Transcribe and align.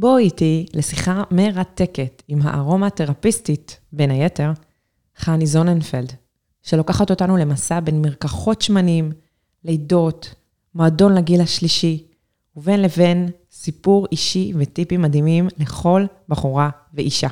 בואי 0.00 0.24
איתי 0.24 0.66
לשיחה 0.74 1.22
מרתקת 1.30 2.22
עם 2.28 2.42
הארoma-תרפיסטית, 2.42 3.80
בין 3.92 4.10
היתר, 4.10 4.52
חני 5.16 5.46
זוננפלד, 5.46 6.12
שלוקחת 6.62 7.10
אותנו 7.10 7.36
למסע 7.36 7.80
בין 7.80 8.02
מרקחות 8.02 8.62
שמנים, 8.62 9.12
לידות, 9.64 10.34
מועדון 10.74 11.14
לגיל 11.14 11.40
השלישי, 11.40 12.06
ובין 12.56 12.82
לבין 12.82 13.28
סיפור 13.50 14.06
אישי 14.12 14.52
וטיפים 14.58 15.02
מדהימים 15.02 15.48
לכל 15.58 16.04
בחורה 16.28 16.70
ואישה. 16.94 17.28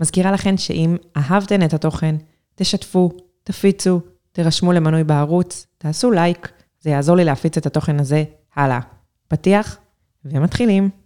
מזכירה 0.00 0.32
לכן 0.32 0.56
שאם 0.56 0.96
אהבתן 1.16 1.64
את 1.64 1.74
התוכן, 1.74 2.16
תשתפו, 2.54 3.10
תפיצו, 3.44 4.00
תירשמו 4.32 4.72
למנוי 4.72 5.04
בערוץ, 5.04 5.66
תעשו 5.78 6.10
לייק, 6.10 6.52
זה 6.80 6.90
יעזור 6.90 7.16
לי 7.16 7.24
להפיץ 7.24 7.56
את 7.56 7.66
התוכן 7.66 8.00
הזה 8.00 8.24
הלאה. 8.56 8.80
פתיח 9.28 9.78
ומתחילים. 10.24 11.05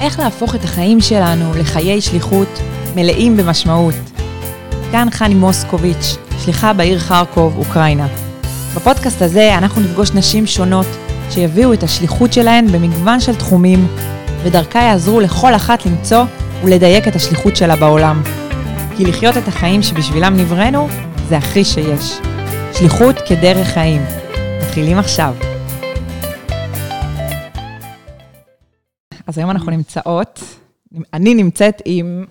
איך 0.00 0.18
להפוך 0.18 0.54
את 0.54 0.64
החיים 0.64 1.00
שלנו 1.00 1.52
לחיי 1.54 2.00
שליחות 2.00 2.60
מלאים 2.94 3.36
במשמעות. 3.36 3.94
כאן 4.92 5.08
חני 5.10 5.34
מוסקוביץ', 5.34 6.16
שליחה 6.44 6.72
בעיר 6.72 6.98
חרקוב, 6.98 7.58
אוקראינה. 7.58 8.06
בפודקאסט 8.76 9.22
הזה 9.22 9.58
אנחנו 9.58 9.82
נפגוש 9.82 10.10
נשים 10.10 10.46
שונות 10.46 10.86
שיביאו 11.30 11.72
את 11.72 11.82
השליחות 11.82 12.32
שלהן 12.32 12.66
במגוון 12.72 13.20
של 13.20 13.34
תחומים, 13.34 13.86
ודרכה 14.42 14.78
יעזרו 14.78 15.20
לכל 15.20 15.54
אחת 15.54 15.86
למצוא 15.86 16.24
ולדייק 16.64 17.08
את 17.08 17.16
השליחות 17.16 17.56
שלה 17.56 17.76
בעולם. 17.76 18.22
כי 18.96 19.04
לחיות 19.04 19.36
את 19.36 19.48
החיים 19.48 19.82
שבשבילם 19.82 20.36
נבראנו, 20.36 20.88
זה 21.28 21.36
הכי 21.36 21.64
שיש. 21.64 22.18
שליחות 22.72 23.16
כדרך 23.26 23.68
חיים. 23.68 24.04
מתחילים 24.62 24.98
עכשיו. 24.98 25.34
אז 29.28 29.38
היום 29.38 29.50
אנחנו 29.50 29.70
נמצאות, 29.70 30.40
אני 31.12 31.34
נמצאת 31.34 31.82
עם 31.84 32.24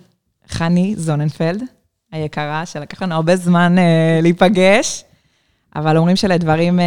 חני 0.47 0.95
זוננפלד, 0.97 1.63
היקרה, 2.11 2.65
שלקח 2.65 3.01
לנו 3.01 3.15
הרבה 3.15 3.35
זמן 3.35 3.75
uh, 3.77 4.21
להיפגש, 4.21 5.03
אבל 5.75 5.97
אומרים 5.97 6.15
שלדברים, 6.15 6.79
uh, 6.79 6.83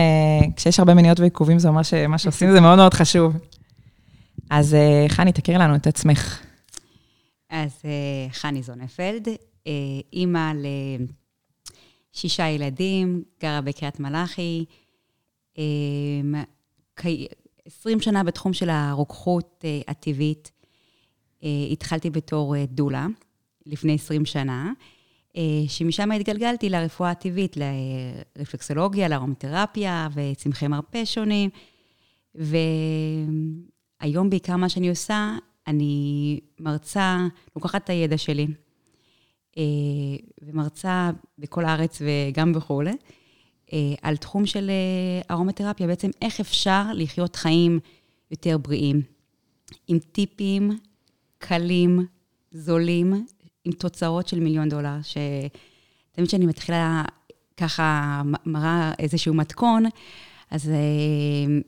כשיש 0.57 0.79
הרבה 0.79 0.95
מניות 0.95 1.21
ועיכובים, 1.21 1.59
זה 1.59 1.69
אומר 1.69 1.83
שמה 1.83 2.19
שעושים 2.19 2.53
זה 2.53 2.61
מאוד 2.61 2.77
מאוד 2.77 2.95
חשוב. 2.95 3.37
אז 4.51 4.77
uh, 5.09 5.13
חני, 5.13 5.33
תכירי 5.33 5.59
לנו 5.59 5.75
את 5.75 5.87
עצמך. 5.87 6.41
אז 7.51 7.71
uh, 7.83 8.33
חני 8.33 8.63
זוננפלד, 8.63 9.29
uh, 9.29 9.69
אימא 10.13 10.53
לשישה 12.15 12.49
ילדים, 12.49 13.23
גרה 13.43 13.61
בקריית 13.61 14.01
מלאכי, 14.01 14.65
uh, 15.55 15.59
20 17.65 18.01
שנה 18.01 18.25
בתחום 18.25 18.53
של 18.53 18.71
הרוקחות 18.71 19.65
uh, 19.65 19.91
הטבעית. 19.91 20.51
Uh, 21.41 21.45
התחלתי 21.73 22.11
בתור 22.11 22.55
uh, 22.55 22.59
דולה 22.69 23.07
לפני 23.67 23.95
20 23.95 24.25
שנה, 24.25 24.73
שמשם 25.69 26.13
התגלגלתי 26.13 26.69
לרפואה 26.69 27.11
הטבעית, 27.11 27.57
לרפלקסולוגיה, 28.37 29.09
לארומתרפיה 29.09 30.09
וצמחי 30.15 30.69
מרפא 30.69 31.05
שונים. 31.05 31.51
והיום 32.35 34.31
בעיקר 34.31 34.57
מה 34.57 34.69
שאני 34.69 34.89
עושה, 34.89 35.37
אני 35.67 36.41
מרצה, 36.61 37.19
לוקחת 37.57 37.85
את 37.85 37.91
הידע 37.91 38.19
שלי, 38.19 38.47
ומרצה 40.43 41.11
בכל 41.39 41.65
הארץ 41.65 42.03
וגם 42.05 42.53
בחו"ל. 42.53 42.89
אה, 43.73 43.79
על 44.03 44.17
תחום 44.17 44.47
של 44.47 44.71
אה, 44.71 45.35
ארומתרפיה, 45.35 45.87
בעצם 45.87 46.11
איך 46.23 46.41
אפשר 46.41 46.85
לחיות 46.95 47.37
חיים 47.37 47.81
יותר 48.31 48.59
בריאים, 48.59 49.03
עם 49.89 49.99
טיפים 49.99 50.79
קלים, 51.39 52.07
זולים, 52.53 53.27
עם 53.65 53.73
תוצאות 53.73 54.29
של 54.29 54.41
מיליון 54.41 54.69
דולר, 54.69 54.97
שתמיד 55.03 56.29
כשאני 56.29 56.47
מתחילה 56.47 57.05
ככה, 57.57 58.23
מראה 58.47 58.93
איזשהו 58.99 59.35
מתכון, 59.35 59.85
אז 60.51 60.69
אה, 60.69 61.61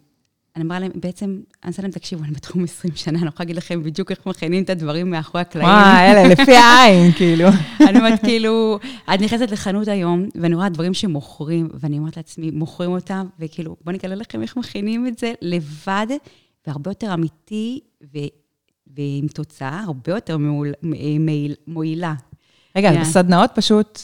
אני 0.57 0.65
אמרה 0.65 0.79
להם, 0.79 0.91
בעצם, 0.95 1.41
אני 1.65 1.71
עושה 1.71 1.83
להם, 1.83 1.91
תקשיבו, 1.91 2.25
אני 2.25 2.33
בתחום 2.33 2.65
20 2.65 2.97
שנה, 2.97 3.19
אני 3.19 3.25
לא 3.25 3.29
יכולה 3.29 3.45
להגיד 3.45 3.57
לכם 3.57 3.83
בדיוק 3.83 4.11
איך 4.11 4.27
מכינים 4.27 4.65
את 4.65 4.71
הדברים 4.71 5.11
מאחורי 5.11 5.41
הקלעים. 5.41 5.69
וואי, 5.69 6.11
אלה, 6.11 6.29
לפי 6.29 6.57
העין, 6.57 7.13
כאילו. 7.19 7.49
אני 7.89 7.99
אומרת, 7.99 8.21
כאילו, 8.21 8.79
את 9.15 9.21
נכנסת 9.21 9.51
לחנות 9.51 9.89
היום, 9.89 10.29
ואני 10.35 10.55
רואה 10.55 10.69
דברים 10.69 10.95
שמוכרים, 10.95 11.69
ואני 11.75 11.99
אומרת 11.99 12.17
לעצמי, 12.17 12.51
מוכרים 12.51 12.91
אותם, 12.91 13.27
וכאילו, 13.39 13.77
בואו 13.85 13.97
נגלה 13.97 14.15
לכם 14.15 14.43
איך 14.43 14.57
מכינים 14.57 15.07
את 15.07 15.19
זה 15.19 15.33
לבד, 15.43 16.07
והרבה 16.67 16.91
יותר 16.91 17.15
אמיתי, 17.15 17.81
ו... 18.15 18.19
ועם 18.97 19.27
תוצאה 19.27 19.81
הרבה 19.81 20.13
יותר 20.13 20.37
מועיל, 20.83 21.55
מועילה. 21.67 22.15
רגע, 22.77 22.91
yeah. 22.91 23.01
בסדנאות 23.01 23.51
פשוט... 23.55 24.01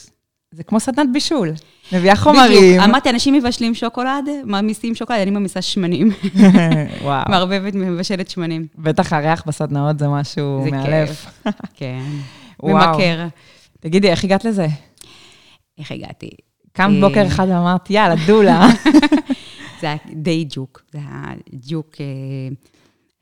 זה 0.51 0.63
כמו 0.63 0.81
סדנת 0.81 1.09
בישול. 1.13 1.49
מביאה 1.93 2.17
חומרים. 2.17 2.59
בדיוק. 2.59 2.85
אמרתי, 2.85 3.11
אנשים 3.11 3.35
מבשלים 3.35 3.75
שוקולד, 3.75 4.29
מעמיסים 4.45 4.95
שוקולד, 4.95 5.21
אני 5.21 5.31
מעמיסה 5.31 5.63
שמנים. 5.63 6.11
וואו. 7.03 7.25
מערבבת, 7.29 7.75
מבשלת 7.75 8.31
שמנים. 8.31 8.67
בטח 8.79 9.13
הריח 9.13 9.43
בסדנאות 9.47 9.99
זה 9.99 10.09
משהו 10.09 10.67
מאלף. 10.71 11.27
כן. 11.75 12.03
ממכר. 12.63 13.27
תגידי, 13.81 14.11
איך 14.11 14.25
הגעת 14.25 14.45
לזה? 14.45 14.67
איך 15.79 15.93
הגעתי? 15.93 16.31
קמת 16.73 17.01
בוקר 17.01 17.27
אחד 17.27 17.47
ואמרת, 17.49 17.91
יאללה, 17.91 18.15
דולה. 18.27 18.67
זה 19.81 19.87
היה 19.87 19.97
די 20.13 20.45
ג'וק. 20.49 20.83
זה 20.93 20.99
היה 20.99 21.35
ג'וק, 21.69 21.97
אה, 22.01 22.07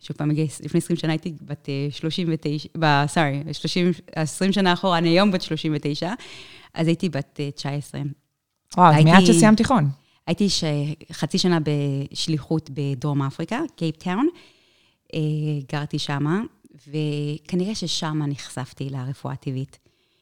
שוב 0.00 0.16
פעם, 0.16 0.31
לפני 0.65 0.78
20 0.78 0.97
שנה 0.97 1.12
הייתי 1.12 1.33
בת 1.43 1.69
39, 1.91 2.69
sorry, 3.07 3.43
20 4.15 4.53
שנה 4.53 4.72
אחורה, 4.72 4.98
אני 4.98 5.09
היום 5.09 5.31
בת 5.31 5.43
39. 5.43 6.12
אז 6.75 6.87
הייתי 6.87 7.09
בת 7.09 7.41
19. 7.54 8.00
וואו, 8.77 8.94
אז 8.94 9.04
מיד 9.04 9.27
שסיימת 9.27 9.56
תיכון. 9.56 9.88
הייתי 10.27 10.49
ש... 10.50 10.65
חצי 11.12 11.38
שנה 11.38 11.59
בשליחות 11.62 12.71
בדרום 12.75 13.22
אפריקה, 13.22 13.60
קייפטאון. 13.77 14.28
אה, 15.15 15.21
גרתי 15.72 15.99
שמה, 15.99 16.41
וכנראה 16.88 17.75
ששם 17.75 18.22
נחשפתי 18.28 18.91
לרפואה 18.91 19.32
הטבעית. 19.32 19.78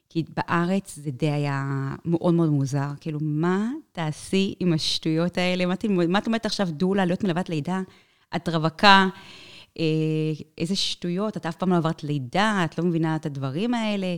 כי 0.08 0.24
בארץ 0.36 0.98
זה 1.02 1.10
די 1.10 1.30
היה 1.30 1.64
מאוד 2.04 2.34
מאוד 2.34 2.50
מוזר. 2.50 2.88
כאילו, 3.00 3.18
מה 3.22 3.70
תעשי 3.92 4.54
עם 4.60 4.72
השטויות 4.72 5.38
האלה? 5.38 5.66
מה, 5.66 5.74
מה 6.08 6.18
את 6.18 6.26
אומרת 6.26 6.46
עכשיו, 6.46 6.68
דולה, 6.70 7.04
להיות 7.04 7.24
מלוות 7.24 7.48
לידה? 7.48 7.80
את 8.36 8.48
רווקה, 8.48 9.08
אה, 9.78 9.84
איזה 10.58 10.76
שטויות, 10.76 11.36
את 11.36 11.46
אף 11.46 11.56
פעם 11.56 11.70
לא 11.70 11.76
עברת 11.76 12.04
לידה, 12.04 12.62
את 12.64 12.78
לא 12.78 12.84
מבינה 12.84 13.16
את 13.16 13.26
הדברים 13.26 13.74
האלה. 13.74 14.16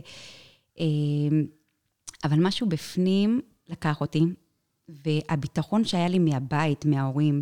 אה, 0.79 0.85
אבל 2.23 2.37
משהו 2.39 2.69
בפנים 2.69 3.41
לקח 3.69 4.01
אותי, 4.01 4.23
והביטחון 4.89 5.85
שהיה 5.85 6.07
לי 6.07 6.19
מהבית, 6.19 6.85
מההורים, 6.85 7.41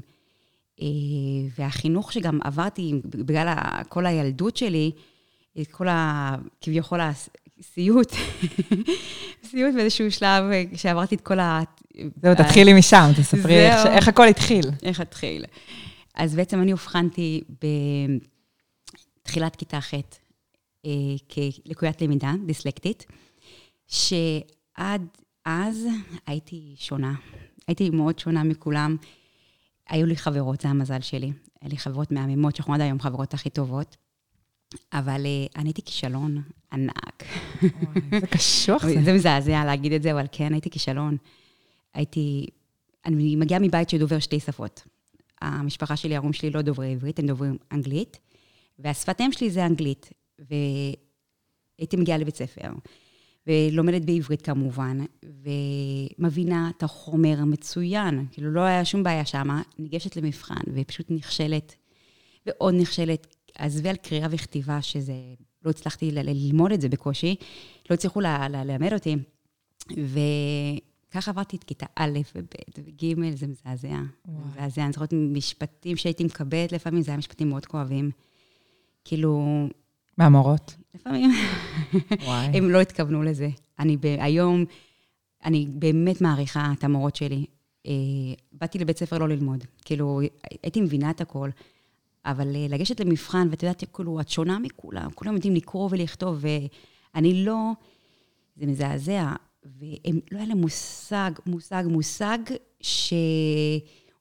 אה, 0.82 0.86
והחינוך 1.58 2.14
שגם 2.14 2.40
עברתי 2.44 3.02
בגלל 3.06 3.54
כל 3.90 4.06
הילדות 4.06 4.58
שלי, 4.58 4.92
את 5.62 5.68
כל 5.68 5.88
ה... 5.88 6.36
כביכול 6.62 7.00
הסיוט, 7.02 8.12
סיוט 9.50 9.74
באיזשהו 9.76 10.12
שלב, 10.12 10.44
כשעברתי 10.74 11.16
את 11.16 11.22
כל 11.22 11.40
ה... 11.40 11.62
זהו, 12.22 12.36
תתחילי 12.36 12.74
משם, 12.74 13.12
תספרי 13.18 13.72
איך, 13.72 13.86
איך 13.86 14.08
הכל 14.08 14.28
התחיל. 14.28 14.66
איך 14.84 15.00
התחיל. 15.00 15.46
אז 16.16 16.36
בעצם 16.36 16.62
אני 16.62 16.72
אובחנתי 16.72 17.42
בתחילת 19.24 19.56
כיתה 19.56 19.82
ח' 19.82 19.94
אה, 20.86 20.92
כלקוית 21.66 22.02
למידה, 22.02 22.34
דיסלקטית, 22.46 23.06
ש... 23.88 24.14
אז 25.46 25.88
הייתי 26.28 26.76
שונה. 26.78 27.14
הייתי 27.68 27.90
מאוד 27.90 28.20
שונה 28.20 28.44
מכולם. 28.44 28.98
היו 29.90 30.06
לי 30.06 30.16
חברות, 30.16 30.62
זה 30.62 30.68
המזל 30.68 31.02
שלי. 31.02 31.32
היו 31.62 31.70
לי 31.70 31.78
חברות 31.78 32.12
מהממות, 32.12 32.56
שאנחנו 32.56 32.74
עד 32.74 32.82
היום 32.82 33.00
חברות 33.00 33.34
הכי 33.34 33.50
טובות. 33.50 33.98
אבל 34.94 35.26
uh, 35.26 35.60
אני 35.60 35.70
הייתי 35.70 35.82
כישלון 35.82 36.42
ענק. 36.74 37.24
זה 38.22 38.28
קשוח 38.28 38.86
זה. 38.86 39.04
זה 39.04 39.14
מזעזע 39.14 39.66
להגיד 39.66 39.94
את 39.94 40.04
זה, 40.04 40.12
אבל 40.12 40.26
כן, 40.32 40.54
הייתי 40.54 40.70
כישלון. 40.70 41.18
הייתי... 41.94 42.48
אני 43.06 43.36
מגיעה 43.36 43.60
מבית 43.60 43.90
שדובר 43.90 44.20
שתי 44.20 44.40
שפות. 44.40 44.88
המשפחה 45.42 45.96
שלי, 45.96 46.16
ההורים 46.16 46.34
שלי 46.34 46.50
לא 46.50 46.62
דוברי 46.62 46.92
עברית, 46.94 47.20
הם 47.20 47.28
דוברים 47.28 47.58
אנגלית, 47.72 48.20
והשפת 48.80 49.22
אם 49.22 49.32
שלי 49.32 49.50
זה 49.50 49.66
אנגלית. 49.66 50.10
והייתי 50.40 51.98
מגיעה 51.98 52.18
לבית 52.18 52.36
ספר. 52.36 52.72
ולומדת 53.48 54.06
בעברית 54.06 54.42
כמובן, 54.42 54.98
ומבינה 56.20 56.72
את 56.78 56.84
החומר 56.84 57.46
מצוין, 57.46 58.26
כאילו 58.32 58.52
לא 58.52 58.62
היה 58.62 58.86
שום 58.86 59.04
בעיה 59.04 59.26
שם, 59.26 59.48
ניגשת 59.80 60.16
למבחן 60.16 60.62
ופשוט 60.74 61.06
נכשלת, 61.10 61.76
ועוד 62.46 62.74
נכשלת. 62.78 63.28
עזבי 63.58 63.90
על 63.90 63.96
קריאה 63.96 64.28
וכתיבה, 64.32 64.82
שזה, 64.82 65.14
לא 65.66 65.70
הצלחתי 65.70 66.12
ל- 66.12 66.30
ללמוד 66.30 66.72
את 66.72 66.82
זה 66.82 66.90
בקושי, 66.90 67.36
לא 67.90 67.94
הצליחו 67.94 68.22
ללמד 68.22 68.94
אותי. 68.94 69.16
ככה 71.12 71.32
עברתי 71.32 71.58
את 71.58 71.64
כיתה 71.64 71.86
א' 71.96 72.20
וב' 72.36 72.46
וג', 72.78 73.36
זה 73.36 73.48
מזעזע. 73.48 74.00
מזעזע. 74.28 74.84
אני 74.84 74.92
זוכרת 74.94 75.14
משפטים 75.14 75.98
שהייתי 75.98 76.24
מקבלת 76.24 76.72
לפעמים, 76.72 77.02
זה 77.02 77.12
היה 77.12 77.18
משפטים 77.18 77.50
מאוד 77.50 77.66
כואבים. 77.66 78.12
כאילו... 79.06 79.68
מהמורות? 80.18 80.76
לפעמים. 80.96 81.32
וואי. 82.26 82.58
הם 82.58 82.70
לא 82.70 82.82
התכוונו 82.82 83.24
לזה. 83.24 83.50
אני 83.80 83.98
ב- 83.98 84.18
היום, 84.20 84.66
אני 85.46 85.68
באמת 85.70 86.22
מעריכה 86.22 86.72
את 86.78 86.84
המורות 86.84 87.16
שלי. 87.16 87.46
אה, 87.88 87.92
באתי 88.52 88.80
לבית 88.80 88.98
ספר 88.98 89.18
לא 89.18 89.30
ללמוד. 89.30 89.64
כאילו, 89.86 90.22
הייתי 90.64 90.82
מבינה 90.82 91.10
את 91.10 91.22
הכל, 91.22 91.50
אבל 92.26 92.56
אה, 92.56 92.66
לגשת 92.70 93.00
למבחן, 93.00 93.48
ואת 93.52 93.64
יודעת, 93.64 93.84
כאילו, 93.94 94.22
את 94.22 94.30
שונה 94.30 94.60
מכולם, 94.60 95.12
כולם 95.16 95.34
יודעים 95.34 95.56
לקרוא 95.56 95.90
ולכתוב, 95.92 96.46
ואני 97.16 97.46
לא... 97.46 97.72
זה 98.56 98.66
מזעזע. 98.66 99.34
והם, 99.66 100.20
לא 100.32 100.38
היה 100.38 100.48
להם 100.48 100.58
מושג, 100.58 101.32
מושג, 101.46 101.84
מושג, 101.88 102.38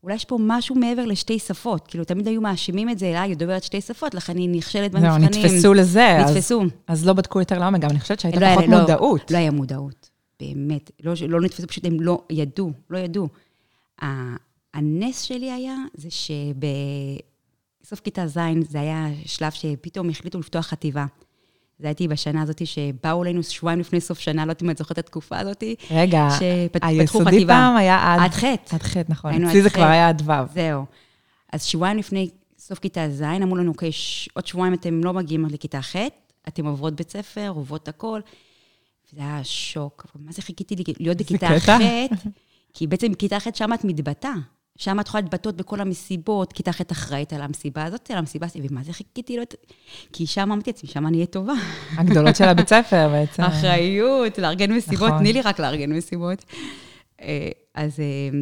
שאולי 0.04 0.14
יש 0.14 0.24
פה 0.24 0.38
משהו 0.40 0.74
מעבר 0.74 1.04
לשתי 1.04 1.38
שפות. 1.38 1.86
כאילו, 1.88 2.04
תמיד 2.04 2.28
היו 2.28 2.40
מאשימים 2.40 2.90
את 2.90 2.98
זה 2.98 3.06
אליי, 3.06 3.28
היא 3.28 3.36
דוברת 3.36 3.62
שתי 3.62 3.80
שפות, 3.80 4.14
לכן 4.14 4.36
היא 4.36 4.48
נכשלת 4.48 4.92
במבחנים. 4.92 5.32
זהו, 5.32 5.42
נתפסו 5.42 5.74
לזה. 5.74 6.18
נתפסו. 6.20 6.62
אז, 6.62 6.68
אז 6.86 7.06
לא 7.06 7.12
בדקו 7.12 7.38
יותר 7.38 7.58
לעומק, 7.58 7.80
גם 7.80 7.90
אני 7.90 8.00
חושבת 8.00 8.20
שהייתה 8.20 8.40
לא, 8.40 8.46
פחות 8.54 8.68
לא, 8.68 8.80
מודעות. 8.80 9.30
לא 9.30 9.36
היה 9.36 9.50
מודעות, 9.50 10.10
באמת. 10.40 10.90
לא, 11.02 11.12
לא 11.28 11.40
נתפסו, 11.40 11.66
פשוט 11.66 11.84
הם 11.84 12.00
לא 12.00 12.22
ידעו, 12.30 12.72
לא 12.90 12.98
ידעו. 12.98 13.28
הנס 14.74 15.22
שלי 15.22 15.52
היה, 15.52 15.76
זה 15.94 16.08
שבסוף 16.10 18.00
כיתה 18.00 18.26
ז', 18.26 18.38
זה 18.68 18.80
היה 18.80 19.08
שלב 19.24 19.52
שפתאום 19.52 20.10
החליטו 20.10 20.38
לפתוח 20.38 20.66
חטיבה. 20.66 21.06
זה 21.84 21.88
הייתי 21.88 22.08
בשנה 22.08 22.42
הזאת 22.42 22.66
שבאו 22.66 23.22
אלינו 23.22 23.42
שבועיים 23.42 23.80
לפני 23.80 24.00
סוף 24.00 24.18
שנה, 24.18 24.44
לא 24.44 24.50
יודעת 24.50 24.62
אם 24.62 24.70
את 24.70 24.78
זוכרת 24.78 24.98
את 24.98 25.04
התקופה 25.04 25.38
הזאת. 25.38 25.64
רגע, 25.90 26.28
היסודי 26.82 27.46
פעם 27.46 27.76
היה 27.76 28.14
עד... 28.14 28.20
עד 28.20 28.30
ח'. 28.30 28.44
עד 28.74 28.82
ח', 28.82 28.96
נכון. 29.08 29.44
אצלי 29.44 29.62
זה 29.62 29.70
כבר 29.70 29.84
היה 29.84 30.08
עד 30.08 30.22
ו'. 30.26 30.32
זהו. 30.54 30.84
אז 31.52 31.64
שבועיים 31.64 31.98
לפני 31.98 32.30
סוף 32.58 32.78
כיתה 32.78 33.10
ז', 33.10 33.22
אמרו 33.22 33.56
לנו, 33.56 33.70
אוקיי, 33.70 33.90
עוד 34.34 34.46
שבועיים 34.46 34.74
אתם 34.74 35.04
לא 35.04 35.12
מגיעים 35.12 35.46
לכיתה 35.46 35.82
ח', 35.82 35.96
אתם 36.48 36.66
עוברות 36.66 36.94
בית 36.94 37.10
ספר, 37.10 37.52
עוברות 37.54 37.88
הכל. 37.88 38.20
וזה 39.12 39.20
היה 39.20 39.44
שוק. 39.44 40.06
מה 40.14 40.32
זה 40.32 40.42
חיכיתי 40.42 40.76
להיות 40.98 41.18
בכיתה 41.18 41.48
ח'? 41.58 41.70
כי 42.74 42.86
בעצם 42.86 43.12
בכיתה 43.12 43.40
ח' 43.40 43.46
שם 43.54 43.72
את 43.72 43.84
מתבטאה. 43.84 44.34
שם 44.78 45.00
את 45.00 45.08
יכולה 45.08 45.20
להתבטאות 45.20 45.56
בכל 45.56 45.80
המסיבות, 45.80 46.52
כיתה 46.52 46.72
ח' 46.72 46.80
אחראית 46.92 47.32
על 47.32 47.42
המסיבה 47.42 47.84
הזאת, 47.84 48.10
על 48.10 48.18
המסיבה 48.18 48.46
הזאת, 48.46 48.56
ומה 48.70 48.82
זה 48.82 48.92
חיכיתי 48.92 49.36
לו? 49.36 49.42
כי 50.12 50.26
שם 50.26 50.52
אמרתי 50.52 50.70
לעצמי, 50.70 50.88
שם 50.88 51.06
אני 51.06 51.16
אהיה 51.16 51.26
טובה. 51.26 51.52
הגדולות 51.96 52.36
של 52.36 52.44
הבית 52.44 52.68
ספר 52.68 53.08
בעצם. 53.08 53.42
אחריות, 53.42 54.38
לארגן 54.38 54.72
מסיבות, 54.72 55.08
נכון. 55.08 55.18
תני 55.18 55.32
לי 55.32 55.40
רק 55.40 55.60
לארגן 55.60 55.92
מסיבות. 55.92 56.44
אה, 57.20 57.48
אז 57.74 58.00
אה, 58.00 58.38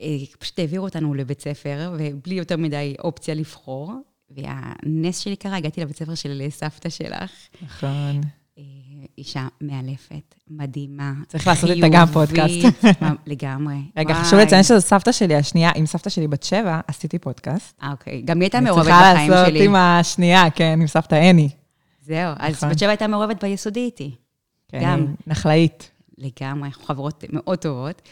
אה, 0.00 0.16
פשוט 0.38 0.58
העבירו 0.58 0.84
אותנו 0.84 1.14
לבית 1.14 1.40
ספר, 1.40 1.94
ובלי 1.98 2.34
יותר 2.34 2.56
מדי 2.56 2.94
אופציה 2.98 3.34
לבחור. 3.34 3.92
והנס 4.30 5.18
שלי 5.18 5.36
קרה, 5.36 5.56
הגעתי 5.56 5.80
לבית 5.80 5.96
ספר 5.96 6.14
של 6.14 6.42
סבתא 6.50 6.88
שלך. 6.88 7.32
נכון. 7.62 8.20
אישה 9.18 9.48
מאלפת, 9.60 10.34
מדהימה, 10.50 11.12
צריך 11.28 11.46
לעשות 11.46 11.70
איתה 11.70 11.86
גם 11.88 12.06
פודקאסט. 12.06 12.66
לגמרי. 13.26 13.76
רגע, 13.96 14.14
חשוב 14.14 14.38
לציין 14.38 14.62
שזו 14.62 14.80
סבתא 14.80 15.12
שלי 15.12 15.34
השנייה, 15.34 15.70
עם 15.74 15.86
סבתא 15.86 16.10
שלי 16.10 16.28
בת 16.28 16.42
שבע, 16.42 16.80
עשיתי 16.86 17.18
פודקאסט. 17.18 17.78
אה, 17.82 17.90
אוקיי. 17.90 18.22
גם 18.22 18.36
היא 18.36 18.44
הייתה 18.44 18.60
מעורבת 18.60 18.86
בחיים 18.86 19.16
שלי. 19.16 19.28
צריכה 19.28 19.42
לעשות 19.42 19.62
עם 19.62 19.74
השנייה, 19.74 20.50
כן, 20.50 20.78
עם 20.80 20.86
סבתא 20.86 21.30
אני. 21.30 21.48
זהו, 22.00 22.34
אז 22.38 22.54
נכון. 22.54 22.68
בת 22.68 22.78
שבע 22.78 22.88
הייתה 22.88 23.06
מעורבת 23.06 23.44
ביסודי 23.44 23.80
איתי. 23.80 24.14
כן, 24.68 24.80
גם. 24.82 25.14
נחלאית. 25.26 25.90
לגמרי, 26.18 26.68
אנחנו 26.68 26.84
חברות 26.84 27.24
מאוד 27.32 27.58
טובות. 27.58 28.02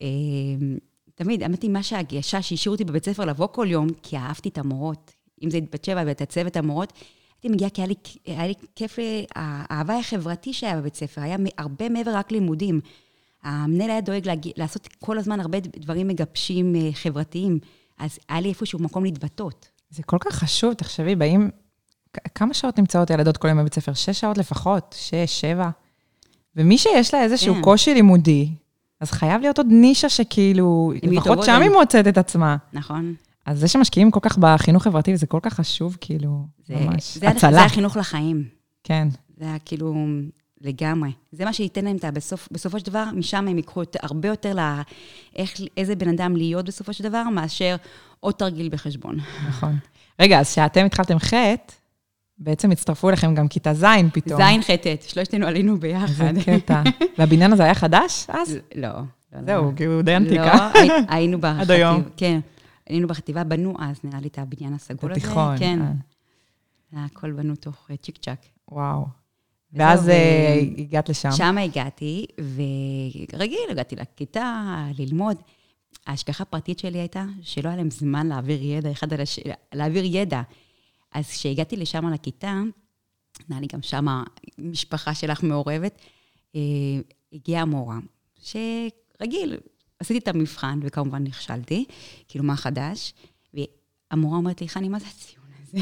אמ, 0.00 0.78
תמיד, 1.14 1.42
אמרתי, 1.42 1.68
מה 1.68 1.82
שהגישה 1.82 2.42
שהשאירו 2.42 2.74
אותי 2.74 2.84
בבית 2.84 3.04
ספר 3.04 3.24
לבוא 3.24 3.46
כל 3.46 3.66
יום, 3.70 3.88
כי 4.02 4.16
אהבתי 4.16 4.48
את 4.48 4.58
המורות. 4.58 5.12
אם 5.44 5.50
זה 5.50 5.58
בת 5.72 5.84
שבע 5.84 6.02
ואת 6.06 6.20
הצוות 6.20 6.56
המורות, 6.56 6.92
הייתי 7.42 7.48
מגיעה 7.48 7.70
כי 7.70 7.80
היה 7.80 7.88
לי, 7.88 7.94
היה 8.26 8.46
לי 8.46 8.54
כיף, 8.74 8.98
האהבה 9.36 9.98
החברתי 9.98 10.52
שהיה 10.52 10.76
בבית 10.76 10.94
ספר, 10.94 11.20
היה 11.20 11.36
הרבה 11.58 11.88
מעבר 11.88 12.16
רק 12.16 12.32
לימודים. 12.32 12.80
המנהל 13.42 13.90
היה 13.90 14.00
דואג 14.00 14.26
להגיע, 14.26 14.52
לעשות 14.56 14.88
כל 14.98 15.18
הזמן 15.18 15.40
הרבה 15.40 15.60
דברים 15.60 16.08
מגבשים 16.08 16.76
אה, 16.76 16.90
חברתיים, 16.92 17.58
אז 17.98 18.18
היה 18.28 18.40
לי 18.40 18.48
איפשהו 18.48 18.78
מקום 18.78 19.04
להתבטאות. 19.04 19.68
זה 19.90 20.02
כל 20.02 20.16
כך 20.20 20.34
חשוב, 20.34 20.74
תחשבי, 20.74 21.16
באים, 21.16 21.50
כמה 22.34 22.54
שעות 22.54 22.78
נמצאות 22.78 23.10
ילדות 23.10 23.36
כל 23.36 23.48
יום 23.48 23.58
בבית 23.58 23.74
ספר? 23.74 23.94
שש 23.94 24.20
שעות 24.20 24.38
לפחות, 24.38 24.94
שש, 24.98 25.40
שבע. 25.40 25.70
ומי 26.56 26.78
שיש 26.78 27.14
לה 27.14 27.22
איזשהו 27.22 27.54
כן. 27.54 27.62
קושי 27.62 27.94
לימודי, 27.94 28.48
אז 29.00 29.10
חייב 29.10 29.40
להיות 29.40 29.58
עוד 29.58 29.66
נישה 29.70 30.08
שכאילו, 30.08 30.92
לפחות 31.02 31.44
שם 31.44 31.62
היא 31.62 31.70
מוצאת 31.70 32.06
את 32.06 32.18
עצמה. 32.18 32.56
נכון. 32.72 33.14
אז 33.46 33.58
זה 33.58 33.68
שמשקיעים 33.68 34.10
כל 34.10 34.20
כך 34.22 34.38
בחינוך 34.38 34.82
חברתי, 34.82 35.16
זה 35.16 35.26
כל 35.26 35.38
כך 35.42 35.54
חשוב, 35.54 35.96
כאילו, 36.00 36.46
זה, 36.66 36.74
ממש, 36.76 37.16
זה, 37.18 37.28
הצלה. 37.28 37.52
זה 37.52 37.62
החינוך 37.62 37.96
לחיים. 37.96 38.44
כן. 38.84 39.08
זה 39.36 39.44
היה 39.44 39.58
כאילו 39.64 39.94
לגמרי. 40.60 41.10
זה 41.32 41.44
מה 41.44 41.52
שייתן 41.52 41.84
להם 41.84 41.96
את 41.96 42.04
ה... 42.04 42.10
בסוף, 42.10 42.48
בסופו 42.52 42.78
של 42.78 42.86
דבר, 42.86 43.04
משם 43.14 43.48
הם 43.48 43.56
ייקחו 43.56 43.82
את, 43.82 43.96
הרבה 44.02 44.28
יותר 44.28 44.54
לאיזה 45.36 45.96
בן 45.96 46.08
אדם 46.08 46.36
להיות 46.36 46.64
בסופו 46.64 46.92
של 46.92 47.04
דבר, 47.04 47.22
מאשר 47.22 47.76
עוד 48.20 48.34
תרגיל 48.34 48.68
בחשבון. 48.68 49.16
נכון. 49.48 49.78
רגע, 50.20 50.40
אז 50.40 50.50
כשאתם 50.52 50.86
התחלתם 50.86 51.18
חטא, 51.18 51.72
בעצם 52.38 52.70
הצטרפו 52.70 53.08
אליכם 53.08 53.34
גם 53.34 53.48
כיתה 53.48 53.74
ז' 53.74 53.84
פתאום. 54.12 54.40
ז' 54.42 54.64
חטאת, 54.64 55.02
שלושתנו 55.02 55.46
עלינו 55.46 55.80
ביחד. 55.80 56.06
זה 56.12 56.30
קטע. 56.44 56.82
והבניין 57.18 57.52
הזה 57.52 57.64
היה 57.64 57.74
חדש 57.74 58.26
אז? 58.28 58.58
לא. 58.74 58.88
לא 59.32 59.42
זהו, 59.46 59.64
לא. 59.64 59.76
כי 59.76 59.84
הוא 59.84 60.02
די 60.02 60.14
ענתיקה. 60.14 60.70
לא, 60.74 60.94
היינו 61.08 61.38
בחטיבה. 61.40 61.60
עד 61.62 61.70
היום. 61.70 62.02
כן. 62.16 62.40
היינו 62.90 63.08
בחטיבה, 63.08 63.44
בנו 63.44 63.74
אז, 63.78 64.00
נראה 64.04 64.20
לי, 64.20 64.28
את 64.28 64.38
הבניין 64.38 64.74
הסגול 64.74 65.12
הזה. 65.12 65.20
בתיכון. 65.20 65.58
כן. 65.58 65.78
אה. 65.82 67.04
הכל 67.04 67.32
בנו 67.32 67.56
תוך 67.56 67.90
אה, 67.90 67.96
צ'יק 67.96 68.18
צ'אק. 68.18 68.46
וואו. 68.68 69.06
ואז 69.72 70.06
ו... 70.06 70.10
אה, 70.10 70.60
הגעת 70.78 71.08
לשם. 71.08 71.30
שם 71.32 71.58
הגעתי, 71.58 72.26
ורגיל, 73.32 73.70
הגעתי 73.70 73.96
לכיתה, 73.96 74.64
ללמוד. 74.98 75.36
ההשגחה 76.06 76.42
הפרטית 76.42 76.78
שלי 76.78 76.98
הייתה 76.98 77.24
שלא 77.42 77.68
היה 77.68 77.76
להם 77.76 77.90
זמן 77.90 78.26
להעביר 78.26 78.62
ידע 78.62 78.90
אחד 78.92 79.12
על 79.12 79.20
השני, 79.20 79.52
להעביר 79.72 80.04
ידע. 80.04 80.42
אז 81.12 81.30
כשהגעתי 81.30 81.76
לשם 81.76 82.08
לכיתה, 82.08 82.62
נראה 83.48 83.60
לי 83.60 83.66
גם 83.72 83.82
שם 83.82 84.06
משפחה 84.58 85.14
שלך 85.14 85.42
מעורבת, 85.42 86.00
הגיעה 87.32 87.62
המורה, 87.62 87.98
שרגיל, 88.40 89.56
עשיתי 90.00 90.18
את 90.18 90.28
המבחן, 90.28 90.80
וכמובן 90.82 91.24
נכשלתי, 91.24 91.84
כאילו, 92.28 92.44
מה 92.44 92.56
חדש? 92.56 93.14
והמורה 93.54 94.36
אומרת 94.36 94.60
לי, 94.60 94.68
חני, 94.68 94.88
מה 94.88 94.98
זה 94.98 95.06
הציון 95.06 95.46
הזה? 95.62 95.78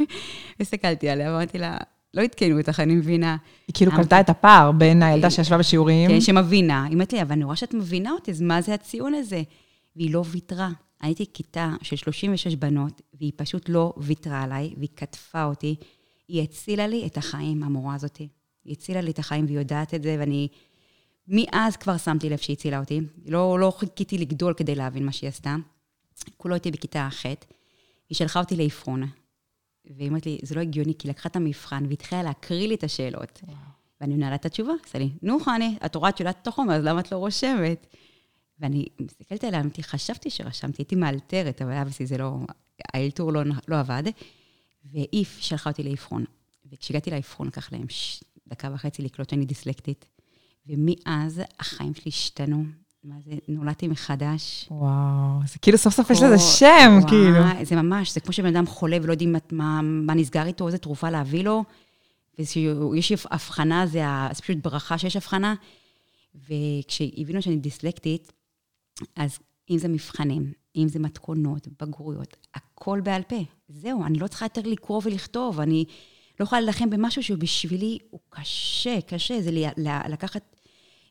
הסתכלתי 0.60 1.08
עליה, 1.08 1.32
ואמרתי 1.32 1.58
לה, 1.58 1.76
לא 2.14 2.22
עדכנו 2.22 2.58
אותך, 2.58 2.80
אני 2.80 2.94
מבינה. 2.94 3.36
היא 3.66 3.74
כאילו 3.74 3.92
קלטה 3.92 4.20
את 4.20 4.30
הפער 4.30 4.72
בין 4.72 5.02
הילדה 5.02 5.30
שישבה 5.30 5.58
בשיעורים. 5.58 6.10
כן, 6.10 6.20
שמבינה. 6.20 6.84
היא 6.84 6.92
אומרת 6.92 7.12
לי, 7.12 7.22
אבל 7.22 7.32
אני 7.32 7.44
רואה 7.44 7.56
שאת 7.56 7.74
מבינה 7.74 8.10
אותי, 8.10 8.30
אז 8.30 8.40
מה 8.40 8.62
זה 8.62 8.74
הציון 8.74 9.14
הזה? 9.14 9.42
והיא 9.96 10.14
לא 10.14 10.24
ויתרה. 10.26 10.70
הייתי 11.00 11.24
כיתה 11.34 11.70
של 11.82 11.96
36 11.96 12.54
בנות, 12.54 13.02
והיא 13.14 13.32
פשוט 13.36 13.68
לא 13.68 13.92
ויתרה 13.96 14.42
עליי, 14.42 14.74
והיא 14.76 14.88
כתפה 14.96 15.44
אותי. 15.44 15.76
היא 16.28 16.42
הצילה 16.42 16.86
לי 16.86 17.06
את 17.06 17.16
החיים, 17.16 17.62
המורה 17.62 17.94
הזאת. 17.94 18.16
היא 18.64 18.72
הצילה 18.72 19.00
לי 19.00 19.10
את 19.10 19.18
החיים, 19.18 19.44
והיא 19.44 19.58
יודעת 19.58 19.94
את 19.94 20.02
זה, 20.02 20.16
ואני 20.18 20.48
מאז 21.28 21.76
כבר 21.76 21.96
שמתי 21.96 22.30
לב 22.30 22.38
שהיא 22.38 22.56
הצילה 22.56 22.80
אותי. 22.80 23.00
לא, 23.26 23.58
לא 23.58 23.72
חיכיתי 23.78 24.18
לגדול 24.18 24.54
כדי 24.54 24.74
להבין 24.74 25.06
מה 25.06 25.12
שהיא 25.12 25.28
עשתה. 25.28 25.56
כולו 26.36 26.54
הייתי 26.54 26.70
בכיתה 26.70 27.08
ח', 27.10 27.26
היא 28.08 28.16
שלחה 28.16 28.40
אותי 28.40 28.56
לאבחון. 28.56 29.02
והיא 29.96 30.08
אומרת 30.08 30.26
לי, 30.26 30.38
זה 30.42 30.54
לא 30.54 30.60
הגיוני, 30.60 30.94
כי 30.98 31.08
לקחה 31.08 31.28
את 31.28 31.36
המבחן 31.36 31.84
והתחילה 31.88 32.22
להקריא 32.22 32.68
לי 32.68 32.74
את 32.74 32.84
השאלות. 32.84 33.40
וואו. 33.42 33.56
ואני 34.00 34.14
מנהלה 34.14 34.34
את 34.34 34.46
התשובה, 34.46 34.72
עושה 34.84 34.98
לי, 34.98 35.10
נו, 35.22 35.40
חני, 35.40 35.76
את 35.86 35.94
רואה 35.94 36.08
את 36.08 36.20
יודעת 36.20 36.38
את 36.42 36.46
החומר, 36.46 36.74
אז 36.74 36.84
למה 36.84 37.00
את 37.00 37.12
לא 37.12 37.16
רושמת? 37.16 37.86
ואני 38.58 38.86
מסתכלת 39.00 39.44
עליה, 39.44 39.60
אמרתי, 39.60 39.82
חשבתי 39.82 40.30
שרשמתי, 40.30 40.82
הייתי 40.82 40.94
מאלתרת, 40.94 41.62
אבל 41.62 41.72
אבסי 41.72 42.06
זה 42.06 42.18
לא, 42.18 42.38
האלתור 42.94 43.32
לא, 43.32 43.42
לא 43.68 43.80
עבד. 43.80 44.02
והיא 44.84 45.24
שלחה 45.38 45.70
אותי 45.70 45.82
לאבחון. 45.82 46.24
וכשהגעתי 46.72 47.10
לאבחון, 47.10 47.46
לקח 47.46 47.72
להם 47.72 47.88
ש... 47.88 48.24
דקה 48.48 48.68
וחצי 48.74 49.02
לקלוט 49.02 49.30
שאני 49.30 49.44
דיסלקטית. 49.44 50.06
ומאז 50.66 51.40
החיים 51.60 51.94
שלי 51.94 52.08
השתנו. 52.08 52.64
מה 53.04 53.14
זה, 53.24 53.32
נולדתי 53.48 53.88
מחדש. 53.88 54.68
וואו, 54.70 55.40
זה 55.46 55.58
כאילו 55.58 55.78
סוף 55.78 55.94
סוף 55.94 56.10
יש 56.10 56.22
לזה 56.22 56.38
שם, 56.38 56.90
וואו, 56.98 57.08
כאילו. 57.08 57.64
זה 57.64 57.76
ממש, 57.76 58.14
זה 58.14 58.20
כמו 58.20 58.32
שבן 58.32 58.56
אדם 58.56 58.66
חולה 58.66 58.96
ולא 59.02 59.12
יודעים 59.12 59.34
מה, 59.52 59.80
מה 59.82 60.14
נסגר 60.14 60.46
איתו, 60.46 60.66
איזה 60.66 60.78
תרופה 60.78 61.10
להביא 61.10 61.44
לו, 61.44 61.64
וכשיש 62.38 63.12
הבחנה, 63.30 63.86
זה, 63.86 64.02
זה 64.32 64.42
פשוט 64.42 64.56
ברכה 64.62 64.98
שיש 64.98 65.16
הבחנה. 65.16 65.54
וכשהבינו 66.34 67.42
שאני 67.42 67.56
דיסלקטית, 67.56 68.32
אז 69.16 69.38
אם 69.70 69.78
זה 69.78 69.88
מבחנים, 69.88 70.52
אם 70.76 70.88
זה 70.88 70.98
מתכונות, 70.98 71.68
בגרויות, 71.82 72.36
הכל 72.54 73.00
בעל 73.00 73.22
פה. 73.22 73.36
זהו, 73.68 74.04
אני 74.04 74.18
לא 74.18 74.26
צריכה 74.26 74.44
יותר 74.44 74.60
לקרוא 74.64 75.00
ולכתוב, 75.04 75.60
אני 75.60 75.84
לא 76.40 76.44
יכולה 76.44 76.60
להילחם 76.60 76.90
במשהו 76.90 77.22
שבשבילי 77.22 77.98
הוא 78.10 78.20
קשה, 78.30 79.00
קשה. 79.06 79.42
זה 79.42 79.50
לקחת 80.08 80.56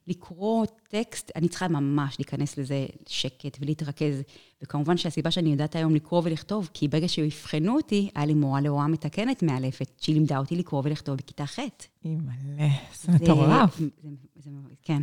לקרוא 0.07 0.65
טקסט, 0.89 1.31
אני 1.35 1.49
צריכה 1.49 1.67
ממש 1.67 2.15
להיכנס 2.19 2.57
לזה 2.57 2.85
שקט 3.07 3.57
ולהתרכז. 3.61 4.21
וכמובן 4.63 4.97
שהסיבה 4.97 5.31
שאני 5.31 5.51
יודעת 5.51 5.75
היום 5.75 5.95
לקרוא 5.95 6.21
ולכתוב, 6.25 6.69
כי 6.73 6.87
ברגע 6.87 7.07
שיבחנו 7.07 7.75
אותי, 7.75 8.09
היה 8.15 8.25
לי 8.25 8.33
מורה 8.33 8.61
להוראה 8.61 8.87
מתקנת 8.87 9.43
מאלפת, 9.43 9.91
שהיא 10.01 10.15
לימדה 10.15 10.37
אותי 10.37 10.55
לקרוא 10.55 10.81
ולכתוב 10.85 11.15
בכיתה 11.15 11.45
ח'. 11.45 11.59
אימא'לה, 12.05 12.67
זה 13.01 13.11
מטורף. 13.11 13.79
זה, 13.79 13.87
זה, 14.35 14.49
כן. 14.81 15.01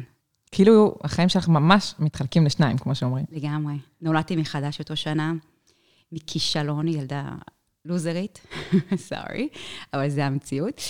כאילו, 0.50 0.94
החיים 1.04 1.28
שלך 1.28 1.48
ממש 1.48 1.94
מתחלקים 1.98 2.46
לשניים, 2.46 2.78
כמו 2.78 2.94
שאומרים. 2.94 3.24
לגמרי. 3.30 3.74
נולדתי 4.00 4.36
מחדש 4.36 4.78
אותו 4.78 4.96
שנה, 4.96 5.32
מכישלון, 6.12 6.88
ילדה 6.88 7.34
לוזרית, 7.88 8.46
סורי, 9.08 9.48
אבל 9.94 10.08
זה 10.08 10.26
המציאות. 10.26 10.80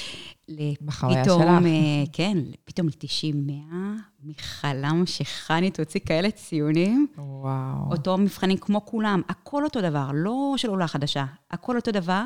בחוויה 0.83 1.25
שלך. 1.25 1.35
אה, 1.37 2.05
כן, 2.13 2.39
פתאום 2.65 2.89
ל-90-100, 2.89 3.75
מחלם 4.23 5.03
שחני 5.07 5.71
תוציא 5.71 6.01
כאלה 6.07 6.31
ציונים. 6.31 7.07
וואו. 7.19 7.91
אותו 7.91 8.19
מבחנים 8.19 8.57
כמו 8.57 8.85
כולם, 8.85 9.23
הכל 9.29 9.65
אותו 9.65 9.81
דבר, 9.81 10.11
לא 10.15 10.55
של 10.57 10.69
עולה 10.69 10.87
חדשה, 10.87 11.25
הכל 11.51 11.77
אותו 11.77 11.91
דבר, 11.91 12.25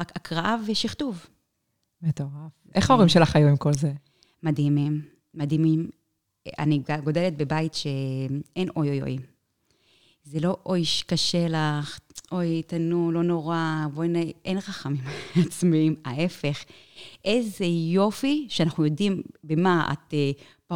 רק 0.00 0.12
הקראה 0.16 0.56
ושכתוב. 0.66 1.26
מטורף. 2.02 2.32
איך 2.74 2.90
ההורים 2.90 3.08
שלך 3.08 3.36
היו 3.36 3.48
עם 3.48 3.56
כל 3.56 3.72
זה? 3.72 3.92
מדהימים, 4.42 5.02
מדהימים. 5.34 5.90
אני 6.58 6.82
גודלת 7.04 7.36
בבית 7.36 7.74
שאין 7.74 8.68
אוי 8.76 8.88
אוי 8.88 9.02
אוי. 9.02 9.18
זה 10.24 10.40
לא 10.40 10.56
אוי, 10.66 10.82
קשה 11.06 11.46
לך, 11.48 11.98
אוי, 12.32 12.62
תנו, 12.62 13.12
לא 13.12 13.22
נורא, 13.22 13.86
בואי 13.94 14.08
נ... 14.08 14.16
אין 14.44 14.60
חכמים 14.60 15.04
עצמיים, 15.46 15.94
ההפך. 16.04 16.64
איזה 17.24 17.64
יופי 17.64 18.46
שאנחנו 18.48 18.84
יודעים 18.84 19.22
במה 19.44 19.92
את, 19.92 20.14
אה, 20.14 20.30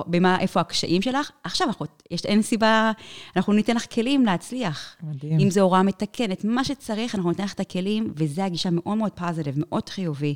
במה, 0.06 0.40
איפה 0.40 0.60
הקשיים 0.60 1.02
שלך. 1.02 1.30
עכשיו, 1.44 1.66
אנחנו, 1.66 1.86
יש, 2.10 2.24
אין 2.24 2.42
סיבה, 2.42 2.92
אנחנו 3.36 3.52
ניתן 3.52 3.76
לך 3.76 3.94
כלים 3.94 4.26
להצליח. 4.26 4.96
מדהים. 5.02 5.40
אם 5.40 5.50
זו 5.50 5.60
הוראה 5.60 5.82
מתקנת, 5.82 6.44
מה 6.44 6.64
שצריך, 6.64 7.14
אנחנו 7.14 7.30
ניתן 7.30 7.44
לך 7.44 7.52
את 7.52 7.60
הכלים, 7.60 8.12
וזו 8.16 8.42
הגישה 8.42 8.70
מאוד 8.72 8.98
מאוד 8.98 9.12
פוזיטיב, 9.12 9.54
מאוד 9.56 9.88
חיובי. 9.88 10.34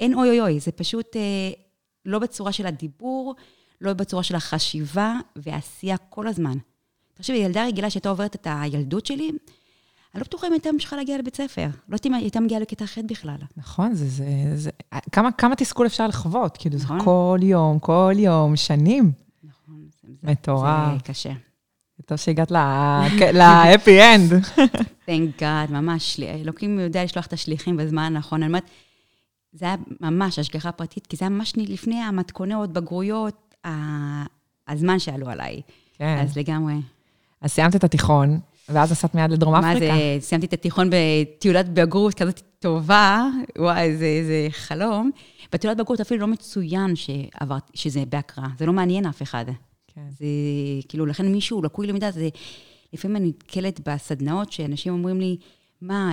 אין 0.00 0.14
אוי 0.14 0.28
אוי 0.28 0.40
אוי, 0.40 0.60
זה 0.60 0.72
פשוט 0.72 1.16
אה, 1.16 1.50
לא 2.06 2.18
בצורה 2.18 2.52
של 2.52 2.66
הדיבור, 2.66 3.34
לא 3.80 3.92
בצורה 3.92 4.22
של 4.22 4.34
החשיבה 4.34 5.14
ועשייה 5.36 5.96
כל 5.96 6.26
הזמן. 6.26 6.58
תחשבי, 7.14 7.36
ילדה 7.36 7.66
רגילה 7.66 7.90
שהייתה 7.90 8.08
עוברת 8.08 8.34
את 8.34 8.46
הילדות 8.50 9.06
שלי, 9.06 9.28
אני 9.28 9.38
לא 10.20 10.26
בטוחה 10.26 10.46
אם 10.46 10.52
הייתה 10.52 10.72
ממשיכה 10.72 10.96
להגיע 10.96 11.18
לבית 11.18 11.36
ספר. 11.36 11.62
לא 11.64 11.70
יודעת 11.94 12.06
אם 12.06 12.14
הייתה 12.14 12.40
מגיעה 12.40 12.60
לכיתה 12.60 12.86
ח' 12.86 12.98
בכלל. 13.06 13.36
נכון, 13.56 13.94
זה, 13.94 14.08
זה, 14.08 14.24
זה, 14.54 14.70
כמה, 15.12 15.32
כמה 15.32 15.56
תסכול 15.56 15.86
אפשר 15.86 16.06
לחוות? 16.06 16.56
כאילו, 16.56 16.78
זה 16.78 16.84
נכון. 16.84 17.00
כל 17.04 17.38
יום, 17.42 17.78
כל 17.78 18.12
יום, 18.16 18.56
שנים. 18.56 19.12
נכון. 19.44 19.84
זה- 20.02 20.08
זה- 20.22 20.30
מטורף. 20.30 20.92
זה 20.92 21.12
קשה. 21.12 21.32
זה 21.98 22.02
טוב 22.06 22.18
שהגעת 22.18 22.50
להפי 23.32 23.98
אנד. 24.02 24.32
Thank 25.08 25.40
God, 25.40 25.70
ממש, 25.72 26.20
אלוקים 26.20 26.78
יודע 26.80 27.04
לשלוח 27.04 27.26
את 27.26 27.32
השליחים 27.32 27.76
בזמן 27.76 28.02
הנכון. 28.02 28.42
אני 28.42 28.48
אומרת, 28.48 28.64
זה 29.52 29.64
היה 29.66 29.76
ממש 30.00 30.38
השגחה 30.38 30.72
פרטית, 30.72 31.06
כי 31.06 31.16
זה 31.16 31.24
היה 31.24 31.30
ממש 31.30 31.52
לפני 31.56 31.96
המתכונות, 32.00 32.72
בגרויות, 32.72 33.54
הזמן 34.68 34.98
שעלו 34.98 35.28
עליי. 35.28 35.60
כן. 35.98 36.18
אז 36.22 36.36
לגמרי. 36.38 36.74
אז 37.44 37.50
סיימת 37.50 37.76
את 37.76 37.84
התיכון, 37.84 38.40
ואז 38.68 38.92
נסעת 38.92 39.14
מיד 39.14 39.30
לדרום 39.30 39.54
מה 39.54 39.72
אפריקה. 39.72 39.94
זה, 39.94 40.16
סיימתי 40.20 40.46
את 40.46 40.52
התיכון 40.52 40.90
בתעודת 40.90 41.66
בגרות 41.66 42.14
כזאת 42.14 42.40
טובה, 42.58 43.28
וואי, 43.58 43.96
זה, 43.96 44.22
זה 44.26 44.46
חלום. 44.50 45.10
בתעודת 45.52 45.76
בגרות 45.76 46.00
אפילו 46.00 46.20
לא 46.20 46.26
מצוין 46.26 46.96
שעברת, 46.96 47.70
שזה 47.74 48.04
בהקראה, 48.08 48.46
זה 48.58 48.66
לא 48.66 48.72
מעניין 48.72 49.06
אף 49.06 49.22
אחד. 49.22 49.44
כן. 49.94 50.00
זה 50.10 50.26
כאילו, 50.88 51.06
לכן 51.06 51.26
מישהו 51.26 51.62
לקוי 51.62 51.86
למידה, 51.86 52.10
זה... 52.10 52.28
לפעמים 52.92 53.16
אני 53.16 53.28
נתקלת 53.28 53.88
בסדנאות 53.88 54.52
שאנשים 54.52 54.92
אומרים 54.92 55.20
לי, 55.20 55.36
מה, 55.82 56.12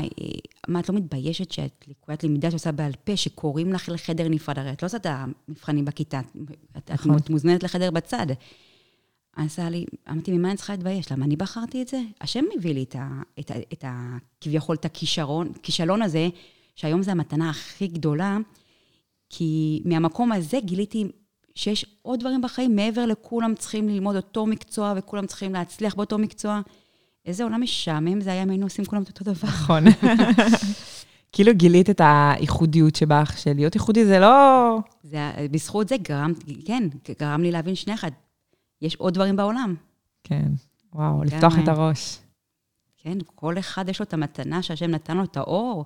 מה, 0.67 0.79
את 0.79 0.89
לא 0.89 0.95
מתביישת 0.95 1.51
שאת 1.51 1.85
לקוית 1.88 2.23
למידה 2.23 2.51
שעושה 2.51 2.71
בעל 2.71 2.91
פה, 3.03 3.17
שקוראים 3.17 3.73
לך 3.73 3.89
לחדר 3.89 4.27
נפרד? 4.29 4.59
הרי 4.59 4.71
את 4.71 4.83
לא 4.83 4.85
עושה 4.85 4.97
את 4.97 5.05
המבחנים 5.09 5.85
בכיתה, 5.85 6.21
את, 6.77 6.91
נכון. 6.91 7.17
את 7.17 7.29
מוזמנת 7.29 7.63
לחדר 7.63 7.91
בצד. 7.91 8.27
עשה 9.35 9.69
לי, 9.69 9.85
אמרתי, 10.09 10.31
ממה 10.31 10.50
אני 10.50 10.57
צריכה 10.57 10.73
להתבייש? 10.73 11.11
למה 11.11 11.25
אני 11.25 11.35
בחרתי 11.35 11.81
את 11.81 11.88
זה? 11.88 12.01
השם 12.21 12.43
מביא 12.57 12.73
לי 12.73 12.83
את 12.83 12.95
ה... 12.95 13.21
את 13.39 13.51
ה, 13.51 13.53
את 13.73 13.83
ה 13.83 14.17
כביכול, 14.41 14.75
את 14.75 14.85
הכישרון, 14.85 15.51
כישלון 15.63 16.01
הזה, 16.01 16.29
שהיום 16.75 17.03
זו 17.03 17.11
המתנה 17.11 17.50
הכי 17.50 17.88
גדולה, 17.88 18.38
כי 19.29 19.81
מהמקום 19.85 20.31
הזה 20.31 20.59
גיליתי 20.65 21.05
שיש 21.55 21.85
עוד 22.01 22.19
דברים 22.19 22.41
בחיים, 22.41 22.75
מעבר 22.75 23.05
לכולם 23.05 23.55
צריכים 23.55 23.89
ללמוד 23.89 24.15
אותו 24.15 24.45
מקצוע, 24.45 24.93
וכולם 24.97 25.25
צריכים 25.25 25.53
להצליח 25.53 25.95
באותו 25.95 26.17
מקצוע. 26.17 26.61
איזה 27.25 27.43
עולם 27.43 27.61
משעמם 27.61 28.21
זה 28.21 28.31
היה 28.31 28.43
אם 28.43 28.50
היינו 28.50 28.65
עושים 28.65 28.85
כולם 28.85 29.01
את 29.01 29.07
אותו 29.09 29.23
דבר. 29.23 29.47
נכון. 29.47 29.83
כאילו 31.33 31.53
גילית 31.53 31.89
את 31.89 32.01
הייחודיות 32.03 32.95
שבך, 32.95 33.33
שלהיות 33.38 33.75
ייחודי 33.75 34.05
זה 34.05 34.19
לא... 34.19 34.77
זה, 35.03 35.31
בזכות 35.51 35.89
זה 35.89 35.97
גרם, 35.97 36.33
כן, 36.65 36.83
גרם 37.19 37.41
לי 37.41 37.51
להבין 37.51 37.75
שנייה 37.75 37.95
אחת, 37.95 38.13
יש 38.81 38.95
עוד 38.95 39.13
דברים 39.13 39.35
בעולם. 39.35 39.75
כן, 40.23 40.51
וואו, 40.93 41.23
לגמרי. 41.23 41.35
לפתוח 41.35 41.53
את 41.63 41.67
הראש. 41.67 42.19
כן, 42.97 43.17
כל 43.35 43.59
אחד 43.59 43.89
יש 43.89 44.00
לו 44.00 44.03
את 44.03 44.13
המתנה 44.13 44.63
שהשם 44.63 44.91
נתן 44.91 45.17
לו, 45.17 45.23
את 45.23 45.38
האור 45.38 45.85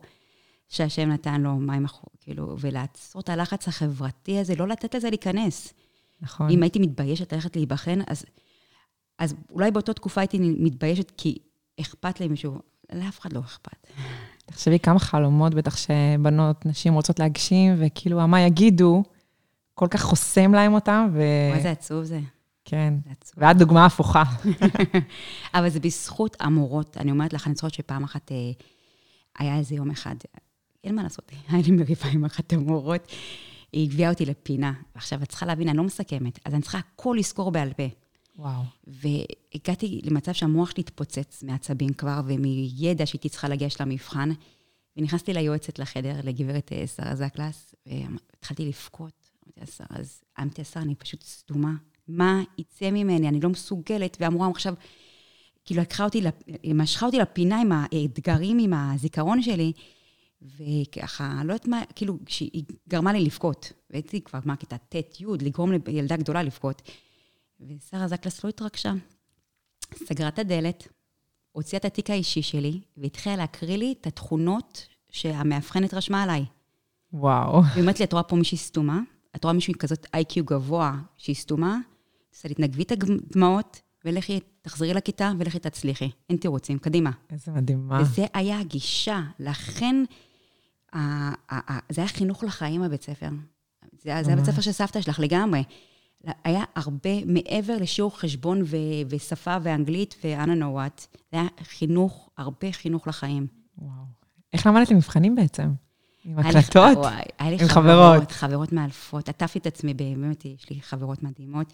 שהשם 0.70 1.10
נתן 1.10 1.42
לו, 1.42 1.56
מים 1.56 1.86
אחור, 1.86 2.10
כאילו, 2.20 2.56
ולעצור 2.60 3.22
את 3.22 3.30
הלחץ 3.30 3.68
החברתי 3.68 4.40
הזה, 4.40 4.56
לא 4.56 4.68
לתת 4.68 4.96
לזה 4.96 5.10
להיכנס. 5.10 5.74
נכון. 6.22 6.50
אם 6.50 6.64
הייתי 6.64 6.80
מתביישת 6.80 7.34
ללכת 7.34 7.56
להיבחן, 7.56 8.00
אז, 8.08 8.26
אז 9.20 9.36
אולי 9.52 9.72
באותה 9.72 9.94
תקופה 9.94 10.22
הייתי 10.22 10.40
מתביישת 10.40 11.12
כי 11.18 11.38
אכפת 11.82 12.22
למישהו. 12.22 12.60
לאף 12.94 13.20
אחד 13.20 13.34
לא 13.34 13.40
אכפת. 13.40 13.88
תחשבי 14.46 14.80
כמה 14.80 15.00
חלומות 15.00 15.54
בטח 15.54 15.78
שבנות, 15.78 16.66
נשים 16.66 16.94
רוצות 16.94 17.20
להגשים, 17.20 17.76
וכאילו, 17.78 18.28
מה 18.28 18.42
יגידו, 18.42 19.04
כל 19.74 19.88
כך 19.92 20.02
חוסם 20.02 20.54
להם 20.54 20.74
אותם, 20.74 21.10
ו... 21.14 21.18
וואי, 21.18 21.58
איזה 21.58 21.72
עצוב 21.72 22.04
זה. 22.04 22.20
כן. 22.66 22.94
ואת 23.38 23.58
דוגמה 23.58 23.86
הפוכה. 23.86 24.24
אבל 25.56 25.70
זה 25.70 25.80
בזכות 25.80 26.38
המורות. 26.40 26.98
אני 26.98 27.12
אומרת 27.12 27.34
לך, 27.34 27.48
אני 27.48 27.56
זוכרת 27.56 27.74
שפעם 27.74 28.04
אחת 28.04 28.32
אה, 28.32 28.52
היה 29.40 29.58
איזה 29.58 29.76
יום 29.76 29.92
אחד, 29.92 30.16
אין 30.84 30.96
מה 30.96 31.04
לעשות, 31.04 31.32
היה 31.50 31.62
לי 31.66 31.72
מריבה 31.72 32.08
עם 32.08 32.26
אחת 32.26 32.54
המורות, 32.54 33.08
היא 33.72 33.92
הביאה 33.92 34.10
אותי 34.10 34.26
לפינה. 34.26 34.74
עכשיו, 34.94 35.24
את 35.24 35.30
צריכה 35.30 35.46
להבין, 35.46 35.70
אני 35.70 35.78
לא 35.78 35.84
מסכמת, 35.84 36.40
אז 36.46 36.54
אני 36.54 36.62
צריכה 36.62 36.78
הכל 36.78 37.16
לזכור 37.20 37.52
בעל 37.52 37.74
פה. 37.74 37.84
וואו. 38.38 38.62
והגעתי 38.88 40.02
למצב 40.04 40.32
שהמוח 40.32 40.72
שלי 40.72 40.82
התפוצץ 40.82 41.44
מעצבים 41.44 41.94
כבר, 41.94 42.22
ומידע 42.26 43.06
שהייתי 43.06 43.30
צריכה 43.30 43.48
לגשת 43.48 43.82
למבחן. 43.82 44.30
ונכנסתי 44.98 45.34
ליועצת 45.34 45.80
לחדר, 45.80 46.16
לגברת 46.24 46.72
אה, 46.72 46.88
שרה 46.88 47.16
זקלס, 47.16 47.76
והתחלתי 47.86 48.66
לבכות. 48.66 49.32
אמרתי 49.46 49.60
לה, 49.60 49.66
שרה, 49.66 49.88
אז 49.90 50.24
אמרתי 50.40 50.62
לה, 50.62 50.66
שרה, 50.66 50.84
אני 50.84 50.96
פשוט 50.96 51.24
סתומה. 51.24 51.74
מה 52.08 52.44
יצא 52.58 52.92
ממני? 52.92 53.28
אני 53.28 53.40
לא 53.40 53.50
מסוגלת. 53.50 54.18
והמורה 54.20 54.50
עכשיו, 54.50 54.74
כאילו, 55.66 55.82
לקחה 55.82 56.04
אותי, 56.04 56.22
משכה 56.74 57.06
אותי 57.06 57.20
לפינה 57.20 57.62
עם 57.62 57.72
האתגרים, 57.72 58.58
עם 58.60 58.74
הזיכרון 58.74 59.42
שלי, 59.42 59.74
וככה, 60.42 61.42
לא 61.46 61.54
יודעת 61.54 61.68
מה, 61.68 61.82
כאילו, 61.96 62.18
שהיא 62.28 62.64
גרמה 62.90 63.14
לי 63.14 63.26
לבכות. 63.26 63.72
והייתי 63.90 64.22
כבר, 64.22 64.40
מה, 64.46 64.56
כיתה 64.56 64.78
ט', 64.78 65.22
י', 65.22 65.26
לגרום 65.42 65.72
לילדה 65.88 66.18
גדולה 66.18 66.44
לבכות. 66.44 66.82
ושרה 67.60 68.08
זקלס 68.08 68.44
לא 68.44 68.50
התרגשה. 68.50 68.94
סגרה 69.96 70.28
את 70.28 70.40
הדלת, 70.40 70.88
הוציאה 71.52 71.80
את 71.80 71.86
התיק 71.86 72.10
האישי 72.10 72.42
שלי, 72.42 72.82
והתחילה 72.98 73.36
להקריא 73.36 73.78
לי 73.78 73.96
את 74.02 74.08
התכונות 74.08 74.88
שהמאבחנת 75.12 75.94
רשמה 75.94 76.24
עליי. 76.24 76.46
וואו. 77.14 77.64
היא 77.64 77.82
אומרת 77.82 78.00
לי, 78.00 78.06
את 78.06 78.14
רואה 78.14 78.24
פה 78.24 78.36
מישהי 78.36 78.58
סתומה? 78.58 79.02
את 79.36 79.44
רואה 79.44 79.54
מישהי 79.54 79.74
כזאת 79.74 80.08
איי-קיו 80.14 80.46
גבוה 80.46 80.98
שהיא 81.18 81.36
סתומה? 81.36 81.78
לי, 82.44 82.54
תנגבי 82.54 82.84
את 82.84 82.92
הדמעות, 82.92 83.82
ולכי, 84.06 84.40
תחזרי 84.62 84.94
לכיתה, 84.94 85.32
ולכי 85.40 85.60
תצליחי. 85.60 86.10
אין 86.30 86.38
תירוצים, 86.38 86.78
קדימה. 86.80 87.12
איזה 87.32 87.52
מדהימה. 87.52 88.02
וזה 88.02 88.26
היה 88.34 88.60
הגישה. 88.60 89.22
לכן, 89.40 89.96
ה- 90.94 90.98
ה- 91.00 91.74
ה- 91.74 91.80
זה 91.90 92.02
היה 92.02 92.08
חינוך 92.08 92.44
לחיים 92.44 92.82
הבית 92.82 93.04
ספר. 93.04 93.30
זה, 93.92 94.00
זה 94.04 94.28
היה 94.28 94.36
בית 94.36 94.46
ספר 94.46 94.62
של 94.62 94.72
סבתא 94.72 95.02
שלך 95.02 95.20
לגמרי. 95.20 95.64
היה 96.44 96.64
הרבה 96.76 97.26
מעבר 97.26 97.78
לשיעור 97.78 98.20
חשבון 98.20 98.62
ו- 98.66 98.76
ושפה 99.10 99.58
ואנגלית 99.64 100.16
ו-I 100.24 100.46
don't 100.46 100.62
know 100.62 100.78
what. 100.78 101.08
זה 101.32 101.40
היה 101.40 101.48
חינוך, 101.64 102.30
הרבה 102.38 102.72
חינוך 102.72 103.08
לחיים. 103.08 103.48
וואו. 103.78 103.92
איך 104.54 104.68
למדת 104.68 104.92
למבחנים 104.92 105.36
בעצם? 105.36 105.72
עם 106.26 106.40
הקלטות? 106.40 106.98
וואי, 106.98 107.22
היה 107.40 107.52
לי 107.52 107.70
חברות. 107.70 108.32
חברות 108.32 108.74
מאלפות. 108.74 109.30
עטפתי 109.30 109.60
את 109.60 109.68
עצמי, 109.68 109.94
באמת, 109.94 110.46
יש 110.46 110.70
לי 110.70 110.82
חברות 110.82 111.24
מדהימות. 111.24 111.74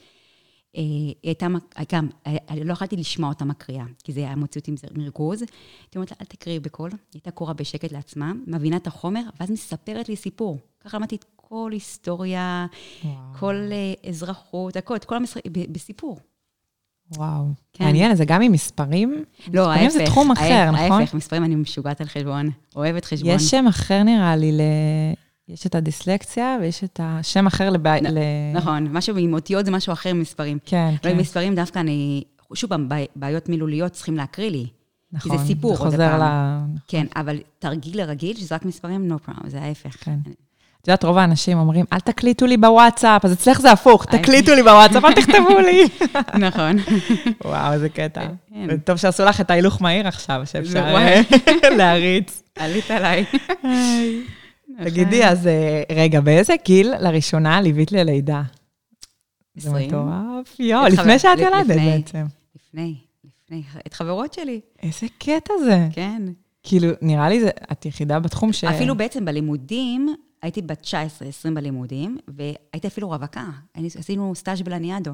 אה, 0.77 0.81
היא 0.81 1.15
הייתה, 1.23 1.47
גם, 1.91 2.09
אה, 2.27 2.35
אני 2.49 2.63
לא 2.63 2.73
יכולתי 2.73 2.95
לשמוע 2.95 3.29
אותה 3.29 3.45
מקריאה, 3.45 3.85
כי 4.03 4.11
זה 4.13 4.19
היה 4.19 4.35
מוציא 4.35 4.61
אותי 4.61 4.71
מריכוז. 4.97 5.41
הייתי 5.41 5.51
אומרת 5.97 6.11
לה, 6.11 6.17
אל 6.21 6.25
תקריאי 6.25 6.59
בקול. 6.59 6.89
היא 6.91 6.99
הייתה 7.13 7.31
קוראה 7.31 7.53
בשקט 7.53 7.91
לעצמה, 7.91 8.31
מבינה 8.47 8.75
את 8.77 8.87
החומר, 8.87 9.21
ואז 9.39 9.51
מספרת 9.51 10.09
לי 10.09 10.15
סיפור. 10.15 10.57
ככה 10.79 10.97
למדתי 10.97 11.15
את 11.15 11.25
כל 11.35 11.69
היסטוריה, 11.73 12.65
וואו. 13.05 13.15
כל 13.39 13.55
אה, 13.71 14.09
אזרחות, 14.09 14.75
הכל, 14.77 14.95
את 14.95 15.05
כל 15.05 15.15
ב- 15.51 15.73
בסיפור. 15.73 16.19
וואו. 17.17 17.45
כן. 17.73 17.83
מעניין, 17.85 18.15
זה 18.15 18.25
גם 18.25 18.41
עם 18.41 18.51
מספרים? 18.51 19.09
לא, 19.53 19.61
מספרים 19.61 19.69
ההפך. 19.69 19.93
זה 19.93 20.05
תחום 20.05 20.31
אחר, 20.31 20.43
ההפ- 20.43 20.71
נכון? 20.85 21.01
ההפך, 21.01 21.13
מספרים 21.13 21.43
אני 21.43 21.55
משוגעת 21.55 22.01
על 22.01 22.07
חשבון, 22.07 22.49
אוהבת 22.75 23.05
חשבון. 23.05 23.31
יש 23.35 23.43
שם 23.43 23.65
אחר 23.69 24.03
נראה 24.03 24.35
לי, 24.35 24.51
ל... 24.51 24.61
יש 25.53 25.65
את 25.67 25.75
הדיסלקציה 25.75 26.58
ויש 26.62 26.84
את 26.84 27.00
השם 27.03 27.48
אחר 27.48 27.70
לבעיה... 27.70 28.01
נ- 28.01 28.13
ל... 28.13 28.17
נכון, 28.53 28.88
משהו 28.91 29.17
עם 29.17 29.34
אותיות 29.34 29.65
זה 29.65 29.72
משהו 29.72 29.93
אחר 29.93 30.13
ממספרים. 30.13 30.58
כן, 30.65 30.93
כן. 31.01 31.10
עם 31.10 31.17
מספרים 31.17 31.55
דווקא 31.55 31.79
אני, 31.79 32.24
שוב 32.53 32.70
פעם, 32.70 32.89
בעי- 32.89 33.08
בעיות 33.15 33.50
מילוליות 33.50 33.91
צריכים 33.91 34.17
להקריא 34.17 34.50
לי. 34.50 34.65
נכון. 35.13 35.38
זה 35.38 35.43
סיפור, 35.46 35.75
זה 35.75 35.84
עוד 35.84 35.91
חוזר 35.91 36.10
פעם. 36.10 36.22
ל... 36.75 36.77
כן, 36.88 37.05
אבל 37.15 37.38
תרגיל 37.60 37.98
לרגיל, 38.01 38.38
שזה 38.38 38.55
רק 38.55 38.65
מספרים, 38.65 39.12
no 39.12 39.29
problem, 39.29 39.50
זה 39.50 39.62
ההפך. 39.62 39.96
כן. 40.03 40.15
את 40.81 40.88
יודעת, 40.88 41.03
רוב 41.03 41.17
האנשים 41.17 41.58
אומרים, 41.58 41.86
אל 41.93 42.00
תקליטו 42.00 42.46
לי 42.46 42.58
בוואטסאפ, 42.58 43.25
אז 43.25 43.34
אצלך 43.34 43.62
זה 43.62 43.72
הפוך, 43.72 44.05
תקליטו 44.05 44.55
לי 44.55 44.63
בוואטסאפ, 44.63 45.05
אל 45.05 45.13
תכתבו 45.13 45.60
לי. 45.60 45.84
נכון. 46.48 46.77
וואו, 47.46 47.74
איזה 47.74 47.89
קטע. 47.89 48.22
כן. 48.53 48.77
טוב 48.77 48.98
שעשו 48.98 49.25
לך 49.25 49.41
את 49.41 49.51
ההילוך 49.51 49.81
מהיר 49.81 50.08
עכשיו, 50.08 50.41
שאפשר. 50.46 50.79
אה, 50.96 51.22
להריץ. 51.77 52.43
עלית 52.60 52.91
עליי. 52.91 53.25
תגידי, 54.83 55.25
אז 55.25 55.47
אה, 55.47 55.83
רגע, 55.95 56.21
באיזה 56.21 56.53
גיל 56.65 56.93
לראשונה 56.99 57.61
ליווית 57.61 57.91
ללידה? 57.91 58.41
זה 59.55 59.69
עשרים. 59.69 59.87
מטורף. 59.87 60.59
יואו, 60.59 60.87
לפני 60.87 61.19
שאת. 61.19 61.39
ילדת 61.39 61.67
בעצם. 61.67 62.25
לפני, 62.55 62.95
לפני, 63.23 63.63
את 63.87 63.93
חברות 63.93 64.33
שלי, 64.33 64.61
איזה 64.83 65.07
קטע 65.19 65.53
זה. 65.65 65.87
כן. 65.91 66.21
כאילו, 66.63 66.87
נראה 67.01 67.29
לי 67.29 67.41
זה- 67.41 67.49
את 67.71 67.85
יחידה 67.85 68.19
בתחום 68.19 68.53
ש... 68.53 68.63
אפילו 68.63 68.95
בעצם 68.95 69.25
בלימודים, 69.25 70.15
הייתי 70.41 70.61
בת 70.61 70.83
19-20 70.83 71.53
בלימודים, 71.53 72.17
והייתי 72.27 72.87
אפילו 72.87 73.09
רווקה. 73.09 73.45
עשינו 73.99 74.35
סטאז' 74.35 74.61
בלניאדו. 74.61 75.11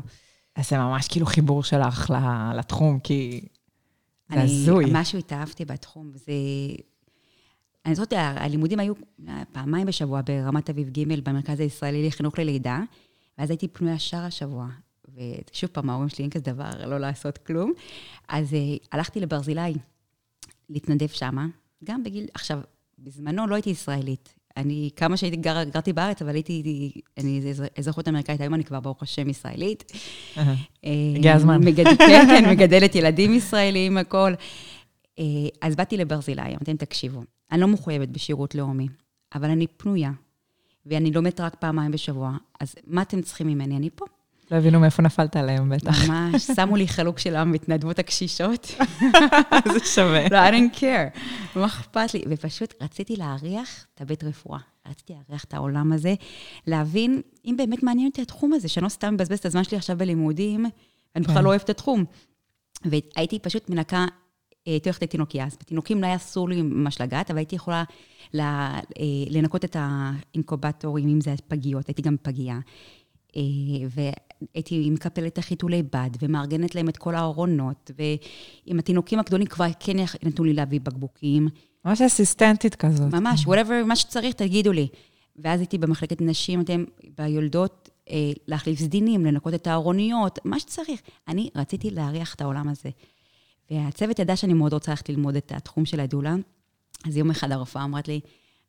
אז 0.56 0.70
זה 0.70 0.78
ממש 0.78 1.08
כאילו 1.08 1.26
חיבור 1.26 1.64
שלך 1.64 2.14
לתחום, 2.56 3.00
כי 3.00 3.42
זה 4.30 4.36
אני 4.36 4.44
הזוי. 4.44 4.86
משהו 4.92 5.20
התאהבתי 5.20 5.66
בתחום. 5.66 6.12
זה... 6.16 6.32
אני 7.88 7.96
זוכרת, 7.96 8.12
הלימודים 8.38 8.80
היו 8.80 8.94
אה, 9.28 9.44
פעמיים 9.52 9.88
בשבוע 9.88 10.22
ברמת 10.26 10.70
אביב 10.70 10.90
ג' 10.90 11.24
במרכז 11.30 11.60
הישראלי 11.60 12.08
לחינוך 12.08 12.40
ללידה, 12.40 12.80
ואז 13.38 13.50
הייתי 13.50 13.68
פנויה 13.68 14.00
שאר 14.00 14.20
השבוע. 14.20 14.68
ושוב 15.16 15.70
פעם, 15.70 15.90
ההורים 15.90 16.10
שלי 16.10 16.24
אין 16.24 16.30
כזה 16.32 16.44
דבר, 16.44 16.70
לא 16.86 16.98
לעשות 16.98 17.38
כלום. 17.38 17.74
אז 18.28 18.54
uh, 18.54 18.88
הלכתי 18.92 19.20
לברזילי 19.20 19.74
להתנדב 20.70 21.08
שמה, 21.08 21.48
גם 21.84 22.04
בגיל, 22.04 22.26
עכשיו, 22.34 22.60
בזמנו 23.00 23.48
לא 23.48 23.56
הייתי 23.56 23.70
ישראלית. 23.70 24.34
אני, 24.58 24.90
כמה 24.96 25.18
שהייתי 25.18 25.38
גר, 25.38 25.64
גרתי 25.64 25.94
בארץ, 25.94 26.22
אבל 26.22 26.34
הייתי, 26.36 26.92
אני 27.18 27.42
אזר- 27.52 27.68
אזרחות 27.78 28.08
אמריקאית, 28.08 28.42
היום 28.42 28.54
אני 28.54 28.64
כבר 28.64 28.80
ברוך 28.80 29.04
השם 29.04 29.30
ישראלית. 29.30 29.92
אה, 30.38 30.54
הגיע 31.16 31.34
הזמן. 31.34 31.62
כן, 31.76 32.26
כן, 32.28 32.50
מגדלת 32.50 32.96
ילדים 32.96 33.34
ישראלים, 33.34 33.98
הכל. 33.98 34.34
אז 35.62 35.76
באתי 35.76 35.98
לברזילי, 35.98 36.42
אמרתי 36.42 36.66
להם, 36.68 36.78
תקשיבו, 36.78 37.22
אני 37.52 37.62
לא 37.62 37.68
מחויבת 37.68 38.10
בשירות 38.10 38.56
לאומי, 38.56 38.88
אבל 39.36 39.50
אני 39.50 39.68
פנויה, 39.68 40.12
ואני 40.86 41.12
לומדת 41.12 41.40
רק 41.40 41.56
פעמיים 41.56 41.92
בשבוע, 41.92 42.38
אז 42.60 42.76
מה 42.88 43.02
אתם 43.02 43.22
צריכים 43.22 43.48
ממני? 43.48 43.78
אני 43.78 43.90
פה. 43.96 44.06
לא 44.52 44.58
הבינו 44.58 44.80
מאיפה 44.80 45.02
נפלת 45.02 45.36
עליהם 45.36 45.70
בטח. 45.70 46.10
ממש, 46.10 46.52
שמו 46.56 46.76
לי 46.76 46.88
חלוק 46.88 47.20
של 47.20 47.36
המתנדבות 47.36 48.00
הקשישות. 48.00 48.76
זה 49.74 49.80
שווה. 49.86 50.30
לא, 50.32 50.50
I 50.50 50.52
don't 50.52 50.80
care. 50.80 51.20
מה 51.56 51.66
אכפת 51.66 52.14
לי? 52.14 52.24
ופשוט 52.30 52.74
רציתי 52.82 53.16
להריח 53.16 53.86
את 53.96 54.02
הבית 54.02 54.24
רפואה. 54.24 54.60
רציתי 54.90 55.14
להריח 55.14 55.44
את 55.44 55.54
העולם 55.54 55.94
הזה, 55.94 56.16
להבין 56.68 57.22
אם 57.46 57.56
באמת 57.58 57.84
מעניין 57.84 58.08
אותי 58.08 58.22
התחום 58.22 58.54
הזה, 58.54 58.68
שאני 58.68 58.84
לא 58.84 58.90
סתם 58.90 59.14
מבזבז 59.14 59.38
את 59.38 59.46
הזמן 59.46 59.64
שלי 59.64 59.78
עכשיו 59.78 59.98
בלימודים, 59.98 60.66
ואני 61.16 61.24
בכלל 61.24 61.36
כן. 61.36 61.44
לא 61.44 61.50
אוהבת 61.50 61.64
את 61.64 61.70
התחום. 61.70 62.06
והייתי 62.86 63.40
פשוט 63.40 63.70
מנקה, 63.70 64.06
הייתי 64.72 64.90
הולכת 64.90 65.02
לתינוקיה, 65.04 65.46
אז 65.46 65.58
בתינוקים 65.60 66.02
לא 66.02 66.06
היה 66.06 66.16
אסור 66.16 66.50
לי 66.50 66.62
ממש 66.62 67.02
לגעת, 67.02 67.32
אבל 67.32 67.38
הייתי 67.38 67.56
יכולה 67.56 67.84
לה- 68.34 68.80
אה, 69.00 69.04
לנקות 69.30 69.66
את 69.66 69.76
האינקובטורים, 69.80 71.08
אם 71.10 71.22
זה 71.22 71.34
פגיות, 71.48 71.88
הייתי 71.88 72.02
גם 72.02 72.16
פגייה. 72.22 72.60
אה, 73.38 73.42
והייתי 73.90 74.90
מקפלת 74.90 75.34
את 75.34 75.38
החיתולי 75.38 75.84
בד, 75.84 76.10
ומארגנת 76.22 76.76
להם 76.76 76.90
את 76.90 76.98
כל 76.98 77.16
הארונות, 77.16 77.92
ועם 77.98 78.80
התינוקים 78.80 79.20
הגדולים 79.20 79.48
כבר 79.48 79.66
כן 79.80 79.98
נתנו 80.24 80.46
לי 80.46 80.54
להביא 80.54 80.80
בקבוקים. 80.84 81.48
ממש 81.86 82.02
אסיסטנטית 82.02 82.76
כזאת. 82.76 83.14
ממש, 83.14 83.46
whatever, 83.46 83.86
מה 83.86 83.96
שצריך, 83.96 84.34
תגידו 84.34 84.72
לי. 84.72 84.88
ואז 85.36 85.60
הייתי 85.60 85.78
במחלקת 85.78 86.22
נשים, 86.22 86.62
אתם 86.62 86.84
ביולדות, 87.18 87.90
אה, 88.10 88.16
להחליף 88.48 88.80
סדינים, 88.80 89.26
לנקות 89.26 89.54
את 89.54 89.68
הארוניות, 89.68 90.40
מה 90.46 90.60
שצריך. 90.60 91.02
אני 91.28 91.50
רציתי 91.56 91.90
להריח 91.90 92.36
את 92.36 92.42
העולם 92.42 92.70
הזה. 92.70 92.90
והצוות 93.72 94.20
ידע 94.20 94.36
שאני 94.36 94.54
מאוד 94.54 94.74
רוצה 94.74 94.92
ללכת 94.92 95.10
ללמוד 95.10 95.36
את 95.36 95.52
התחום 95.56 95.86
של 95.86 96.00
הדולה. 96.00 96.36
אז 97.08 97.18
יום 97.18 97.30
אחד 97.30 97.52
הרופאה 97.52 97.84
אמרת 97.84 98.08
לי, 98.08 98.20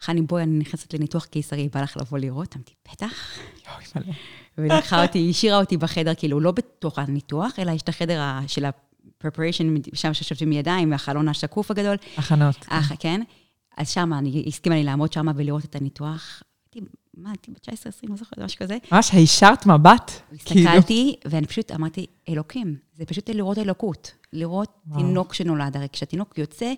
חני, 0.01 0.23
בואי, 0.23 0.43
אני 0.43 0.59
נכנסת 0.59 0.95
לניתוח 0.95 1.25
קיסרי, 1.25 1.69
בא 1.75 1.83
לך 1.83 1.97
לבוא 1.97 2.19
לראות? 2.19 2.57
אמרתי, 2.57 2.73
בטח. 2.93 3.39
יואי, 3.67 3.85
מלא. 3.97 4.15
ולקחה 4.59 5.03
אותי, 5.03 5.19
היא 5.19 5.31
השאירה 5.31 5.61
אותי 5.61 5.77
בחדר, 5.77 6.15
כאילו, 6.15 6.41
לא 6.41 6.53
בתוך 6.53 6.99
הניתוח, 6.99 7.59
אלא 7.59 7.71
יש 7.71 7.83
את 7.83 7.89
החדר 7.89 8.23
של 8.47 8.65
ה-preparation, 8.65 9.65
שם 9.95 10.15
שיושבים 10.15 10.53
ידיים, 10.53 10.91
והחלון 10.91 11.29
השקוף 11.29 11.71
הגדול. 11.71 11.97
הכנות. 12.17 12.57
אח, 12.69 12.93
כן? 12.99 13.23
אז 13.77 13.89
שמה, 13.89 14.19
אני 14.19 14.45
הסכימה 14.47 14.75
לי 14.75 14.85
לעמוד 14.85 15.13
שמה 15.13 15.33
ולראות 15.37 15.65
את 15.65 15.77
הניתוח. 15.77 16.43
מה, 17.19 17.31
הייתי 17.31 17.51
בת 17.51 17.69
19-20, 17.69 17.73
לא 18.03 18.17
זוכרת, 18.17 18.39
משהו 18.39 18.59
כזה. 18.59 18.79
ממש 18.93 19.11
הישרת 19.13 19.67
מבט. 19.67 20.11
כאילו. 20.45 20.71
הסתכלתי, 20.71 21.17
ואני 21.25 21.47
פשוט 21.47 21.73
אמרתי, 21.73 22.07
אלוקים, 22.29 22.77
זה 22.95 23.05
פשוט 23.05 23.31
לראות 23.31 23.59
אלוקות. 23.59 24.13
לראות 24.33 24.81
וואו. 24.87 25.01
תינוק 25.01 25.35
שנולד, 25.35 25.77
הרי 25.77 25.87
כשהתינוק 25.93 26.39
יוצא, 26.39 26.73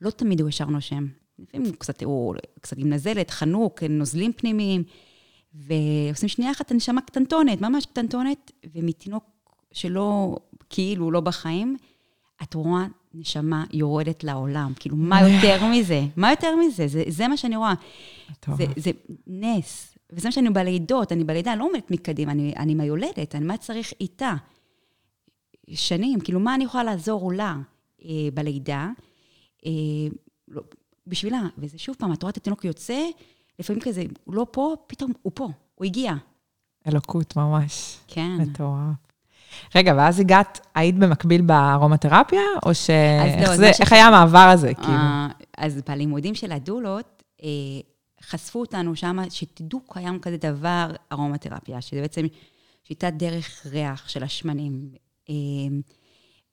לא 0.00 0.10
תמיד 0.10 0.40
הוא 0.40 0.48
ישר 0.48 0.64
נושם. 0.64 1.06
לפעמים 1.38 1.66
הוא 1.66 1.76
קצת, 1.78 2.02
הוא 2.02 2.34
קצת 2.60 2.78
עם 2.78 2.90
נזלת, 2.90 3.30
חנוק, 3.30 3.82
נוזלים 3.82 4.32
פנימיים, 4.32 4.84
ועושים 5.54 6.28
שנייה 6.28 6.52
אחת 6.52 6.70
הנשמה 6.70 7.00
קטנטונת, 7.00 7.60
ממש 7.60 7.86
קטנטונת, 7.86 8.52
ומתינוק 8.74 9.24
שלא, 9.72 10.36
כאילו 10.70 11.10
לא 11.10 11.20
בחיים, 11.20 11.76
את 12.42 12.54
רואה 12.54 12.86
נשמה 13.14 13.64
יורדת 13.72 14.24
לעולם. 14.24 14.72
כאילו, 14.80 14.96
מה 14.96 15.28
יותר 15.28 15.64
מזה? 15.72 16.02
מה 16.16 16.30
יותר 16.30 16.56
מזה? 16.56 16.88
זה, 16.88 17.02
זה 17.08 17.28
מה 17.28 17.36
שאני 17.36 17.56
רואה. 17.56 17.74
זה, 18.56 18.64
זה 18.76 18.90
נס. 19.26 19.96
וזה 20.12 20.28
מה 20.28 20.32
שאני 20.32 20.50
בלידות, 20.50 21.12
אני 21.12 21.24
בלידה, 21.24 21.52
אני 21.52 21.58
לא 21.60 21.64
עומדת 21.64 21.90
מקדימה, 21.90 22.32
אני, 22.32 22.54
אני 22.56 22.72
עם 22.72 22.80
היולדת, 22.80 23.34
אני 23.34 23.44
מה 23.44 23.56
צריך 23.56 23.92
איתה? 24.00 24.34
שנים, 25.70 26.20
כאילו, 26.20 26.40
מה 26.40 26.54
אני 26.54 26.64
יכולה 26.64 26.84
לעזור 26.84 27.32
לה 27.32 27.56
אה, 28.04 28.10
בלידה? 28.34 28.90
אה, 29.66 29.70
לא, 30.48 30.62
בשבילה. 31.06 31.42
וזה 31.58 31.78
שוב 31.78 31.96
פעם, 31.98 32.12
את 32.12 32.22
רואה 32.22 32.30
את 32.30 32.36
התינוק 32.36 32.64
יוצא, 32.64 33.02
לפעמים 33.58 33.82
כזה, 33.82 34.04
הוא 34.24 34.34
לא 34.34 34.46
פה, 34.50 34.74
פתאום 34.86 35.12
הוא 35.22 35.32
פה, 35.34 35.48
הוא 35.74 35.84
הגיע. 35.84 36.14
אלוקות 36.86 37.36
ממש. 37.36 37.98
כן. 38.06 38.36
מטורף. 38.40 39.09
רגע, 39.74 39.94
ואז 39.96 40.20
הגעת, 40.20 40.66
היית 40.74 40.98
במקביל 40.98 41.40
בארומתרפיה, 41.42 42.40
או 42.66 42.74
ש... 42.74 42.90
איך 42.90 43.48
לא, 43.48 43.56
זה- 43.56 43.66
מה 43.66 43.72
ש- 43.74 43.80
איך 43.80 43.92
היה 43.92 44.06
המעבר 44.06 44.38
הזה, 44.52 44.74
כאילו? 44.74 44.92
אה, 44.92 45.26
אז 45.58 45.80
בלימודים 45.88 46.34
של 46.34 46.52
הדולות, 46.52 47.22
אה, 47.42 47.48
חשפו 48.22 48.60
אותנו 48.60 48.96
שם, 48.96 49.18
שתדעו, 49.30 49.80
קיים 49.88 50.18
כזה 50.18 50.36
דבר, 50.36 50.90
ארומתרפיה, 51.12 51.80
שזה 51.80 52.00
בעצם 52.00 52.26
שיטת 52.84 53.12
דרך 53.16 53.66
ריח 53.70 54.08
של 54.08 54.22
השמנים. 54.22 54.88
אה, 55.30 55.34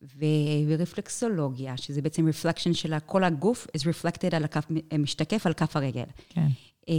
ו- 0.04 0.26
ורפלקסולוגיה, 0.68 1.78
שזה 1.78 2.02
בעצם 2.02 2.28
רפלקשן 2.28 2.74
של 2.74 2.94
כל 3.06 3.24
הגוף, 3.24 3.68
is 3.78 3.82
reflected 3.82 4.36
על 4.36 4.44
הכף, 4.44 4.66
משתקף 5.00 5.46
על 5.46 5.54
כף 5.54 5.76
הרגל. 5.76 6.04
כן. 6.30 6.48
אה, 6.90 6.94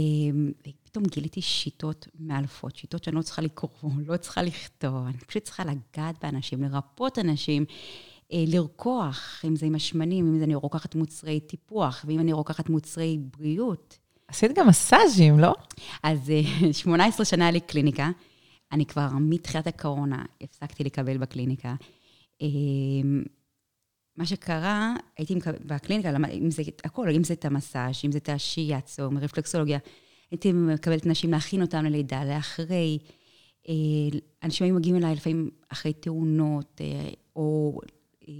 ופתאום 0.67 1.03
גיליתי 1.05 1.41
שיטות 1.41 2.07
מאלפות, 2.19 2.75
שיטות 2.75 3.03
שאני 3.03 3.15
לא 3.15 3.21
צריכה 3.21 3.41
לקרוא, 3.41 3.91
לא 4.07 4.17
צריכה 4.17 4.41
לכתוב, 4.41 5.05
אני 5.07 5.17
פשוט 5.17 5.43
צריכה 5.43 5.63
לגעת 5.65 6.15
באנשים, 6.23 6.63
לרפות 6.63 7.19
אנשים, 7.19 7.65
אה, 8.33 8.43
לרקוח, 8.47 9.41
אם 9.47 9.55
זה 9.55 9.65
עם 9.65 9.75
השמנים, 9.75 10.27
אם 10.27 10.37
זה 10.39 10.43
אני 10.43 10.55
רוקחת 10.55 10.95
מוצרי 10.95 11.39
טיפוח, 11.39 12.05
ואם 12.07 12.19
אני 12.19 12.33
רוקחת 12.33 12.69
מוצרי 12.69 13.19
בריאות. 13.37 13.97
עשית 14.27 14.51
גם 14.55 14.67
מסאז'ים, 14.67 15.39
לא? 15.39 15.53
אז 16.03 16.29
אה, 16.29 16.73
18 16.73 17.25
שנה 17.25 17.43
היה 17.45 17.51
לי 17.51 17.59
קליניקה, 17.59 18.09
אני 18.71 18.85
כבר 18.85 19.07
מתחילת 19.19 19.67
הקורונה 19.67 20.25
הפסקתי 20.41 20.83
לקבל 20.83 21.17
בקליניקה. 21.17 21.75
מה 24.19 24.25
שקרה, 24.25 24.95
הייתי 25.17 25.35
בקליניקה, 25.65 26.11
אם 26.33 26.51
זה 26.51 26.63
הכל, 26.83 27.09
אם 27.09 27.23
זה 27.23 27.33
את 27.33 27.45
המסאז', 27.45 28.01
אם 28.05 28.11
זה 28.11 28.17
את 28.17 28.29
השיאצו, 28.29 29.09
רפלקסולוגיה, 29.21 29.79
הייתי 30.31 30.51
מקבלת 30.51 31.05
נשים 31.05 31.31
להכין 31.31 31.61
אותם 31.61 31.85
ללידה, 31.85 32.25
לאחרי. 32.25 32.97
אה, 33.69 33.73
אנשים 34.43 34.65
היו 34.65 34.75
מגיעים 34.75 34.95
אליי 34.95 35.15
לפעמים 35.15 35.49
אחרי 35.69 35.93
תאונות, 35.93 36.81
אה, 36.81 37.09
או 37.35 37.79
אה, 38.27 38.33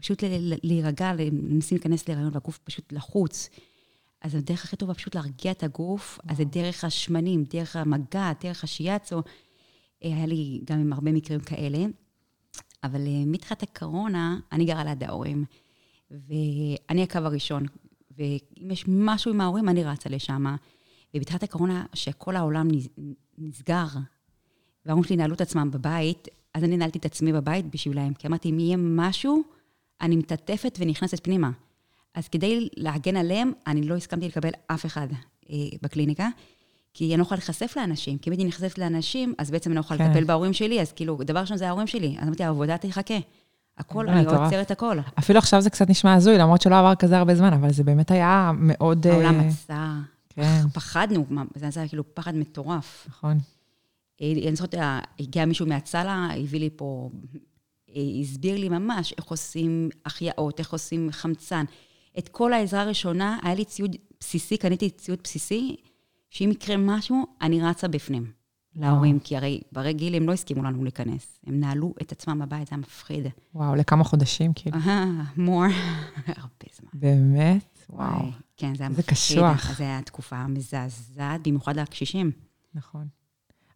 פשוט 0.00 0.24
להירגע, 0.62 1.12
מנסים 1.32 1.76
להיכנס 1.76 2.08
להיריון 2.08 2.30
והגוף 2.32 2.58
פשוט 2.58 2.92
לחוץ. 2.92 3.50
אז 4.22 4.34
הדרך 4.34 4.64
הכי 4.64 4.76
טובה 4.76 4.94
פשוט 4.94 5.14
להרגיע 5.14 5.52
את 5.52 5.62
הגוף, 5.62 6.18
אז 6.28 6.36
זה 6.36 6.44
דרך 6.44 6.84
השמנים, 6.84 7.44
דרך 7.44 7.76
המגע, 7.76 8.32
דרך 8.42 8.64
השיאצו. 8.64 9.22
היה 10.00 10.26
לי 10.26 10.60
גם 10.64 10.80
עם 10.80 10.92
הרבה 10.92 11.12
מקרים 11.12 11.40
כאלה. 11.40 11.78
אבל 12.84 13.06
אה, 13.06 13.22
מתחילת 13.26 13.62
הקורונה, 13.62 14.38
אני 14.52 14.64
גרה 14.64 14.84
ליד 14.84 15.04
ההורים, 15.04 15.44
ואני 16.10 17.02
הקו 17.02 17.18
הראשון, 17.18 17.66
ואם 18.16 18.70
יש 18.70 18.84
משהו 18.88 19.32
עם 19.32 19.40
ההורים, 19.40 19.68
אני 19.68 19.84
רצה 19.84 20.08
לשם. 20.08 20.56
ובתחילת 21.14 21.42
הקורונה, 21.42 21.86
שכל 21.94 22.36
העולם 22.36 22.68
נסגר, 23.38 23.86
וההורים 24.86 25.04
שלי 25.04 25.16
נעלו 25.16 25.34
את 25.34 25.40
עצמם 25.40 25.70
בבית, 25.70 26.28
אז 26.54 26.64
אני 26.64 26.76
נעלתי 26.76 26.98
את 26.98 27.04
עצמי 27.04 27.32
בבית 27.32 27.66
בשבילם, 27.70 28.14
כי 28.14 28.26
אמרתי, 28.26 28.50
אם 28.50 28.58
יהיה 28.58 28.76
משהו, 28.76 29.42
אני 30.00 30.16
מתעטפת 30.16 30.78
ונכנסת 30.80 31.24
פנימה. 31.24 31.50
אז 32.14 32.28
כדי 32.28 32.68
להגן 32.76 33.16
עליהם, 33.16 33.52
אני 33.66 33.82
לא 33.82 33.94
הסכמתי 33.94 34.28
לקבל 34.28 34.50
אף 34.66 34.86
אחד 34.86 35.08
אה, 35.50 35.56
בקליניקה, 35.82 36.28
כי 36.98 37.04
אני 37.10 37.16
לא 37.16 37.22
יכולה 37.22 37.38
להיחשף 37.38 37.76
לאנשים, 37.76 38.18
כי 38.18 38.30
אם 38.30 38.32
הייתי 38.32 38.44
נחשפת 38.44 38.78
לאנשים, 38.78 39.34
אז 39.38 39.50
בעצם 39.50 39.70
אני 39.70 39.74
לא 39.74 39.80
יכולה 39.80 39.98
כן. 39.98 40.10
לטפל 40.10 40.24
בהורים 40.24 40.52
שלי, 40.52 40.80
אז 40.80 40.92
כאילו, 40.92 41.18
דבר 41.24 41.40
ראשון 41.40 41.56
זה 41.56 41.68
ההורים 41.68 41.86
שלי. 41.86 42.16
אז 42.18 42.28
אמרתי, 42.28 42.44
העבודה 42.44 42.78
תחכה. 42.78 43.14
הכל, 43.78 44.08
אני 44.08 44.24
עוצר 44.24 44.62
את 44.62 44.70
הכל. 44.70 44.98
אפילו 45.18 45.38
עכשיו 45.38 45.60
זה 45.60 45.70
קצת 45.70 45.90
נשמע 45.90 46.14
הזוי, 46.14 46.38
למרות 46.38 46.62
שלא 46.62 46.78
עבר 46.78 46.94
כזה 46.94 47.18
הרבה 47.18 47.34
זמן, 47.34 47.52
אבל 47.52 47.72
זה 47.72 47.84
באמת 47.84 48.10
היה 48.10 48.50
מאוד... 48.54 49.06
העולם 49.06 49.40
אה, 49.40 49.48
עצר. 49.48 49.74
כן. 50.28 50.62
פחדנו, 50.74 51.26
זה 51.54 51.80
היה 51.80 51.88
כאילו 51.88 52.14
פחד 52.14 52.34
מטורף. 52.34 53.06
נכון. 53.08 53.38
אה, 54.22 54.32
אני 54.46 54.56
זוכרת, 54.56 54.74
אה, 54.74 55.00
הגיע 55.20 55.44
מישהו 55.44 55.66
מהצלה, 55.66 56.28
הביא 56.42 56.60
לי 56.60 56.70
פה, 56.76 57.10
הסביר 58.20 58.58
לי 58.58 58.68
ממש 58.68 59.14
איך 59.18 59.26
עושים 59.26 59.88
החייאות, 60.06 60.58
איך 60.58 60.72
עושים 60.72 61.08
חמצן. 61.12 61.64
את 62.18 62.28
כל 62.28 62.52
העזרה 62.52 62.82
הראשונה, 62.82 63.38
היה 63.42 63.54
לי 63.54 63.64
ציוד 63.64 63.96
בסיסי, 64.20 64.56
קניתי 64.56 64.90
ציוד 64.90 65.18
בסיסי, 65.24 65.76
שאם 66.30 66.50
יקרה 66.50 66.76
משהו, 66.76 67.26
אני 67.42 67.62
רצה 67.62 67.88
בפנים. 67.88 68.32
להורים, 68.76 69.18
כי 69.18 69.36
הרי 69.36 69.60
ברגל 69.72 70.14
הם 70.14 70.28
לא 70.28 70.32
הסכימו 70.32 70.62
לנו 70.62 70.84
להיכנס. 70.84 71.38
הם 71.46 71.60
נעלו 71.60 71.94
את 72.02 72.12
עצמם 72.12 72.38
בבית, 72.38 72.68
זה 72.68 72.74
היה 72.74 72.80
מפחיד. 72.80 73.26
וואו, 73.54 73.74
לכמה 73.74 74.04
חודשים, 74.04 74.52
כאילו. 74.54 74.76
אהה, 74.76 75.24
more, 75.36 75.72
הרבה 76.40 76.66
זמן. 76.80 76.90
באמת? 76.94 77.78
וואו. 77.90 78.30
כן, 78.56 78.74
זה 78.74 78.82
היה 78.82 78.90
מפחיד. 78.90 79.04
זה 79.04 79.10
קשוח. 79.10 79.78
זו 79.78 79.84
הייתה 79.84 80.04
תקופה 80.04 80.46
מזעזעת, 80.46 81.48
במיוחד 81.48 81.76
לקשישים. 81.76 82.30
נכון. 82.74 83.06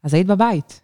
אז 0.03 0.15
היית 0.15 0.27
בבית. 0.27 0.81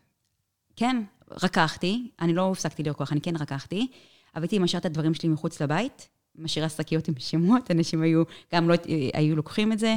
כן, 0.77 1.03
רקחתי. 1.43 2.11
אני 2.21 2.35
לא 2.35 2.53
הפסקתי 2.53 2.83
לרקוח, 2.83 3.13
אני 3.13 3.21
כן 3.21 3.37
רקחתי. 3.37 3.87
אבל 4.35 4.43
הייתי 4.43 4.59
משאיר 4.59 4.81
את 4.81 4.87
הדברים 4.87 5.15
שלי 5.15 5.29
מחוץ 5.29 5.63
לבית, 5.63 6.09
משאירה 6.39 6.69
שקיות 6.69 7.09
עם 7.09 7.15
שמות, 7.19 7.71
אנשים 7.71 8.03
היו, 8.03 8.23
גם 8.55 8.69
לא 8.69 8.75
היו 9.15 9.37
לוקחים 9.37 9.73
את 9.73 9.79
זה. 9.79 9.97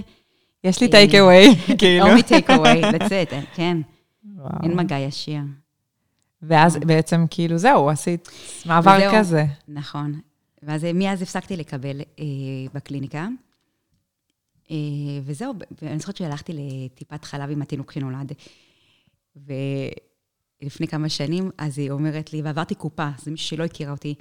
יש 0.64 0.82
לי 0.82 0.90
טייק 0.92 1.16
אווי, 1.16 1.56
כאילו. 1.78 2.06
only 2.06 2.22
take 2.22 2.50
away, 2.50 2.86
לצאת, 2.96 3.34
כן. 3.56 3.78
אין 4.64 4.76
מגע 4.76 4.98
ישיר. 4.98 5.42
ואז 6.42 6.78
בעצם 6.78 7.26
כאילו 7.30 7.58
זהו, 7.58 7.90
עשית 7.90 8.30
מעבר 8.66 8.98
וזהו, 8.98 9.20
כזה. 9.20 9.46
נכון. 9.68 10.20
ואז 10.64 10.88
מאז 10.94 11.22
הפסקתי 11.22 11.58
לקבל 11.58 12.02
אה, 12.20 12.26
בקליניקה. 12.74 13.28
אה, 14.72 14.76
וזהו, 15.24 15.54
ואני 15.82 16.00
זוכרת 16.00 16.18
שהלכתי 16.18 16.54
לטיפת 16.56 17.26
חלב 17.26 17.50
עם 17.50 17.62
התינוק 17.62 17.92
שנולד. 17.92 18.32
ולפני 19.36 20.88
כמה 20.88 21.10
שנים, 21.10 21.52
אז 21.58 21.80
היא 21.80 21.92
אומרת 21.92 22.34
לי, 22.34 22.42
ועברתי 22.42 22.76
קופה, 22.76 23.10
זה 23.18 23.32
מישהו 23.32 23.48
שלא 23.48 23.64
הכירה 23.64 23.92
אותי. 23.92 24.16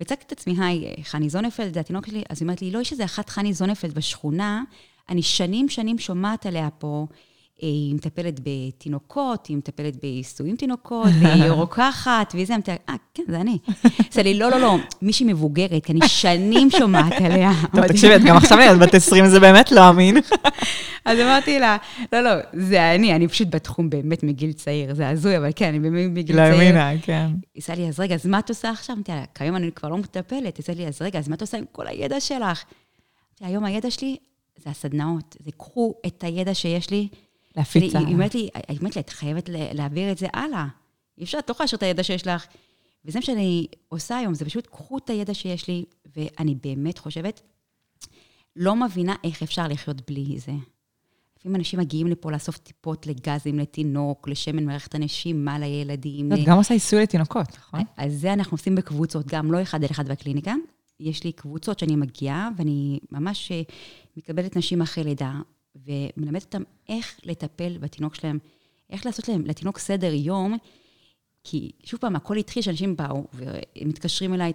והצגתי 0.00 0.24
את 0.26 0.32
עצמי, 0.32 0.54
היי, 0.58 0.94
חני 1.02 1.30
זונפלד, 1.30 1.74
זה 1.74 1.80
התינוק 1.80 2.06
שלי, 2.06 2.22
אז 2.28 2.42
היא 2.42 2.46
אומרת 2.46 2.62
לי, 2.62 2.70
לא, 2.70 2.78
יש 2.78 2.92
איזה 2.92 3.04
אחת 3.04 3.28
חני 3.28 3.52
זונפלד 3.52 3.94
בשכונה, 3.94 4.62
אני 5.08 5.22
שנים 5.22 5.68
שנים 5.68 5.98
שומעת 5.98 6.46
עליה 6.46 6.68
פה, 6.78 7.06
היא 7.60 7.94
מטפלת 7.94 8.40
בתינוקות, 8.42 9.46
היא 9.46 9.56
מטפלת 9.56 9.96
בעיסויים 10.02 10.56
תינוקות, 10.56 11.08
והיא 11.20 11.50
רוקחת, 11.50 12.34
וזה, 12.38 12.54
אה, 12.88 12.94
כן, 13.14 13.22
זה 13.28 13.40
אני. 13.40 13.58
עושה 14.08 14.22
לי, 14.22 14.34
לא, 14.34 14.50
לא, 14.50 14.60
לא, 14.60 14.76
מישהי 15.02 15.26
מבוגרת, 15.26 15.84
כי 15.84 15.92
אני 15.92 16.08
שנים 16.08 16.70
שומעת 16.70 17.12
עליה. 17.12 17.52
טוב, 17.74 17.86
תקשיבי, 17.86 18.16
את 18.16 18.22
גם 18.22 18.36
עכשיו 18.36 18.58
ילד 18.58 18.78
בת 18.78 18.94
20, 18.94 19.26
זה 19.26 19.40
באמת 19.40 19.72
לא 19.72 19.88
אמין. 19.88 20.16
אז 21.04 21.18
אמרתי 21.18 21.58
לה, 21.58 21.76
לא, 22.12 22.20
לא, 22.20 22.30
זה 22.52 22.94
אני, 22.94 23.14
אני 23.14 23.28
פשוט 23.28 23.48
בתחום 23.50 23.90
באמת 23.90 24.22
מגיל 24.22 24.52
צעיר, 24.52 24.94
זה 24.94 25.08
הזוי, 25.08 25.36
אבל 25.36 25.50
כן, 25.56 25.68
אני 25.68 25.80
באמת 25.80 26.10
מגיל 26.10 26.36
צעיר. 26.36 26.50
לא 26.50 26.56
האמינה, 26.56 26.90
כן. 27.02 27.26
היא 27.54 27.60
עושה 27.62 27.74
לי, 27.74 27.88
אז 27.88 28.00
רגע, 28.00 28.14
אז 28.14 28.26
מה 28.26 28.38
את 28.38 28.48
עושה 28.48 28.70
עכשיו? 28.70 28.96
אמרתי 28.96 29.12
לה, 29.12 29.24
כיום 29.34 29.56
אני 29.56 29.72
כבר 29.72 29.88
לא 29.88 29.96
מטפלת. 29.96 30.56
היא 30.56 30.62
עושה 30.62 30.74
לי, 30.74 30.86
אז 30.86 31.02
רגע, 31.02 31.18
אז 31.18 31.28
מה 31.28 31.34
את 31.34 31.40
עושה 31.40 31.58
עם 31.58 31.64
כל 31.72 31.86
הידע 31.86 32.20
שלך? 32.20 32.64
היום 33.40 33.64
הידע 33.64 33.90
שלי 33.90 34.16
זה 34.64 34.70
הסדנאות, 34.70 35.36
זה 35.40 35.50
קחו 35.52 35.94
את 36.06 36.24
הידע 36.24 36.54
שיש 36.54 36.90
לי, 36.90 37.08
להפיץ 37.56 37.94
הלאה. 37.94 38.06
היא 38.06 38.14
אומרת 38.14 38.34
לי, 38.34 38.48
היא 38.68 38.78
אומרת 38.78 38.96
לי, 38.96 39.00
את 39.00 39.10
חייבת 39.10 39.48
להעביר 39.52 40.12
את 40.12 40.18
זה 40.18 40.26
הלאה. 40.32 40.66
אי 41.18 41.24
אפשר, 41.24 41.38
את 41.38 41.48
לא 41.48 41.52
יכולה 41.52 41.64
להשאיר 41.64 41.78
את 41.78 41.82
הידע 41.82 42.02
שיש 42.02 42.26
לך. 42.26 42.46
וזה 43.04 43.18
מה 43.18 43.22
שאני 43.22 43.66
עושה 43.88 44.18
היום, 44.18 44.34
זה 44.34 44.44
פשוט, 44.44 44.66
קחו 44.66 44.98
את 44.98 45.10
הידע 45.10 45.34
שיש 45.34 45.68
לי, 45.68 45.84
ואני 46.16 46.54
באמת 46.54 46.98
חושבת, 46.98 47.42
לא 48.56 48.76
מבינה 48.76 49.14
איך 49.24 49.42
אפשר 49.42 49.68
לחיות 49.68 50.10
בלי 50.10 50.38
זה. 50.38 50.52
לפעמים 51.38 51.56
אנשים 51.56 51.80
מגיעים 51.80 52.06
לפה 52.06 52.32
לאסוף 52.32 52.58
טיפות 52.58 53.06
לגזים 53.06 53.58
לתינוק, 53.58 54.28
לשמן 54.28 54.64
מערכת 54.64 54.94
הנשימה 54.94 55.58
לילדים. 55.58 56.32
את 56.32 56.38
גם 56.44 56.56
עושה 56.56 56.74
עיסוי 56.74 57.02
לתינוקות, 57.02 57.48
נכון? 57.58 57.80
אז 57.96 58.20
זה 58.20 58.32
אנחנו 58.32 58.54
עושים 58.54 58.74
בקבוצות, 58.74 59.26
גם 59.26 59.52
לא 59.52 59.62
אחד 59.62 59.84
על 59.84 59.90
אחד 59.90 60.08
בקליניקה. 60.08 60.54
יש 61.00 61.24
לי 61.24 61.32
קבוצות 61.32 61.78
שאני 61.78 61.96
מגיעה, 61.96 62.48
ואני 62.56 62.98
ממש 63.10 63.52
אה, 63.52 63.62
מקבלת 64.16 64.56
נשים 64.56 64.82
אחרי 64.82 65.04
לידה, 65.04 65.32
ומלמדת 65.76 66.42
אותם 66.44 66.62
איך 66.88 67.20
לטפל 67.24 67.78
בתינוק 67.78 68.14
שלהם, 68.14 68.38
איך 68.90 69.06
לעשות 69.06 69.28
להם, 69.28 69.46
לתינוק 69.46 69.78
סדר 69.78 70.12
יום, 70.14 70.56
כי 71.44 71.70
שוב 71.84 72.00
פעם, 72.00 72.16
הכל 72.16 72.36
התחיל 72.36 72.62
שאנשים 72.62 72.96
באו, 72.96 73.24
ומתקשרים 73.34 74.34
אליי, 74.34 74.52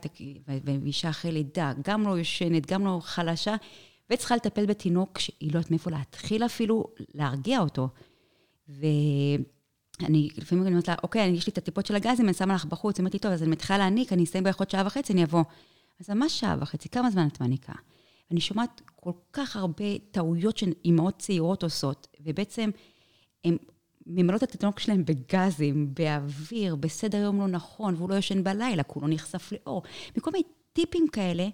ואישה 0.64 1.10
אחרי 1.10 1.32
לידה, 1.32 1.72
גם 1.84 2.08
לא 2.08 2.20
ישנת, 2.20 2.66
גם 2.66 2.86
לא 2.86 3.00
חלשה, 3.04 3.56
וצריכה 4.10 4.36
לטפל 4.36 4.66
בתינוק 4.66 5.20
שהיא 5.20 5.54
לא 5.54 5.58
יודעת 5.58 5.72
מאיפה 5.72 5.92
להתחיל 5.92 6.46
אפילו 6.46 6.86
להרגיע 7.14 7.60
אותו. 7.60 7.90
ואני, 8.70 10.30
לפעמים 10.38 10.64
אני 10.64 10.72
אומרת 10.72 10.88
לה, 10.88 10.96
אוקיי, 11.04 11.28
יש 11.30 11.48
לי 11.48 11.52
את 11.52 11.58
הטיפות 11.58 11.86
של 11.86 11.96
הגזים, 11.96 12.26
אני 12.26 12.34
שמה 12.34 12.54
לך 12.56 12.66
בחוץ. 12.66 12.98
היא 12.98 13.02
אומרת 13.02 13.14
לי, 13.14 13.20
טוב, 13.20 13.32
אז 13.32 13.44
אני 13.44 13.52
מתחילה 13.52 13.78
להעניק, 13.78 14.14
אני 14.14 14.24
אסיים 14.24 14.44
בערך 14.44 14.60
עוד 14.60 14.70
שעה 14.70 14.84
וחצי, 14.86 15.14
אני 15.14 15.24
אבוא. 15.24 15.44
אז 16.04 16.10
ממש 16.10 16.40
שעה 16.40 16.58
וחצי, 16.60 16.90
כמה 16.90 17.12
זמן 17.12 17.28
את 17.28 17.42
מעניקה? 17.42 17.74
אני 18.32 18.42
שומעת 18.42 18.82
כל 18.96 19.12
כך 19.34 19.56
הרבה 19.56 19.98
טעויות 20.12 20.58
שאימהות 20.58 21.20
צעירות 21.20 21.64
עושות, 21.64 22.08
ובעצם 22.20 22.70
הן 23.46 23.58
ממלאות 24.06 24.44
את 24.44 24.56
התינוק 24.56 24.80
שלהם 24.80 25.06
בגזים, 25.06 25.94
באוויר, 25.94 26.76
בסדר 26.76 27.18
יום 27.18 27.40
לא 27.40 27.48
נכון, 27.48 27.96
והוא 27.96 28.10
לא 28.10 28.16
ישן 28.16 28.44
בלילה, 28.44 28.84
כולו 28.84 29.08
נחשף 29.08 29.52
לאור, 29.52 29.84
מכל 30.18 30.32
מיני 30.32 30.44
טיפים 30.74 31.08
כאלה, 31.08 31.48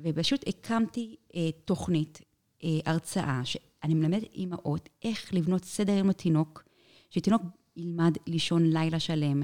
ופשוט 0.00 0.44
הקמתי 0.48 1.16
אה, 1.34 1.50
תוכנית, 1.64 2.20
אה, 2.64 2.68
הרצאה, 2.86 3.40
שאני 3.44 3.94
מלמדת 3.94 4.22
אימהות 4.34 4.88
איך 5.04 5.34
לבנות 5.34 5.64
סדר 5.64 5.92
יום 5.92 6.08
לתינוק, 6.08 6.64
שתינוק 7.10 7.42
ילמד 7.76 8.16
לישון 8.26 8.66
לילה 8.66 9.00
שלם, 9.00 9.42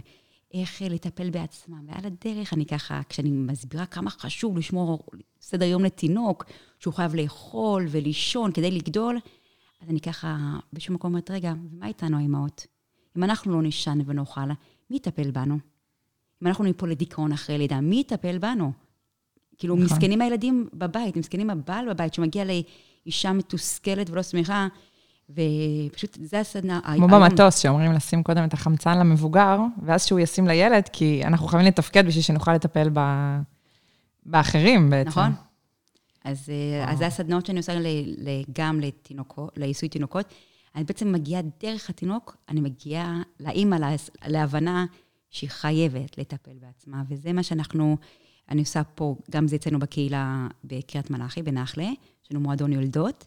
איך 0.55 0.83
לטפל 0.83 1.31
בעצמם. 1.31 1.87
ועל 1.89 2.05
הדרך 2.05 2.53
אני 2.53 2.67
ככה, 2.67 3.01
כשאני 3.09 3.31
מסבירה 3.31 3.87
כמה 3.87 4.11
חשוב 4.11 4.59
לשמור 4.59 5.07
סדר 5.41 5.65
יום 5.65 5.85
לתינוק, 5.85 6.45
שהוא 6.81 6.95
חייב 6.95 7.15
לאכול 7.15 7.87
ולישון 7.91 8.53
כדי 8.53 8.71
לגדול, 8.71 9.19
אז 9.83 9.91
אני 9.91 10.01
ככה 10.01 10.59
בשום 10.73 10.95
מקום 10.95 11.11
אומרת, 11.11 11.31
רגע, 11.31 11.53
ומה 11.73 11.87
איתנו 11.87 12.17
האימהות? 12.17 12.67
אם 13.17 13.25
אנחנו 13.25 13.53
לא 13.53 13.63
נישן 13.63 13.99
ונאכל, 14.07 14.41
מי 14.91 14.97
יטפל 14.97 15.31
בנו? 15.31 15.59
אם 16.43 16.47
אנחנו 16.47 16.65
ניפול 16.65 16.91
לדיכאון 16.91 17.33
אחרי 17.33 17.59
לידה, 17.59 17.81
מי 17.81 18.01
יטפל 18.01 18.39
בנו? 18.39 18.73
כאילו, 19.59 19.77
נכון. 19.77 19.87
מסכנים 19.87 20.21
הילדים 20.21 20.69
בבית, 20.75 21.17
מסכנים 21.17 21.51
הבעל 21.51 21.89
בבית, 21.89 22.15
שמגיע 22.15 22.45
לאישה 22.45 23.33
מתוסכלת 23.33 24.11
ולא 24.11 24.23
שמחה, 24.23 24.69
ופשוט 25.31 26.19
זה 26.23 26.41
הסדנה. 26.41 26.81
כמו 26.97 27.09
במטוס, 27.09 27.59
שאומרים 27.59 27.93
לשים 27.93 28.23
קודם 28.23 28.45
את 28.45 28.55
החמצן 28.55 28.99
למבוגר, 28.99 29.61
ואז 29.83 30.07
שהוא 30.07 30.21
ישים 30.21 30.49
לילד, 30.49 30.89
כי 30.93 31.23
אנחנו 31.25 31.47
חייבים 31.49 31.67
לתפקד 31.67 32.07
בשביל 32.07 32.23
שנוכל 32.23 32.55
לטפל 32.55 32.89
ב... 32.93 33.01
באחרים 34.27 34.91
בעצם. 34.91 35.09
נכון. 35.09 35.33
אז, 36.25 36.51
אה, 36.51 36.93
אז 36.93 36.99
זה 36.99 37.07
הסדנאות 37.07 37.47
שאני 37.47 37.59
עושה 37.59 37.73
גם 38.53 38.81
לתינוקות, 38.81 39.51
לעיסוי 39.57 39.89
תינוקות. 39.89 40.27
אני 40.75 40.85
בעצם 40.85 41.13
מגיעה 41.13 41.43
דרך 41.61 41.91
התינוק, 41.91 42.37
אני 42.49 42.61
מגיעה 42.61 43.23
לאימא 43.41 43.77
להבנה 44.25 44.87
שהיא 45.31 45.51
חייבת 45.51 46.19
לטפל 46.19 46.57
בעצמה, 46.61 47.03
וזה 47.09 47.33
מה 47.33 47.43
שאנחנו, 47.43 47.97
אני 48.51 48.61
עושה 48.61 48.83
פה, 48.85 49.17
גם 49.31 49.49
זה 49.49 49.57
אצלנו 49.57 49.79
בקהילה 49.79 50.47
בקריית 50.65 51.11
מלאכי, 51.11 51.43
בנחלה, 51.43 51.85
יש 52.25 52.33
לנו 52.33 52.41
מועדון 52.41 52.73
יולדות. 52.73 53.27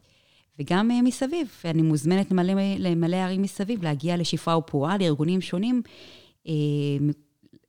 וגם 0.60 0.90
uh, 0.90 1.02
מסביב. 1.02 1.48
אני 1.64 1.82
מוזמנת 1.82 2.30
למלא, 2.30 2.54
למלא 2.78 3.16
ערים 3.16 3.42
מסביב, 3.42 3.82
להגיע 3.82 4.16
לשפרה 4.16 4.58
ופורה, 4.58 4.98
לארגונים 4.98 5.40
שונים, 5.40 5.82
uh, 6.44 6.48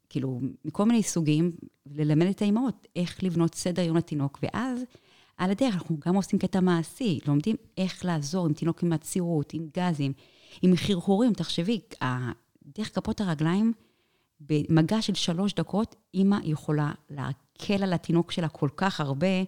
כאילו, 0.09 0.39
מכל 0.65 0.85
מיני 0.85 1.03
סוגים, 1.03 1.51
ללמד 1.95 2.27
את 2.27 2.41
האימהות 2.41 2.87
איך 2.95 3.23
לבנות 3.23 3.55
סדר 3.55 3.81
יום 3.81 3.97
לתינוק, 3.97 4.39
ואז 4.43 4.81
על 5.37 5.51
הדרך 5.51 5.73
אנחנו 5.73 5.97
גם 6.05 6.15
עושים 6.15 6.39
קטע 6.39 6.59
מעשי, 6.59 7.19
לומדים 7.27 7.55
איך 7.77 8.05
לעזור 8.05 8.45
עם 8.45 8.53
תינוק 8.53 8.83
עם 8.83 8.93
עצירות, 8.93 9.53
עם 9.53 9.67
גזים, 9.77 10.13
עם 10.61 10.75
חרחורים. 10.75 11.33
תחשבי, 11.33 11.79
דרך 12.77 12.95
כפות 12.95 13.21
הרגליים, 13.21 13.73
במגע 14.39 15.01
של 15.01 15.13
שלוש 15.13 15.53
דקות, 15.53 15.95
אימא 16.13 16.37
יכולה 16.43 16.91
להקל 17.09 17.83
על 17.83 17.93
התינוק 17.93 18.31
שלה 18.31 18.47
כל 18.47 18.69
כך 18.77 19.01
הרבה, 19.01 19.43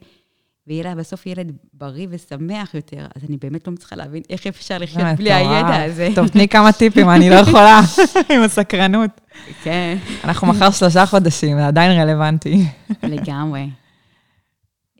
ויהיה 0.67 0.83
לה 0.83 0.95
בסוף 0.95 1.25
ילד 1.25 1.51
בריא 1.73 2.07
ושמח 2.09 2.73
יותר. 2.73 3.05
אז 3.15 3.23
אני 3.29 3.37
באמת 3.37 3.67
לא 3.67 3.73
מצליחה 3.73 3.95
להבין 3.95 4.23
איך 4.29 4.47
אפשר 4.47 4.77
לחיות 4.77 5.07
בלי 5.17 5.33
הידע 5.33 5.83
הזה. 5.83 6.09
טוב, 6.15 6.27
תני 6.27 6.47
כמה 6.47 6.71
טיפים, 6.71 7.09
אני 7.09 7.29
לא 7.29 7.35
יכולה, 7.35 7.81
עם 8.35 8.41
הסקרנות. 8.41 9.21
כן. 9.63 9.97
אנחנו 10.23 10.47
מחר 10.47 10.71
שלושה 10.71 11.05
חודשים, 11.05 11.57
זה 11.57 11.67
עדיין 11.67 12.01
רלוונטי. 12.01 12.65
לגמרי. 13.03 13.69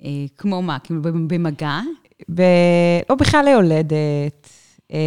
אה, 0.04 0.10
כמו 0.38 0.62
מה? 0.62 0.80
כאילו 0.80 1.02
במגע? 1.02 1.80
לא, 3.10 3.16
בכלל 3.16 3.46
ליולדת. 3.46 4.50
אה, 4.94 4.98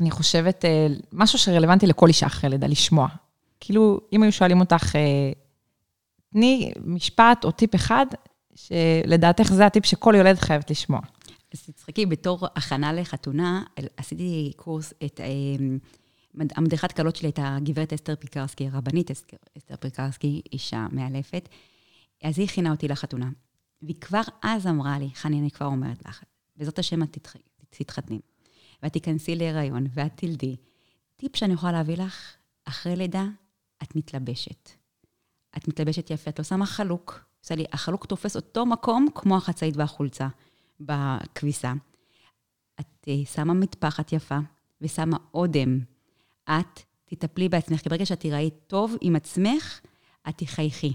אני 0.00 0.10
חושבת, 0.10 0.64
אה, 0.64 0.86
משהו 1.12 1.38
שרלוונטי 1.38 1.86
לכל 1.86 2.08
אישה 2.08 2.26
אחרי 2.26 2.50
לידה, 2.50 2.66
לשמוע. 2.66 3.08
כאילו, 3.60 4.00
אם 4.12 4.22
היו 4.22 4.32
שואלים 4.32 4.60
אותך, 4.60 4.96
תני 6.32 6.72
משפט 6.84 7.44
או 7.44 7.50
טיפ 7.50 7.74
אחד, 7.74 8.06
שלדעתך 8.54 9.52
זה 9.52 9.66
הטיפ 9.66 9.86
שכל 9.86 10.14
יולדת 10.16 10.38
חייבת 10.38 10.70
לשמוע. 10.70 11.00
אז 11.54 11.62
תצחקי, 11.62 12.06
בתור 12.06 12.46
הכנה 12.56 12.92
לחתונה, 12.92 13.62
עשיתי 13.96 14.52
קורס, 14.56 14.94
את 15.04 15.20
המדריכת 16.56 16.92
קלות 16.92 17.16
שלי 17.16 17.28
הייתה 17.28 17.56
גברת 17.62 17.92
אסתר 17.92 18.16
פיקרסקי, 18.16 18.68
רבנית 18.68 19.10
אסתר 19.10 19.76
פיקרסקי, 19.80 20.42
אישה 20.52 20.86
מאלפת. 20.92 21.48
אז 22.22 22.38
היא 22.38 22.46
הכינה 22.46 22.70
אותי 22.70 22.88
לחתונה. 22.88 23.30
והיא 23.82 23.96
כבר 24.00 24.20
אז 24.42 24.66
אמרה 24.66 24.98
לי, 24.98 25.10
חני, 25.14 25.40
אני 25.40 25.50
כבר 25.50 25.66
אומרת 25.66 26.06
לך, 26.06 26.22
בעזרת 26.56 26.78
השם 26.78 27.02
את 27.02 27.18
תתחתני, 27.70 28.20
ואת 28.82 28.92
תיכנסי 28.92 29.36
להיריון, 29.36 29.86
ואת 29.94 30.12
תלדי. 30.14 30.56
טיפ 31.16 31.36
שאני 31.36 31.52
יכולה 31.52 31.72
להביא 31.72 31.96
לך, 31.96 32.36
אחרי 32.64 32.96
לידה, 32.96 33.26
את 33.82 33.96
מתלבשת. 33.96 34.70
את 35.56 35.68
מתלבשת 35.68 36.10
יפה, 36.10 36.30
את 36.30 36.38
לא 36.38 36.44
שמה 36.44 36.66
חלוק. 36.66 37.31
עושה 37.42 37.54
לי, 37.54 37.64
החלוק 37.72 38.06
תופס 38.06 38.36
אותו 38.36 38.66
מקום 38.66 39.06
כמו 39.14 39.36
החצאית 39.36 39.76
והחולצה 39.76 40.28
בכביסה. 40.80 41.72
את 42.80 43.08
uh, 43.08 43.28
שמה 43.34 43.54
מטפחת 43.54 44.12
יפה 44.12 44.38
ושמה 44.80 45.16
אודם. 45.34 45.78
את 46.44 46.80
תטפלי 47.04 47.48
בעצמך, 47.48 47.80
כי 47.80 47.88
ברגע 47.88 48.06
שאת 48.06 48.20
תיראי 48.20 48.50
טוב 48.66 48.96
עם 49.00 49.16
עצמך, 49.16 49.80
את 50.28 50.38
תחייכי. 50.38 50.92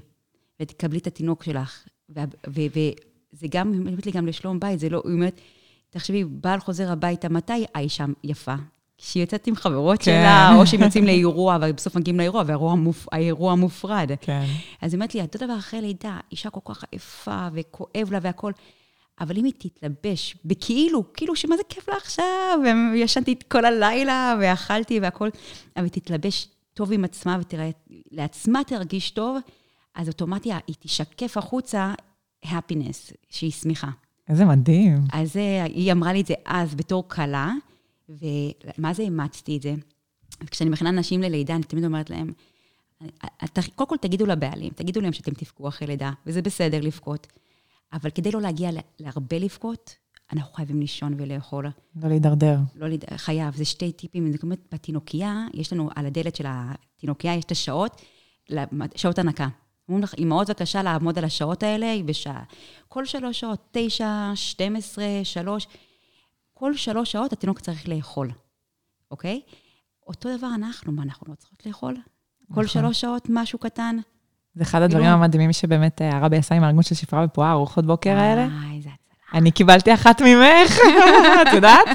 ותקבלי 0.59 0.99
את 0.99 1.07
התינוק 1.07 1.43
שלך. 1.43 1.83
וזה 2.09 3.47
גם, 3.49 3.71
היא 3.71 3.79
אומרת 3.79 4.05
לי 4.05 4.11
גם 4.11 4.27
לשלום 4.27 4.59
בית, 4.59 4.79
זה 4.79 4.89
לא, 4.89 5.01
היא 5.05 5.13
אומרת, 5.13 5.41
תחשבי, 5.89 6.23
בעל 6.23 6.59
חוזר 6.59 6.91
הביתה, 6.91 7.29
מתי 7.29 7.65
האישה 7.75 8.05
יפה? 8.23 8.55
כשהיא 8.97 9.23
יוצאת 9.23 9.47
עם 9.47 9.55
חברות 9.55 9.99
כן. 9.99 10.03
שלה, 10.03 10.55
או 10.55 10.67
שהם 10.67 10.81
יוצאים 10.81 11.05
לאירוע, 11.05 11.57
ובסוף 11.61 11.95
מגיעים 11.95 12.17
לאירוע, 12.17 12.43
והאירוע 13.11 13.55
מופרד. 13.55 14.11
כן. 14.21 14.45
אז 14.81 14.93
היא 14.93 14.97
אומרת 14.97 15.15
לי, 15.15 15.21
אותו 15.21 15.39
דבר 15.39 15.57
אחרי 15.57 15.81
לידה, 15.81 16.17
אישה 16.31 16.49
כל 16.49 16.73
כך 16.73 16.83
עייפה, 16.91 17.47
וכואב 17.53 18.11
לה 18.11 18.19
והכול, 18.21 18.53
אבל 19.21 19.37
אם 19.37 19.45
היא 19.45 19.53
תתלבש 19.57 20.35
בכאילו, 20.45 21.13
כאילו 21.13 21.35
שמה 21.35 21.57
זה 21.57 21.63
כיף 21.69 21.89
לה 21.89 21.95
עכשיו, 21.95 22.59
וישנתי 22.93 23.35
כל 23.47 23.65
הלילה, 23.65 24.35
ואכלתי 24.41 24.99
והכול, 24.99 25.29
אבל 25.77 25.87
תתלבש 25.87 26.47
טוב 26.73 26.93
עם 26.93 27.03
עצמה, 27.03 27.37
ותראה, 27.41 27.69
לעצמה 28.11 28.63
תרגיש 28.63 29.11
טוב, 29.11 29.37
אז 29.95 30.07
אוטומטיה, 30.07 30.57
היא 30.67 30.75
תשקף 30.79 31.37
החוצה 31.37 31.93
happiness, 32.45 33.13
שהיא 33.29 33.51
שמחה. 33.51 33.89
איזה 34.29 34.45
מדהים. 34.45 34.99
אז 35.13 35.37
אה, 35.37 35.63
היא 35.63 35.91
אמרה 35.91 36.13
לי 36.13 36.21
את 36.21 36.25
זה 36.25 36.33
אז 36.45 36.75
בתור 36.75 37.03
כלה, 37.07 37.51
ומה 38.09 38.93
זה 38.93 39.03
אימצתי 39.03 39.57
את 39.57 39.61
זה? 39.61 39.73
כשאני 40.51 40.69
מכינה 40.69 40.91
נשים 40.91 41.21
ללידה, 41.21 41.55
אני 41.55 41.63
תמיד 41.63 41.85
אומרת 41.85 42.09
להם, 42.09 42.33
קודם 43.75 43.89
כל 43.89 43.97
תגידו 44.01 44.25
לבעלים, 44.25 44.73
תגידו 44.73 45.01
להם 45.01 45.13
שאתם 45.13 45.31
תבכו 45.31 45.67
אחרי 45.67 45.87
לידה, 45.87 46.11
וזה 46.25 46.41
בסדר 46.41 46.81
לבכות. 46.81 47.27
אבל 47.93 48.09
כדי 48.09 48.31
לא 48.31 48.41
להגיע 48.41 48.69
להרבה 48.99 49.39
לבכות, 49.39 49.95
אנחנו 50.33 50.53
חייבים 50.53 50.79
לישון 50.79 51.13
ולאכול. 51.17 51.65
לא 52.01 52.09
להידרדר. 52.09 52.57
לא 52.75 52.87
להידרדר, 52.87 53.17
חייב. 53.17 53.55
זה 53.55 53.65
שתי 53.65 53.91
טיפים. 53.91 54.31
זאת 54.31 54.43
אומרת, 54.43 54.59
בתינוקייה, 54.71 55.45
יש 55.53 55.73
לנו, 55.73 55.89
על 55.95 56.05
הדלת 56.05 56.35
של 56.35 56.45
התינוקייה, 56.47 57.35
יש 57.35 57.43
את 57.43 57.51
השעות, 57.51 58.01
שעות 58.95 59.19
הנקה. 59.19 59.47
אומרים 59.89 60.03
לך, 60.03 60.13
אמהות 60.19 60.47
בבקשה 60.47 60.83
לעמוד 60.83 61.17
על 61.17 61.25
השעות 61.25 61.63
האלה 61.63 62.03
בשעה. 62.05 62.43
כל 62.87 63.05
שלוש 63.05 63.39
שעות, 63.39 63.59
תשע, 63.71 64.31
שתים 64.35 64.75
עשרה, 64.75 65.19
שלוש, 65.23 65.67
כל 66.59 66.75
שלוש 66.75 67.11
שעות 67.11 67.33
התינוק 67.33 67.59
צריך 67.59 67.89
לאכול, 67.89 68.31
אוקיי? 69.11 69.41
אותו 70.07 70.37
דבר 70.37 70.47
אנחנו, 70.55 70.91
מה, 70.91 71.03
אנחנו 71.03 71.25
לא 71.29 71.35
צריכות 71.35 71.65
לאכול? 71.65 71.93
נכון. 72.49 72.63
כל 72.63 72.67
שלוש 72.69 73.01
שעות 73.01 73.27
משהו 73.29 73.59
קטן? 73.59 73.97
זה 74.55 74.63
אחד 74.63 74.81
הדברים 74.81 75.03
כאילו- 75.05 75.17
המדהימים 75.17 75.53
שבאמת 75.53 76.01
אה, 76.01 76.17
הרבי 76.17 76.37
עשה 76.37 76.55
עם 76.55 76.63
הארגון 76.63 76.83
של 76.83 76.95
שפרה 76.95 77.25
ופועה, 77.25 77.51
ארוחות 77.51 77.85
בוקר 77.85 78.17
האלה. 78.17 78.41
אה, 78.41 78.75
איזה 78.75 78.89
הצלה. 78.89 79.39
אני 79.39 79.51
קיבלתי 79.51 79.93
אחת 79.93 80.21
ממך, 80.21 80.77
את 81.41 81.53
יודעת? 81.53 81.87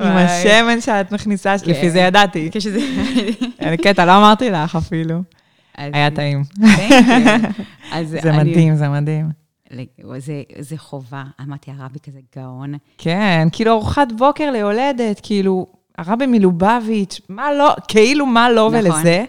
עם 0.00 0.16
השמן 0.16 0.80
שאת 0.80 1.12
מכניסה, 1.12 1.54
לפי 1.54 1.74
כן. 1.74 1.88
זה 1.88 1.98
ידעתי. 1.98 2.50
כשזה... 2.52 2.78
אני 3.60 3.76
קטע, 3.76 4.04
לא 4.04 4.16
אמרתי 4.16 4.50
לך 4.50 4.76
אפילו. 4.76 5.22
היה 5.74 6.10
טעים. 6.10 6.44
זה 8.04 8.32
מדהים, 8.32 8.76
זה 8.76 8.88
מדהים. 8.88 9.43
זה, 10.18 10.42
זה 10.58 10.78
חובה. 10.78 11.24
אמרתי, 11.40 11.70
הרבי 11.70 11.98
כזה 11.98 12.20
גאון. 12.36 12.74
כן, 12.98 13.48
כאילו 13.52 13.72
ארוחת 13.72 14.08
בוקר 14.18 14.50
ליולדת, 14.50 15.20
כאילו, 15.22 15.66
הרבי 15.98 16.26
מלובביץ', 16.26 17.20
מה 17.28 17.52
לא, 17.52 17.74
כאילו 17.88 18.26
מה 18.26 18.50
לא 18.50 18.70
נכון. 18.70 18.90
ולזה, 18.92 19.24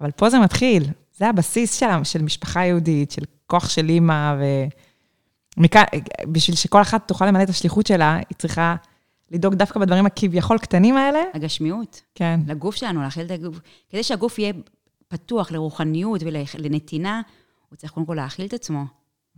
אבל 0.00 0.10
פה 0.10 0.30
זה 0.30 0.38
מתחיל. 0.38 0.84
זה 1.16 1.28
הבסיס 1.28 1.74
של, 1.74 1.86
של 2.04 2.22
משפחה 2.22 2.64
יהודית, 2.64 3.10
של 3.10 3.22
כוח 3.46 3.68
של 3.68 3.88
אימא, 3.88 4.34
ומכאן, 5.56 5.84
בשביל 6.32 6.56
שכל 6.56 6.82
אחת 6.82 7.08
תוכל 7.08 7.26
למלא 7.26 7.42
את 7.42 7.48
השליחות 7.48 7.86
שלה, 7.86 8.16
היא 8.16 8.36
צריכה 8.38 8.76
לדאוג 9.30 9.54
דווקא 9.54 9.80
בדברים 9.80 10.06
הכביכול 10.06 10.58
קטנים 10.58 10.96
האלה. 10.96 11.22
הגשמיות. 11.34 12.00
כן. 12.14 12.40
לגוף 12.46 12.74
שלנו, 12.76 13.02
להכיל 13.02 13.26
את 13.26 13.30
הגוף. 13.30 13.60
כדי 13.90 14.02
שהגוף 14.02 14.38
יהיה 14.38 14.52
פתוח 15.08 15.52
לרוחניות 15.52 16.22
ולנתינה, 16.22 17.22
הוא 17.68 17.76
צריך 17.76 17.92
קודם 17.92 18.06
כל 18.06 18.14
להאכיל 18.14 18.46
את 18.46 18.54
עצמו. 18.54 18.84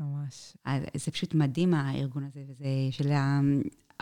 ממש. 0.00 0.56
אז 0.64 0.82
זה 0.94 1.10
פשוט 1.10 1.34
מדהים, 1.34 1.74
הארגון 1.74 2.24
הזה, 2.24 2.40
וזה 2.48 2.66
של 2.90 3.12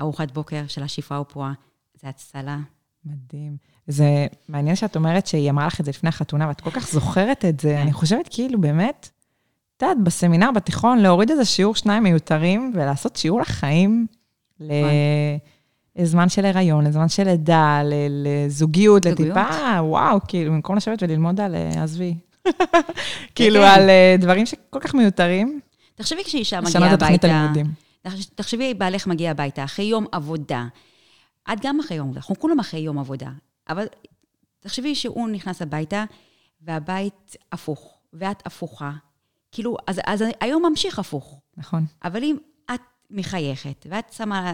ארוחת 0.00 0.30
בוקר 0.30 0.66
של 0.66 0.82
השפרה 0.82 1.20
ופועה, 1.20 1.52
זה 2.00 2.09
הצלה. 2.09 2.59
מדהים. 3.04 3.56
זה 3.87 4.26
מעניין 4.48 4.76
שאת 4.76 4.96
אומרת 4.96 5.26
שהיא 5.26 5.50
אמרה 5.50 5.66
לך 5.66 5.80
את 5.80 5.85
זה 5.85 5.90
לפני 5.90 6.09
החתונה, 6.09 6.48
ואת 6.48 6.61
כל 6.61 6.70
כך 6.70 6.90
זוכרת 6.92 7.44
את 7.44 7.61
זה. 7.61 7.82
אני 7.82 7.92
חושבת 7.92 8.28
כאילו, 8.30 8.61
באמת, 8.61 9.11
את 9.76 9.82
יודעת, 9.82 9.98
בסמינר, 10.02 10.50
בתיכון, 10.54 10.98
להוריד 10.98 11.30
איזה 11.30 11.44
שיעור 11.44 11.74
שניים 11.74 12.02
מיותרים 12.02 12.72
ולעשות 12.74 13.16
שיעור 13.16 13.40
לחיים, 13.40 14.06
לזמן 15.96 16.28
של 16.28 16.44
הריון, 16.44 16.87
לזמן 16.87 17.09
של 17.09 17.24
לידה, 17.24 17.82
לזוגיות, 18.11 19.06
לטיפה, 19.06 19.80
וואו, 19.80 20.18
כאילו, 20.28 20.52
במקום 20.52 20.76
לשבת 20.76 21.02
וללמוד 21.02 21.40
על, 21.40 21.54
אה, 21.54 21.82
עזבי. 21.82 22.14
כאילו, 23.35 23.61
כן. 23.61 23.66
על 23.66 23.88
אה, 23.90 24.16
דברים 24.18 24.46
שכל 24.46 24.80
כך 24.80 24.94
מיותרים. 24.94 25.61
תחשבי 25.96 26.24
כשאישה 26.24 26.61
מגיעה 26.61 26.92
הביתה, 26.92 27.52
תחשבי 28.35 28.74
בעלך 28.74 29.06
מגיע 29.06 29.30
הביתה 29.30 29.64
אחרי 29.64 29.85
יום 29.85 30.06
עבודה. 30.12 30.66
את 31.52 31.59
גם 31.62 31.80
אחרי 31.80 31.96
יום 31.96 32.06
עבודה, 32.06 32.20
אנחנו 32.20 32.38
כולם 32.38 32.61
אחרי 32.61 32.80
יום 32.80 32.98
עבודה. 32.98 33.30
אבל 33.68 33.87
תחשבי 34.61 34.94
שהוא 34.94 35.28
נכנס 35.28 35.62
הביתה, 35.62 36.04
והבית 36.61 37.37
הפוך, 37.52 37.98
ואת 38.12 38.46
הפוכה. 38.46 38.92
כאילו, 39.52 39.76
אז, 39.87 40.00
אז 40.06 40.24
היום 40.40 40.66
ממשיך 40.66 40.98
הפוך. 40.98 41.40
נכון. 41.56 41.85
אבל 42.04 42.22
אם 42.22 42.37
את 42.74 42.80
מחייכת, 43.11 43.87
ואת 43.90 44.12
שמה, 44.12 44.52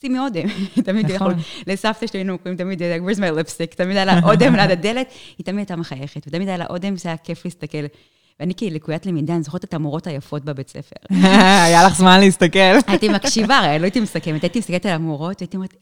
שימי 0.00 0.18
אודם, 0.18 0.48
תמיד 0.84 1.12
נכון. 1.12 1.30
יכול, 1.30 1.34
לסבתא 1.66 2.06
שלי 2.06 2.18
היינו 2.18 2.38
קוראים 2.38 2.56
תמיד, 2.56 2.82
where's 2.82 3.18
my 3.18 3.40
lipstick, 3.40 3.74
תמיד 3.76 3.96
היה 3.96 4.04
לה 4.04 4.20
אודם 4.30 4.54
ליד 4.54 4.70
הדלת, 4.70 5.08
היא 5.38 5.44
תמיד 5.44 5.58
הייתה 5.58 5.76
מחייכת, 5.76 6.26
ותמיד 6.26 6.48
היה 6.48 6.56
לה 6.56 6.66
אודם, 6.66 6.96
זה 6.96 7.08
היה 7.08 7.16
כיף 7.16 7.44
להסתכל. 7.44 7.86
ואני 8.40 8.54
כלקוית 8.54 9.06
למידה, 9.06 9.34
אני 9.34 9.42
זוכרת 9.42 9.64
את 9.64 9.74
המורות 9.74 10.06
היפות 10.06 10.44
בבית 10.44 10.68
ספר. 10.68 10.96
היה 11.66 11.84
לך 11.84 11.96
זמן 11.96 12.20
להסתכל. 12.20 12.58
הייתי 12.86 13.08
מקשיבה, 13.08 13.58
הרי 13.58 13.78
לא 13.78 13.84
הייתי 13.84 14.00
מסכמת, 14.00 14.42
הייתי 14.42 14.58
מסתכלת 14.58 14.86
על 14.86 14.92
המורות, 14.92 15.36
והייתי 15.40 15.56
אומרת, 15.56 15.74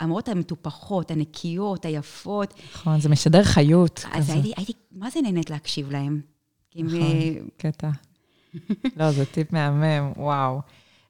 המורות 0.00 0.28
המטופחות, 0.28 1.10
הנקיות, 1.10 1.84
היפות. 1.84 2.54
נכון, 2.74 3.00
זה 3.00 3.08
משדר 3.08 3.44
חיות. 3.44 4.04
אז 4.12 4.30
הייתי, 4.30 4.72
מה 4.92 5.10
זה 5.10 5.20
נהנית 5.22 5.50
להקשיב 5.50 5.90
להם? 5.90 6.20
נכון, 6.76 7.00
אה, 7.00 7.34
קטע. 7.56 7.88
לא, 8.96 9.10
זה 9.10 9.24
טיפ 9.24 9.52
מהמם, 9.52 10.12
וואו. 10.16 10.60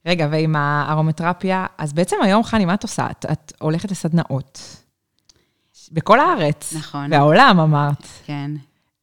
רגע, 0.06 0.28
ועם 0.30 0.56
הארומטרפיה, 0.56 1.66
אז 1.78 1.92
בעצם 1.92 2.16
היום, 2.22 2.44
חני, 2.44 2.64
מה 2.64 2.74
את 2.74 2.82
עושה? 2.82 3.10
את, 3.10 3.26
את 3.32 3.52
הולכת 3.60 3.90
לסדנאות. 3.90 4.76
בכל 5.92 6.20
הארץ. 6.20 6.74
נכון. 6.76 7.12
והעולם, 7.12 7.60
אמרת. 7.60 8.02
כן. 8.24 8.50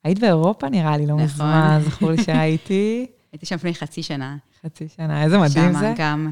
היית 0.03 0.19
באירופה, 0.19 0.69
נראה 0.69 0.97
לי, 0.97 1.05
לא 1.07 1.13
נכון. 1.13 1.25
מזמן, 1.25 1.81
זכור 1.85 2.11
לי 2.11 2.23
שהייתי. 2.23 3.05
הייתי 3.31 3.45
שם 3.45 3.55
לפני 3.55 3.73
חצי 3.73 4.03
שנה. 4.03 4.37
חצי 4.65 4.87
שנה, 4.87 5.23
איזה 5.23 5.37
מדהים 5.37 5.69
שמה 5.71 5.79
זה. 5.79 5.93
גם, 5.97 6.31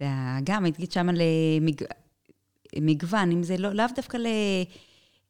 זה 0.00 0.08
ה- 0.08 0.38
גם, 0.44 0.64
הייתי 0.64 0.86
שמה 0.90 1.12
למגוון, 2.76 3.30
אם 3.32 3.42
זה 3.42 3.56
לא, 3.56 3.72
לאו 3.72 3.84
דווקא 3.96 4.16
ל, 4.16 4.26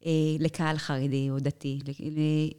אה, 0.05 0.11
לקהל 0.39 0.77
חרדי 0.77 1.29
או 1.29 1.39
דתי, 1.39 1.79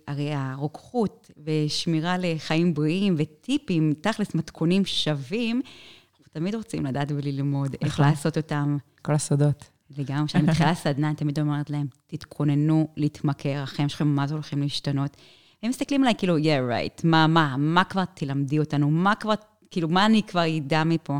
הרי 0.09 0.31
הרוקחות 0.35 1.31
ושמירה 1.45 2.17
לחיים 2.19 2.75
בריאים 2.75 3.15
וטיפים, 3.19 3.93
תכלס 4.01 4.35
מתכונים 4.35 4.85
שווים, 4.85 5.63
אנחנו 6.11 6.25
תמיד 6.33 6.55
רוצים 6.55 6.87
לדעת 6.87 7.13
וללמוד 7.13 7.77
איך 7.83 7.93
נכון. 7.93 8.05
לעשות 8.05 8.37
אותם. 8.37 8.77
כל 9.03 9.13
הסודות. 9.15 9.71
לגמרי, 9.99 10.27
כשאני 10.27 10.45
מתחילה 10.45 10.75
סדנה, 10.85 11.09
אני 11.09 11.17
תמיד 11.17 11.41
אומרת 11.41 11.71
להם, 11.71 11.87
תתכוננו 12.07 12.89
להתמכר, 12.97 13.63
החיים 13.63 13.89
שלכם 13.89 14.09
מה 14.09 14.27
זה 14.27 14.35
הולכים 14.35 14.63
להשתנות. 14.63 15.17
הם 15.63 15.71
מסתכלים 15.71 16.03
עליי 16.03 16.15
כאילו, 16.19 16.39
yeah, 16.39 16.41
right, 16.71 17.01
מה, 17.05 17.27
מה, 17.27 17.55
מה 17.59 17.85
כבר 17.85 18.05
תלמדי 18.05 18.59
אותנו, 18.59 18.91
מה 18.91 19.15
כבר, 19.15 19.35
כאילו, 19.71 19.89
מה 19.89 20.07
אני 20.07 20.23
כבר 20.23 20.57
אדע 20.59 20.85
מפה? 20.85 21.19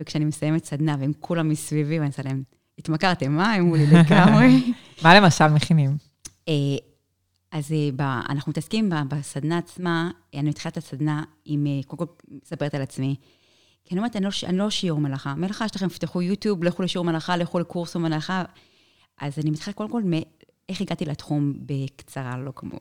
וכשאני 0.00 0.24
מסיימת 0.24 0.64
סדנה 0.64 0.96
והם 1.00 1.12
כולם 1.20 1.48
מסביבי, 1.48 1.98
ואני 1.98 2.08
עושה 2.08 2.22
להם, 2.22 2.42
התמכרתם, 2.78 3.32
מה? 3.32 3.52
הם 3.52 3.62
אמרו 3.62 3.76
לי 3.76 3.86
לגמרי. 3.96 4.72
מה 5.02 5.14
למשל 5.20 5.46
מכינים? 5.48 5.96
אה, 6.48 6.54
אז 7.52 7.72
אה, 7.72 7.88
ב- 7.96 8.22
אנחנו 8.28 8.50
מתעסקים 8.50 8.90
ב- 8.90 8.94
בסדנה 9.08 9.58
עצמה, 9.58 10.10
אני 10.34 10.48
מתחילה 10.48 10.70
את 10.70 10.76
הסדנה 10.76 11.22
עם, 11.44 11.66
אה, 11.66 11.80
קודם 11.86 12.06
כל, 12.06 12.14
מספרת 12.44 12.74
על 12.74 12.82
עצמי. 12.82 13.16
כי 13.90 13.94
אני 13.94 13.98
אומרת, 13.98 14.16
אני 14.16 14.24
לא, 14.24 14.30
אני 14.46 14.58
לא 14.58 14.70
שיעור 14.70 15.00
מלאכה. 15.00 15.34
מלאכה, 15.34 15.64
יש 15.64 15.76
לכם, 15.76 15.88
פתחו 15.88 16.22
יוטיוב, 16.22 16.64
לכו 16.64 16.82
לשיעור 16.82 17.06
מלאכה, 17.06 17.36
לכו 17.36 17.58
לקורס 17.58 17.96
מלאכה. 17.96 18.44
אז 19.20 19.38
אני 19.38 19.50
מתחילה 19.50 19.74
קודם 19.74 19.90
כל 19.90 20.02
מאיך 20.04 20.80
הגעתי 20.80 21.04
לתחום 21.04 21.52
בקצרה, 21.66 22.38
לא 22.38 22.52
כמו, 22.56 22.78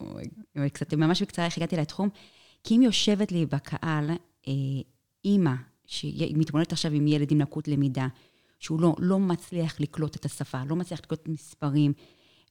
קצת, 0.74 0.94
ממש 0.94 1.22
בקצרה, 1.22 1.46
איך 1.46 1.58
הגעתי 1.58 1.78
לתחום. 1.78 2.10
כי 2.64 2.76
אם 2.76 2.82
יושבת 2.82 3.32
לי 3.32 3.46
בקהל 3.46 4.10
אה, 4.48 4.54
אימא, 5.26 5.54
שמתמודדת 5.86 6.72
עכשיו 6.72 6.92
עם 6.92 7.08
ילד 7.08 7.32
עם 7.32 7.42
לקות 7.42 7.68
למידה, 7.68 8.08
שהוא 8.60 8.82
לא, 8.82 8.96
לא 9.00 9.20
מצליח 9.20 9.80
לקלוט 9.80 10.16
את 10.16 10.26
השפה, 10.26 10.62
לא 10.68 10.76
מצליח 10.76 11.00
לקלוט 11.00 11.28
מספרים, 11.28 11.94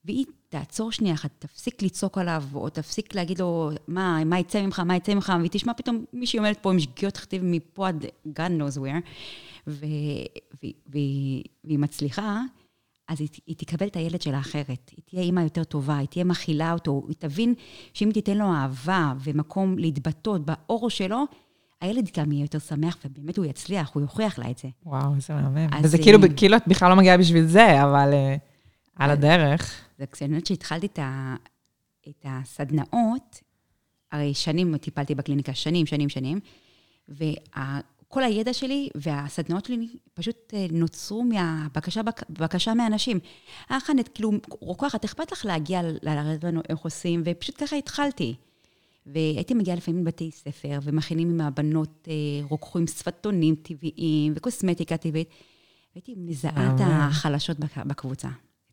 והיא 0.09 0.25
תעצור 0.49 0.93
שנייה 0.93 1.15
אחת, 1.15 1.31
תפסיק 1.39 1.83
לצעוק 1.83 2.19
עליו, 2.19 2.45
או 2.55 2.69
תפסיק 2.69 3.15
להגיד 3.15 3.39
לו, 3.39 3.71
מה, 3.89 4.25
מה 4.25 4.39
יצא 4.39 4.63
ממך, 4.63 4.81
מה 4.81 4.97
יצא 4.97 5.15
ממך, 5.15 5.33
והיא 5.39 5.51
תשמע 5.53 5.75
פתאום 5.75 6.05
מישהי 6.13 6.39
עומדת 6.39 6.59
פה 6.63 6.71
עם 6.73 6.81
שגיאות 6.81 7.15
תכתיב 7.15 7.43
מפה 7.45 7.89
עד 7.89 8.05
God 8.29 8.51
knows 8.59 8.79
where, 8.79 9.01
והיא, 10.87 11.45
מצליחה, 11.65 12.41
אז 13.09 13.21
היא, 13.21 13.29
היא 13.47 13.57
תקבל 13.57 13.87
את 13.87 13.97
הילד 13.97 14.23
שלה 14.23 14.39
אחרת. 14.39 14.91
היא 14.97 15.03
תהיה 15.05 15.23
אימא 15.23 15.41
יותר 15.41 15.65
טובה, 15.65 15.99
היא 15.99 16.09
תהיה 16.09 16.25
מכילה 16.25 16.73
אותו, 16.73 17.03
היא 17.09 17.17
תבין 17.19 17.55
שאם 17.95 18.11
תיתן 18.15 18.37
לו 18.37 18.55
אהבה 18.55 19.13
ומקום 19.21 19.79
להתבטא 19.79 20.31
באור 20.31 20.91
שלו, 20.91 21.25
הילד 21.81 22.11
גם 22.17 22.33
יהיה 22.33 22.43
יותר 22.43 22.59
שמח, 22.59 22.97
ובאמת 23.05 23.37
הוא 23.37 23.47
יצליח, 23.47 23.91
הוא 23.95 24.01
יוכיח 24.01 24.39
לה 24.39 24.51
את 24.51 24.59
זה. 24.59 24.69
וואו, 24.87 25.15
איזה 25.15 25.35
מהמם. 25.35 25.69
וזה 25.83 25.97
אה, 25.97 26.03
כאילו, 26.03 26.19
כאילו 26.37 26.57
את 26.57 26.63
בכלל 26.67 26.91
לא 26.91 26.97
מגיעה 26.97 27.19
בשביל 27.19 27.47
זה, 27.47 27.83
אבל 27.83 28.11
אה, 28.13 28.37
על 28.97 29.11
הדרך. 29.11 29.88
וכשאני 29.99 30.31
יודעת 30.35 30.47
שהתחלתי 30.47 30.87
את, 30.87 30.99
ה, 30.99 31.35
את 32.09 32.25
הסדנאות, 32.29 33.41
הרי 34.13 34.35
שנים 34.35 34.77
טיפלתי 34.77 35.15
בקליניקה, 35.15 35.55
שנים, 35.55 35.87
שנים, 35.87 36.09
שנים, 36.09 36.41
וכל 37.09 38.23
הידע 38.25 38.53
שלי 38.53 38.89
והסדנאות 38.95 39.65
שלי 39.65 39.89
פשוט 40.15 40.55
אה, 40.55 40.67
נוצרו 40.73 41.25
מהבקשה 41.25 42.03
בק- 42.03 42.31
בקשה 42.31 42.75
מאנשים. 42.75 43.19
אה, 43.71 43.81
חנית, 43.81 44.09
כאילו, 44.09 44.31
רוקחת, 44.61 45.05
אכפת 45.05 45.33
לך 45.33 45.45
להגיע 45.45 45.81
לרדת 46.03 46.45
לנו 46.45 46.61
איך 46.69 46.79
עושים, 46.79 47.23
ופשוט 47.25 47.63
ככה 47.63 47.77
התחלתי. 47.77 48.35
והייתי 49.07 49.55
מגיעה 49.55 49.77
לפעמים 49.77 50.01
לבתי 50.03 50.31
ספר, 50.31 50.79
ומכינים 50.83 51.31
עם 51.31 51.41
הבנות 51.41 52.09
אה, 52.11 52.15
רוקחים 52.49 52.87
שפתונים 52.87 53.55
טבעיים 53.55 54.33
וקוסמטיקה 54.37 54.97
טבעית. 54.97 55.29
והייתי 55.95 56.15
מזהה 56.17 56.75
את. 56.77 56.81
החלשות 56.85 57.59
בק- 57.59 57.79
בקבוצה. 57.87 58.29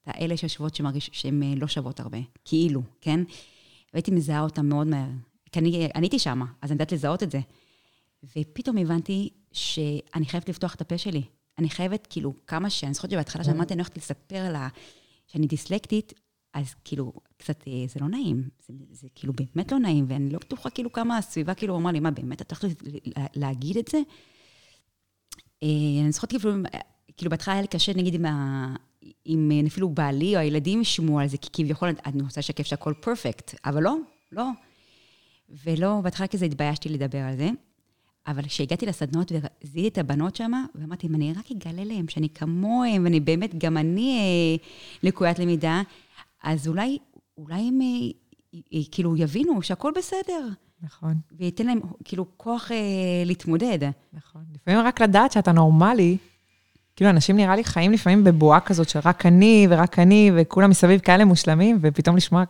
האלה 0.06 0.38
שיושבות 0.38 0.76
שמרגיש 0.76 1.10
שהן 1.14 1.44
אה, 1.44 1.54
לא 1.56 1.68
שוות 1.68 2.00
הרבה, 2.00 2.18
כאילו, 2.46 2.82
כן? 3.02 3.20
והייתי 3.94 4.12
מזהה 4.12 4.42
אותן 4.42 4.66
מאוד 4.66 4.88
מהר. 4.88 5.10
כי 5.52 5.60
אני, 5.60 5.90
אני 5.96 6.06
הייתי 6.06 6.20
שמה, 6.20 6.46
אז 6.62 6.72
אני 6.72 6.76
יודעת 6.76 6.92
לזהות 6.92 7.24
את 7.24 7.32
זה. 7.32 7.40
ופתאום 8.24 8.78
הבנתי 8.78 9.30
שאני 9.52 10.26
חייבת 10.26 10.50
לפתוח 10.50 10.76
את 10.76 10.82
הפה 10.82 10.98
שלי. 10.98 11.22
אני 11.60 11.70
חייבת, 11.70 12.08
כאילו, 12.10 12.34
כמה 12.48 12.70
ש... 12.70 12.84
אני 12.84 12.94
זוכרת 12.94 13.12
שבהתחלה 13.12 13.44
שאמרתי, 13.44 13.74
אני 13.74 13.82
הולכת 13.82 13.98
לספר 13.98 14.38
על 14.38 14.56
ה... 14.56 14.68
שאני 15.28 15.48
דיסלקטית, 15.48 16.14
אז 16.54 16.74
כאילו, 16.84 17.14
קצת, 17.38 17.64
אה, 17.68 17.86
זה 17.88 18.00
לא 18.00 18.08
נעים. 18.08 18.50
זה, 18.68 18.74
זה 18.92 19.08
כאילו 19.16 19.34
באמת 19.34 19.72
לא 19.72 19.80
נעים, 19.80 20.06
ואני 20.10 20.30
לא 20.30 20.40
בטוחה 20.40 20.70
כאילו 20.70 20.92
כמה 20.92 21.18
הסביבה 21.18 21.54
כאילו 21.54 21.78
אמרה 21.78 21.92
לי, 21.92 22.00
מה, 22.00 22.12
באמת 22.12 22.42
את 22.42 22.52
הולכת 22.52 22.84
לה- 23.06 23.26
להגיד 23.36 23.78
את 23.78 23.88
זה? 23.88 23.98
אה, 25.64 26.02
אני 26.04 26.12
זוכרת 26.12 26.30
כאילו, 26.30 26.52
אה, 26.74 26.80
כאילו 27.18 27.32
בהתחלה 27.32 27.54
היה 27.54 27.62
לי 27.62 27.68
קשה, 27.68 27.94
נגיד, 27.94 28.14
עם, 28.14 28.26
ה... 28.26 28.76
עם 29.26 29.52
אה, 29.52 29.68
אפילו 29.68 29.90
בעלי 29.90 30.36
או 30.36 30.42
הילדים 30.42 30.82
ישמעו 30.82 31.20
על 31.20 31.28
זה, 31.28 31.38
כי 31.38 31.50
כביכול 31.54 31.90
אני 32.06 32.22
רוצה 32.24 32.40
לשקף 32.40 32.64
שהכל 32.64 32.94
פרפקט, 33.00 33.56
אבל 33.66 33.84
לא, 33.84 33.96
לא. 34.32 34.46
ולא, 35.66 36.02
בהתחלה 36.04 36.28
כזה 36.28 36.46
התביישתי 36.46 36.90
לדבר 36.90 37.18
על 37.18 37.38
זה, 37.38 37.50
אבל 38.28 38.44
כשהגעתי 38.44 38.86
לסדנות 38.86 39.32
וזיהיתי 39.64 39.88
את 39.88 39.98
הבנות 39.98 40.36
שם, 40.36 40.52
ואמרתי, 40.76 41.08
אם 41.08 41.16
אני 41.16 41.34
רק 41.34 41.46
אגלה 41.52 41.84
להם 41.84 42.08
שאני 42.08 42.30
כמוהם, 42.30 43.04
ואני 43.04 43.20
באמת, 43.20 43.56
גם 43.58 43.78
אני 43.78 44.18
אה, 44.18 44.68
לקוית 45.04 45.40
למידה, 45.40 45.82
אז 46.44 46.68
אולי, 46.68 46.98
אולי 47.38 47.68
הם 47.68 47.82
אה, 47.82 48.58
אה, 48.74 48.80
כאילו 48.92 49.18
יבינו 49.18 49.62
שהכל 49.62 49.92
בסדר, 49.96 50.48
נכון, 50.82 51.14
וייתן 51.32 51.66
להם 51.66 51.80
כאילו 52.04 52.26
כוח 52.38 52.72
אה, 52.72 52.78
להתמודד. 53.26 53.80
נכון. 54.14 54.44
לפעמים 54.56 54.80
רק 54.80 55.02
לדעת 55.02 55.32
שאתה 55.32 55.52
נורמלי, 55.52 56.18
כאילו 56.96 57.10
אנשים 57.10 57.38
נראה 57.38 57.56
לי 57.56 57.64
חיים 57.64 57.92
לפעמים 57.92 58.24
בבועה 58.24 58.60
כזאת 58.60 58.90
של 58.90 59.00
רק 59.06 59.26
אני 59.26 59.68
ורק 59.70 60.00
אני, 60.00 60.32
וכולם 60.36 60.70
מסביב 60.70 61.00
כאלה 61.00 61.26
מושלמים, 61.26 61.78
ופתאום 61.82 62.16
לשמוע, 62.18 62.44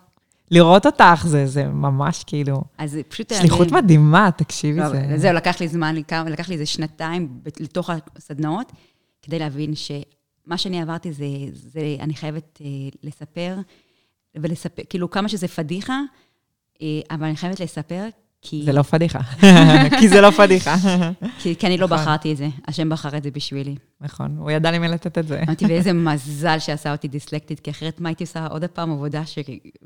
לראות 0.52 0.86
אותך, 0.86 1.24
זה, 1.28 1.46
זה 1.46 1.64
ממש 1.68 2.24
כאילו, 2.28 2.62
אז 2.78 2.98
פשוט... 3.08 3.34
שליחות 3.34 3.68
אני- 3.68 3.78
מדהימה, 3.82 4.30
תקשיבי, 4.38 4.80
לא, 4.80 4.90
זה... 4.90 5.08
זהו, 5.16 5.34
לקח 5.34 5.62
לי 5.62 5.68
זמן, 5.68 5.96
לקח- 5.96 6.50
לי 6.50 6.54
איזה 6.54 6.66
שנתיים 6.66 7.40
לתוך 7.60 7.90
הסדנאות, 8.16 8.72
כדי 9.22 9.40
להבין 9.40 9.74
שמה 9.76 10.58
שאני 10.58 10.82
עברתי 10.82 11.14
זה, 11.14 11.26
זה 11.54 11.96
אני 12.00 12.14
חייבת 12.16 12.60
אה, 12.62 12.68
לספר, 13.04 13.56
ולספר, 14.36 14.82
כאילו 14.90 15.10
כמה 15.10 15.30
שזה 15.30 15.48
פדיחה, 15.48 16.00
אה, 16.82 16.88
אבל 17.12 17.24
אני 17.26 17.36
חייבת 17.36 17.60
לספר, 17.60 18.06
כי, 18.48 18.64
זה 18.66 18.74
לא 18.74 18.82
פדיחה, 18.82 19.20
כי 20.00 20.10
זה 20.10 20.22
לא 20.22 20.32
פדיחה. 20.32 20.76
כי, 21.40 21.56
כי 21.56 21.68
אני 21.68 21.78
לא 21.78 21.86
נכון. 21.86 21.98
בחרתי 21.98 22.32
את 22.32 22.38
זה, 22.38 22.48
השם 22.68 22.90
בחר 22.90 23.18
את 23.18 23.24
זה 23.24 23.32
בשבילי. 23.32 23.76
נכון, 24.02 24.38
הוא 24.38 24.52
ידע 24.52 24.72
למי 24.72 24.88
לתת 24.88 25.18
את 25.18 25.28
זה. 25.28 25.44
אמרתי, 25.48 25.66
ואיזה 25.66 25.94
מזל 26.08 26.60
שעשה 26.60 26.92
אותי 26.92 27.08
דיסלקטית, 27.08 27.60
כי 27.60 27.72
אחרת 27.72 28.02
מה 28.02 28.10
הייתי 28.10 28.24
עושה 28.24 28.48
עוד 28.48 28.66
פעם 28.66 28.92
עבודה 28.92 29.26
ש... 29.26 29.40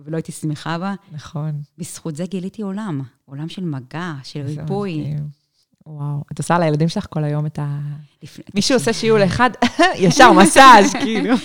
ולא 0.05 0.17
הייתי 0.17 0.31
שמחה 0.31 0.77
בה? 0.77 0.93
נכון. 1.11 1.61
בזכות 1.77 2.15
זה 2.15 2.25
גיליתי 2.25 2.61
עולם, 2.61 3.01
עולם 3.25 3.49
של 3.49 3.63
מגע, 3.63 4.13
של 4.23 4.41
ריפוי. 4.41 4.99
מדהים. 4.99 5.38
וואו, 5.89 6.23
את 6.32 6.38
עושה 6.38 6.60
לילדים 6.60 6.89
שלך 6.89 7.08
כל 7.10 7.23
היום 7.23 7.45
את 7.45 7.60
ה... 7.60 7.80
מישהו 8.56 8.75
עושה 8.75 8.93
שיעול 8.93 9.23
אחד, 9.23 9.49
ישר 10.04 10.32
מסאז', 10.32 10.93
כאילו. 10.93 11.36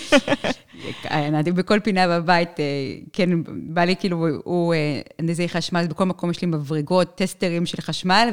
אני 1.11 1.51
בכל 1.51 1.79
פינה 1.79 2.07
בבית, 2.07 2.59
אה, 2.59 2.65
כן, 3.13 3.29
בא 3.73 3.83
לי 3.83 3.95
כאילו, 3.95 4.27
הוא 4.43 4.73
אה, 4.73 5.01
הנדסי 5.19 5.49
חשמל, 5.49 5.79
אז 5.79 5.87
בכל 5.87 6.05
מקום 6.05 6.31
יש 6.31 6.41
לי 6.41 6.47
מברגות, 6.47 7.15
טסטרים 7.15 7.65
של 7.65 7.81
חשמל, 7.81 8.29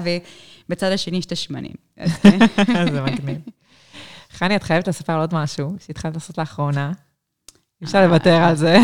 ובצד 0.68 0.92
השני 0.92 1.16
יש 1.16 1.26
את 1.26 1.32
השמנים. 1.32 1.74
כן. 1.96 2.38
זה 2.92 3.02
מגניב. 3.02 3.38
חני, 4.30 4.56
את 4.56 4.62
חייבת 4.62 4.88
לספר 4.88 5.12
על 5.12 5.20
עוד 5.20 5.34
משהו 5.34 5.74
שהתחלת 5.86 6.14
לעשות 6.14 6.38
לאחרונה. 6.38 6.92
אי 7.80 7.86
אפשר 7.86 8.06
לוותר 8.06 8.34
על 8.34 8.56
זה. 8.56 8.78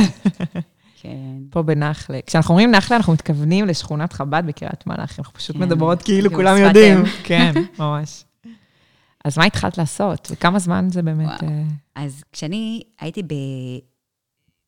כן. 1.00 1.36
פה 1.50 1.62
בנחלה. 1.62 2.18
כשאנחנו 2.26 2.52
אומרים 2.52 2.70
נחלה, 2.70 2.96
אנחנו 2.96 3.12
מתכוונים 3.12 3.66
לשכונת 3.66 4.12
חב"ד 4.12 4.42
בקריית 4.46 4.86
מלאכי. 4.86 5.14
אנחנו 5.18 5.34
פשוט 5.34 5.56
כן. 5.56 5.62
מדברות 5.62 6.02
כאילו 6.02 6.30
כאילו, 6.30 6.36
כולם 6.36 6.56
שפת 6.56 6.66
יודעים. 6.66 7.04
כן, 7.28 7.52
ממש. 7.78 8.24
אז 9.24 9.38
מה 9.38 9.44
התחלת 9.44 9.78
לעשות? 9.78 10.28
וכמה 10.30 10.58
זמן 10.58 10.88
זה 10.90 11.02
באמת... 11.02 11.26
וואו. 11.26 11.52
אה, 11.52 11.62
אז 11.94 12.24
כשאני 12.32 12.82
הייתי 13.00 13.22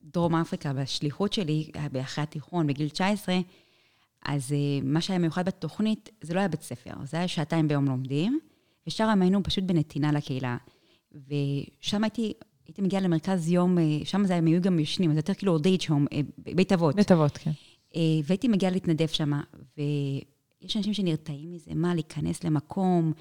בדרום 0.05 0.35
אפריקה, 0.35 0.73
בשליחות 0.73 1.33
שלי, 1.33 1.71
אחרי 2.01 2.23
התיכון, 2.23 2.67
בגיל 2.67 2.89
19, 2.89 3.39
אז 4.27 4.53
אה, 4.53 4.57
מה 4.83 5.01
שהיה 5.01 5.19
מיוחד 5.19 5.45
בתוכנית, 5.45 6.09
זה 6.21 6.35
לא 6.35 6.39
היה 6.39 6.49
בית 6.49 6.63
ספר, 6.63 6.91
זה 7.05 7.17
היה 7.17 7.29
שעתיים 7.29 7.69
ביום 7.69 7.85
לומדים, 7.85 8.39
ושם 8.87 9.23
היינו 9.23 9.43
פשוט 9.43 9.65
בנתינה 9.65 10.13
לקהילה. 10.13 10.57
ושם 11.13 12.05
הייתי, 12.05 12.33
הייתי 12.71 12.83
מגיעה 12.83 13.03
למרכז 13.03 13.51
יום, 13.51 13.79
אה, 13.79 13.85
שם 14.05 14.25
זה 14.25 14.35
הם 14.35 14.47
היו 14.47 14.61
גם 14.61 14.79
ישנים, 14.79 15.13
זה 15.13 15.19
יותר 15.19 15.35
כאילו 15.35 15.59
דייט 15.59 15.89
הום, 15.89 16.07
בית 16.39 16.73
אבות. 16.73 16.95
בית 16.95 17.13
אבות, 17.13 17.39
כן. 17.39 17.51
אה, 17.97 18.01
והייתי 18.25 18.49
מגיעה 18.49 18.73
להתנדב 18.73 19.07
שם, 19.07 19.41
ויש 19.77 20.77
אנשים 20.77 20.95
שנרתעים 20.95 21.53
מזה, 21.53 21.71
מה, 21.75 21.95
להיכנס 21.95 22.45
למקום, 22.45 23.13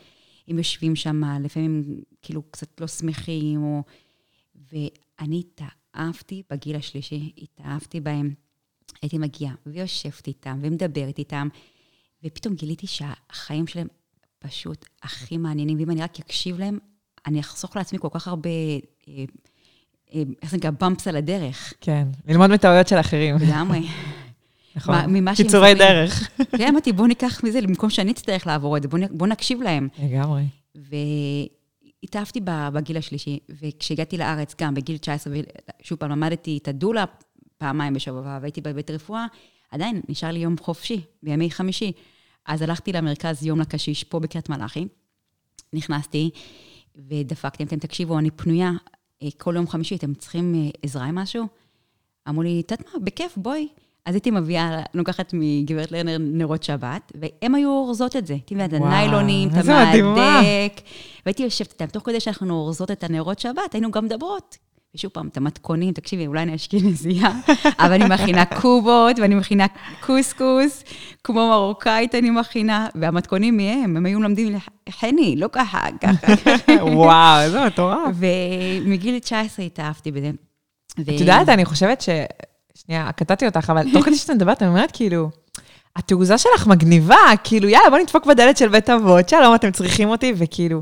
הם 0.47 0.57
יושבים 0.57 0.95
שם, 0.95 1.21
לפעמים 1.43 2.01
כאילו 2.21 2.41
קצת 2.51 2.81
לא 2.81 2.87
שמחים, 2.87 3.63
או... 3.63 3.83
ואני 4.71 5.43
התאהבתי 5.43 6.43
בגיל 6.49 6.75
השלישי, 6.75 7.31
התאהבתי 7.37 7.99
בהם. 7.99 8.33
הייתי 9.01 9.17
מגיעה 9.17 9.53
ויושבת 9.65 10.27
איתם 10.27 10.59
ומדברת 10.61 11.19
איתם, 11.19 11.47
ופתאום 12.23 12.55
גיליתי 12.55 12.87
שהחיים 12.87 13.67
שלהם 13.67 13.87
פשוט 14.39 14.85
הכי 15.03 15.37
מעניינים, 15.37 15.77
ואם 15.79 15.89
אני 15.89 16.01
רק 16.01 16.19
אקשיב 16.19 16.59
להם, 16.59 16.79
אני 17.25 17.39
אחסוך 17.39 17.75
לעצמי 17.75 17.99
כל 17.99 18.07
כך 18.11 18.27
הרבה, 18.27 18.49
אה, 18.49 18.55
אה, 18.55 18.79
איך 20.13 20.51
זה 20.51 20.57
נקרא, 20.57 20.69
במפס 20.69 21.07
על 21.07 21.15
הדרך. 21.15 21.73
כן, 21.81 22.07
ללמוד 22.27 22.49
מטעויות 22.49 22.87
של 22.87 22.99
אחרים. 22.99 23.35
לגמרי. 23.35 23.81
נכון. 24.75 24.95
קיצורי. 25.35 25.73
דרך. 25.73 26.29
כן, 26.57 26.67
אמרתי, 26.67 26.91
בואו 26.91 27.07
ניקח 27.07 27.43
מזה, 27.43 27.61
במקום 27.61 27.89
שאני 27.89 28.11
אצטרך 28.11 28.47
לעבור 28.47 28.77
את 28.77 28.81
זה, 28.81 28.87
בואו 28.87 29.01
בוא 29.11 29.27
נקשיב 29.27 29.61
להם. 29.61 29.87
לגמרי. 30.03 30.43
והתאהבתי 32.03 32.39
בגיל 32.43 32.97
השלישי, 32.97 33.39
וכשהגעתי 33.49 34.17
לארץ, 34.17 34.55
גם 34.61 34.73
בגיל 34.73 34.97
19, 34.97 35.33
שוב 35.81 35.97
פעם, 35.97 36.11
למדתי 36.11 36.59
את 36.61 36.67
הדולה 36.67 37.05
פעמיים 37.57 37.93
בשבוע, 37.93 38.39
והייתי 38.41 38.61
בבית 38.61 38.91
רפואה, 38.91 39.25
עדיין 39.71 40.01
נשאר 40.09 40.31
לי 40.31 40.39
יום 40.39 40.55
חופשי, 40.61 41.01
בימי 41.23 41.51
חמישי. 41.51 41.91
אז 42.45 42.61
הלכתי 42.61 42.91
למרכז 42.91 43.45
יום 43.45 43.59
לקשיש 43.59 44.03
פה 44.03 44.19
בקריית 44.19 44.49
מלאכי, 44.49 44.87
נכנסתי 45.73 46.29
ודפקתי, 46.95 47.63
אמרתי 47.63 47.75
להם, 47.75 47.79
תקשיבו, 47.79 48.19
אני 48.19 48.31
פנויה, 48.31 48.69
אה, 48.69 48.98
כל 49.37 49.53
יום 49.55 49.67
חמישי, 49.67 49.95
אתם 49.95 50.13
צריכים 50.13 50.55
אה, 50.55 50.69
עזרה 50.83 51.05
עם 51.05 51.15
משהו? 51.15 51.47
אמרו 52.29 52.41
לי, 52.41 52.61
את 52.65 52.71
יודעת 52.71 52.87
מה, 52.93 52.99
בכיף, 52.99 53.37
בואי. 53.37 53.67
אז 54.05 54.15
הייתי 54.15 54.31
מביאה, 54.31 54.81
לוקחת 54.93 55.33
מגברת 55.33 55.91
לרנר 55.91 56.17
נרות 56.19 56.63
שבת, 56.63 57.11
והן 57.15 57.55
היו 57.55 57.69
אורזות 57.69 58.15
את 58.15 58.27
זה. 58.27 58.33
הייתי 58.33 58.55
מביאה 58.55 58.67
את 58.67 58.73
הניילונים, 58.73 59.49
את. 59.49 59.53
המהדק, 60.05 60.81
והייתי 61.25 61.43
יושבת 61.43 61.71
איתן, 61.71 61.85
תוך 61.85 62.03
כדי 62.05 62.19
שאנחנו 62.19 62.53
אורזות 62.53 62.91
את 62.91 63.03
הנרות 63.03 63.39
שבת, 63.39 63.73
היינו 63.73 63.91
גם 63.91 64.05
מדברות. 64.05 64.57
ושוב 64.95 65.11
פעם, 65.11 65.27
את 65.27 65.37
המתכונים, 65.37 65.93
תקשיבי, 65.93 66.27
אולי 66.27 66.41
אני 66.41 66.55
אשכנזייה, 66.55 67.31
אבל 67.79 67.93
אני 67.93 68.05
מכינה 68.15 68.45
קובות, 68.45 69.19
ואני 69.19 69.35
מכינה 69.35 69.65
קוסקוס, 69.99 70.83
כמו 71.23 71.49
מרוקאית 71.49 72.15
אני 72.15 72.29
מכינה, 72.29 72.87
והמתכונים 72.95 73.57
מהם, 73.57 73.97
הם 73.97 74.05
היו 74.05 74.19
מלמדים 74.19 74.57
חני, 74.89 75.35
לא 75.37 75.47
ככה, 75.51 75.87
ככה. 76.01 76.33
וואו, 76.93 77.41
איזה 77.41 77.65
מטורף. 77.65 78.15
ומגיל 78.15 79.19
19 79.19 79.65
התאהבתי 79.65 80.11
בזה. 80.11 80.31
את 81.01 81.07
יודעת, 81.07 81.49
אני 81.49 81.65
חושבת 81.65 82.01
ש... 82.01 82.09
שנייה, 82.75 83.11
קטעתי 83.11 83.45
אותך, 83.45 83.69
אבל 83.69 83.91
תוך 83.93 84.05
כדי 84.05 84.15
שאתה 84.15 84.33
מדברת, 84.33 84.61
אני 84.61 84.69
אומרת, 84.69 84.91
כאילו, 84.91 85.29
התעוזה 85.95 86.37
שלך 86.37 86.67
מגניבה, 86.67 87.15
כאילו, 87.43 87.69
יאללה, 87.69 87.89
בוא 87.89 87.97
נדפוק 87.97 88.25
בדלת 88.25 88.57
של 88.57 88.67
בית 88.67 88.89
אבות, 88.89 89.29
שלום, 89.29 89.55
אתם 89.55 89.71
צריכים 89.71 90.09
אותי, 90.09 90.33
וכאילו, 90.37 90.81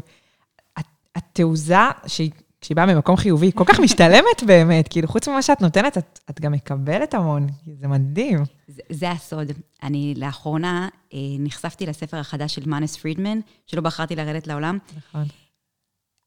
הת- 0.78 0.86
התעוזה, 1.16 1.76
שהיא, 2.08 2.32
כשהיא 2.62 2.76
באה 2.76 2.86
ממקום 2.86 3.16
חיובי, 3.16 3.52
כל 3.56 3.64
כך 3.68 3.80
משתלמת 3.80 4.44
באמת, 4.48 4.88
כאילו, 4.88 5.08
חוץ 5.08 5.28
ממה 5.28 5.42
שאת 5.42 5.62
נותנת, 5.62 5.98
את, 5.98 6.20
את 6.30 6.42
גם 6.42 6.52
מקבלת 6.52 7.14
המון, 7.14 7.48
זה 7.80 7.88
מדהים. 7.88 8.44
זה, 8.68 8.82
זה 8.90 9.12
הסוד. 9.12 9.52
אני 9.84 10.14
לאחרונה 10.18 10.90
אה, 11.14 11.20
נחשפתי 11.40 11.86
לספר 11.86 12.18
החדש 12.18 12.56
של 12.56 12.70
מאנס 12.70 12.98
פרידמן, 12.98 13.40
שלא 13.66 13.82
בחרתי 13.82 14.16
לרדת 14.16 14.48
לעולם. 14.48 14.78
נכון. 14.98 15.24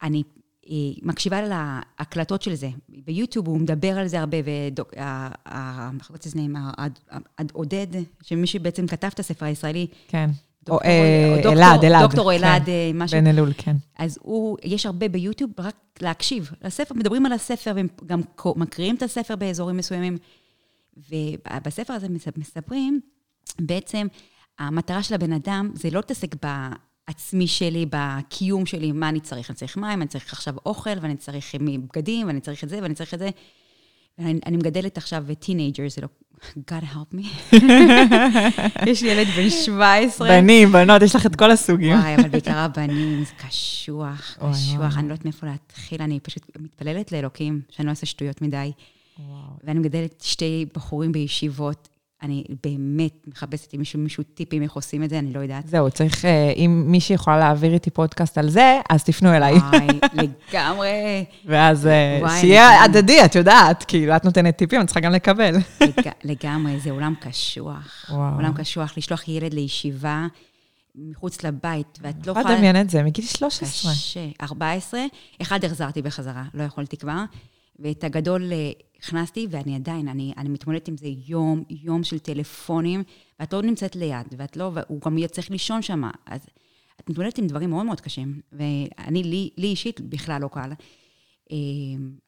אני 0.02 0.22
אה, 0.66 0.74
מקשיבה 1.02 1.40
להקלטות 1.42 2.42
של 2.42 2.54
זה. 2.54 2.68
ביוטיוב 2.88 3.48
הוא 3.48 3.60
מדבר 3.60 3.98
על 3.98 4.06
זה 4.06 4.20
הרבה, 4.20 4.36
וחוץ 6.00 6.26
לזה 6.26 6.38
נעים, 6.38 6.56
עודד, 7.52 7.86
שמי 8.22 8.46
שבעצם 8.46 8.86
כתב 8.86 9.08
את 9.14 9.18
הספר 9.18 9.46
הישראלי, 9.46 9.86
כן. 10.08 10.30
אה, 10.84 11.40
אלעד, 11.52 11.84
אלעד. 11.84 12.02
דוקטור 12.02 12.32
אלעד, 12.32 12.64
כן. 12.64 12.70
אה, 12.72 12.90
משהו. 12.94 13.18
בן 13.18 13.26
אלול, 13.26 13.52
כן. 13.58 13.76
אז 13.98 14.18
הוא, 14.22 14.58
יש 14.64 14.86
הרבה 14.86 15.08
ביוטיוב 15.08 15.50
רק 15.58 15.76
להקשיב 16.02 16.50
לספר, 16.64 16.94
מדברים 16.94 17.26
על 17.26 17.32
הספר, 17.32 17.72
והם 17.76 17.88
גם 18.06 18.20
מקריאים 18.56 18.94
את 18.96 19.02
הספר 19.02 19.36
באזורים 19.36 19.76
מסוימים. 19.76 20.18
ובספר 21.10 21.92
הזה 21.92 22.08
מס- 22.08 22.36
מספרים, 22.36 23.00
בעצם 23.60 24.06
המטרה 24.58 25.02
של 25.02 25.14
הבן 25.14 25.32
אדם 25.32 25.70
זה 25.74 25.90
לא 25.90 25.98
להתעסק 25.98 26.36
בעצמי 27.08 27.46
שלי, 27.46 27.86
בקיום 27.90 28.66
שלי, 28.66 28.92
מה 28.92 29.08
אני 29.08 29.20
צריך. 29.20 29.50
אני 29.50 29.56
צריך 29.56 29.76
מים, 29.76 30.02
אני 30.02 30.08
צריך 30.08 30.32
עכשיו 30.32 30.54
אוכל, 30.66 30.90
ואני 31.00 31.16
צריך 31.16 31.54
בגדים, 31.54 32.26
ואני 32.26 32.40
צריך 32.40 32.64
את 32.64 32.68
זה, 32.68 32.78
ואני 32.82 32.94
צריך 32.94 33.14
את 33.14 33.18
זה. 33.18 33.30
ואני 34.18 34.40
אני 34.46 34.56
מגדלת 34.56 34.96
עכשיו 34.96 35.24
teenager, 35.38 35.88
זה 35.88 36.00
לא... 36.02 36.08
God 36.56 36.84
help 36.94 37.14
me. 37.14 37.26
יש 38.90 39.02
לי 39.02 39.08
ילד 39.08 39.26
בן 39.26 39.50
17. 39.50 40.28
בנים, 40.28 40.72
בנות, 40.72 41.02
יש 41.02 41.16
לך 41.16 41.26
את 41.26 41.36
כל 41.36 41.50
הסוגים. 41.50 41.98
וואי, 41.98 42.14
אבל 42.14 42.28
בעיקר 42.28 42.58
הבנים, 42.58 43.24
זה 43.24 43.32
קשוח, 43.48 44.38
קשוח. 44.50 44.98
אני 44.98 45.08
לא 45.08 45.12
יודעת 45.12 45.24
מאיפה 45.24 45.46
להתחיל, 45.46 46.02
אני 46.02 46.20
פשוט 46.20 46.42
מתפללת 46.58 47.12
לאלוקים, 47.12 47.60
שאני 47.70 47.86
לא 47.86 47.90
אעשה 47.90 48.06
שטויות 48.06 48.42
מדי. 48.42 48.72
וואו. 49.18 49.40
ואני 49.64 49.78
מגדלת 49.78 50.20
שתי 50.22 50.66
בחורים 50.74 51.12
בישיבות, 51.12 51.88
אני 52.22 52.44
באמת 52.64 53.26
מחפשת 53.26 53.72
עם 53.72 53.78
מישהו, 53.80 53.98
מישהו 53.98 54.22
טיפים 54.34 54.62
איך 54.62 54.72
עושים 54.72 55.02
את 55.02 55.10
זה, 55.10 55.18
אני 55.18 55.32
לא 55.32 55.40
יודעת. 55.40 55.66
זהו, 55.68 55.90
צריך, 55.90 56.24
אה, 56.24 56.52
אם 56.56 56.84
מישהי 56.86 57.14
יכולה 57.14 57.38
להעביר 57.38 57.74
איתי 57.74 57.90
פודקאסט 57.90 58.38
על 58.38 58.50
זה, 58.50 58.80
אז 58.90 59.04
תפנו 59.04 59.32
אליי. 59.34 59.54
וואי, 59.54 59.86
לגמרי, 60.52 61.24
ואז 61.46 61.86
אה, 61.86 62.20
שיהיה. 62.40 62.82
הדדי, 62.84 63.24
את 63.24 63.34
יודעת, 63.34 63.84
כאילו, 63.88 64.16
את 64.16 64.24
נותנת 64.24 64.56
טיפים, 64.56 64.80
את 64.80 64.86
צריכה 64.86 65.00
גם 65.00 65.12
לקבל. 65.12 65.56
לג- 65.80 66.10
לגמרי, 66.24 66.80
זה 66.80 66.90
עולם 66.90 67.14
קשוח. 67.20 68.06
וואו. 68.10 68.34
עולם 68.34 68.52
קשוח, 68.52 68.94
לשלוח 68.98 69.28
ילד 69.28 69.54
לישיבה 69.54 70.26
מחוץ 70.94 71.44
לבית, 71.44 71.98
ואת 72.02 72.26
לא 72.26 72.30
יכולה 72.30 72.40
יכולה... 72.40 72.54
לדמיין 72.54 72.80
את 72.80 72.90
זה, 72.90 73.02
מגיל 73.02 73.24
13. 73.24 73.92
קשה. 73.92 74.20
14, 74.42 75.00
אחד 75.42 75.64
החזרתי 75.64 76.02
בחזרה, 76.02 76.44
לא 76.54 76.62
יכולתי 76.62 76.96
כבר, 76.96 77.22
ואת 77.78 78.04
הגדול 78.04 78.52
הכנסתי, 79.02 79.46
ואני 79.50 79.76
עדיין, 79.76 80.08
אני, 80.08 80.32
אני 80.36 80.48
מתמודדת 80.48 80.88
עם 80.88 80.96
זה 80.96 81.08
יום, 81.26 81.64
יום 81.70 82.04
של 82.04 82.18
טלפונים, 82.18 83.02
ואת 83.40 83.52
לא 83.52 83.62
נמצאת 83.62 83.96
ליד, 83.96 84.26
ואת 84.36 84.56
לא, 84.56 84.70
והוא 84.74 85.00
גם 85.04 85.18
יהיה 85.18 85.28
צריך 85.28 85.50
לישון 85.50 85.82
שם, 85.82 86.02
אז 86.26 86.40
את 87.00 87.10
מתמודדת 87.10 87.38
עם 87.38 87.46
דברים 87.46 87.70
מאוד 87.70 87.86
מאוד 87.86 88.00
קשים, 88.00 88.40
ואני, 88.52 89.22
לי, 89.22 89.50
לי 89.56 89.66
אישית, 89.66 90.00
בכלל 90.00 90.40
לא 90.42 90.48
קל. 90.52 90.72
אה, 91.52 91.56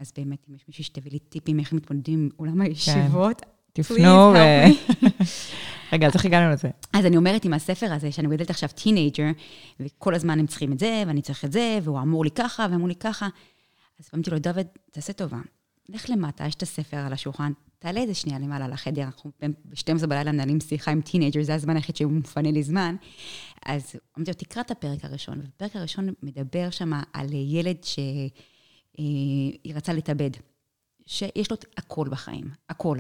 אז 0.01 0.13
באמת, 0.17 0.47
אם 0.51 0.55
יש 0.55 0.65
מישהי 0.69 0.85
שתביא 0.85 1.13
לי 1.13 1.19
טיפים 1.19 1.59
איך 1.59 1.73
מתמודדים 1.73 2.19
עם 2.19 2.29
עולם 2.37 2.61
הישיבות, 2.61 3.43
תפנו 3.73 4.33
ו... 4.35 4.37
רגע, 5.93 6.07
אז 6.07 6.15
איך 6.15 6.25
הגענו 6.25 6.53
לזה? 6.53 6.69
אז 6.93 7.07
אני 7.07 7.17
אומרת 7.17 7.45
עם 7.45 7.53
הספר 7.53 7.93
הזה, 7.93 8.13
שאני 8.13 8.29
מגדלת 8.29 8.51
עכשיו 8.51 8.69
teenager, 8.69 9.31
וכל 9.81 10.15
הזמן 10.15 10.39
הם 10.39 10.47
צריכים 10.47 10.73
את 10.73 10.79
זה, 10.79 11.03
ואני 11.07 11.23
צריך 11.23 11.45
את 11.45 11.53
זה, 11.53 11.79
והוא 11.83 12.01
אמר 12.01 12.25
לי 12.25 12.31
ככה, 12.31 12.67
ואמרו 12.71 12.89
לי 12.89 12.95
ככה. 12.95 13.29
אז 14.01 14.11
אמרתי 14.15 14.31
לו, 14.31 14.39
דוד, 14.39 14.67
תעשה 14.91 15.13
טובה, 15.13 15.39
לך 15.89 16.11
למטה, 16.11 16.47
יש 16.47 16.55
את 16.55 16.63
הספר 16.63 16.97
על 16.97 17.13
השולחן, 17.13 17.53
תעלה 17.79 18.01
איזה 18.01 18.15
שנייה 18.15 18.39
למעלה 18.39 18.69
לחדר, 18.69 19.03
אנחנו 19.03 19.31
ב-12 19.41 20.07
בלילה 20.07 20.33
מנהלים 20.33 20.61
שיחה 20.61 20.91
עם 20.91 21.01
teenager, 21.01 21.43
זה 21.43 21.55
הזמן 21.55 21.77
היחיד 21.77 21.97
שהוא 21.97 22.13
מפנה 22.13 22.51
לי 22.51 22.63
זמן. 22.63 22.97
אז 23.67 23.97
אמרתי 24.19 24.31
לו, 24.31 24.35
תקרא 24.35 24.63
את 24.63 24.71
הפרק 24.71 25.05
הראשון, 25.05 25.41
והפרק 25.41 25.77
הראשון 25.77 26.09
מדבר 26.23 26.71
שם 26.71 26.93
על 27.13 27.27
ילד 27.33 27.77
שהוא 27.85 29.75
רצה 29.75 29.93
להתאבד, 29.93 30.31
שיש 31.07 31.51
לו 31.51 31.57
הכל 31.77 32.09
בחיים, 32.11 32.51
הכל. 32.69 32.99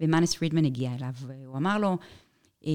ומאנס 0.00 0.34
פרידמן 0.34 0.64
הגיע 0.64 0.94
אליו, 0.94 1.12
והוא 1.14 1.56
אמר 1.56 1.78
לו, 1.78 1.96
אה, 2.66 2.72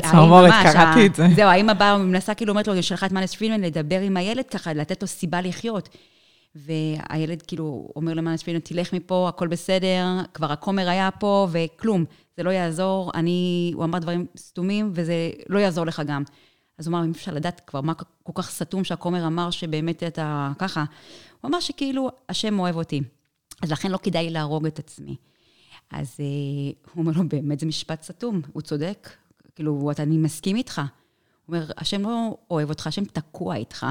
צמרמורת, 0.00 0.50
ממש, 0.50 0.72
קראתי 0.72 1.06
את 1.06 1.14
זה. 1.14 1.26
זהו, 1.36 1.48
האמא 1.48 1.72
באה 1.72 1.96
ומנסה, 1.96 2.34
כאילו, 2.34 2.50
אומרת 2.50 2.68
לו, 2.68 2.74
היא 2.74 2.82
שלחה 2.82 3.06
את 3.06 3.12
מאנס 3.12 3.34
פרידמן 3.34 3.60
לדבר 3.60 4.00
עם 4.00 4.16
הילד 4.16 4.44
ככה, 4.44 4.72
לתת 4.72 5.02
לו 5.02 5.08
סיבה 5.08 5.40
לחיות. 5.40 5.88
והילד 6.54 7.42
כאילו 7.42 7.92
אומר 7.96 8.14
למאנס 8.14 8.42
פרידמן, 8.42 8.60
תלך 8.60 8.92
מפה, 8.92 9.28
הכל 9.28 9.48
בסדר, 9.48 10.06
כבר 10.34 10.52
הכומר 10.52 10.88
היה 10.88 11.10
פה, 11.10 11.48
וכלום, 11.52 12.04
זה 12.36 12.42
לא 12.42 12.50
יעזור, 12.50 13.10
אני, 13.14 13.70
הוא 13.74 13.84
אמר 13.84 13.98
דברים 13.98 14.26
סתומים, 14.36 14.90
וזה 14.94 15.30
לא 15.48 15.58
יעזור 15.58 15.84
לך 15.86 16.02
גם. 16.06 16.22
אז 16.78 16.86
הוא 16.86 16.96
אמר, 16.96 17.04
אם 17.04 17.10
אפשר 17.10 17.34
לדעת 17.34 17.60
כבר 17.66 17.80
מה 17.80 17.92
כל 18.22 18.32
כך 18.34 18.50
סתום 18.50 18.84
שהכומר 18.84 19.26
אמר 19.26 19.50
שבאמת 19.50 20.02
אתה 20.02 20.52
ככה, 20.58 20.84
הוא 21.40 21.48
אמר 21.48 21.60
שכאילו, 21.60 22.10
השם 22.28 22.58
אוהב 22.58 22.76
אותי, 22.76 23.00
אז 23.62 23.72
לכן 23.72 23.90
לא 23.90 23.98
כדאי 24.02 24.30
להרוג 24.30 24.66
את 24.66 24.78
עצמי. 24.78 25.16
אז 25.90 26.16
אה, 26.20 26.24
הוא 26.94 27.02
אומר 27.02 27.12
לו, 27.16 27.28
באמת 27.28 27.60
זה 27.60 27.66
משפט 27.66 28.02
סתום, 28.02 28.40
הוא 28.52 28.62
צודק, 28.62 29.10
כאילו, 29.54 29.90
אני 29.98 30.18
מסכים 30.18 30.56
איתך. 30.56 30.82
הוא 31.46 31.56
אומר, 31.56 31.70
השם 31.76 32.02
לא 32.02 32.36
אוהב 32.50 32.68
אותך, 32.68 32.86
השם 32.86 33.04
תקוע 33.04 33.56
איתך. 33.56 33.86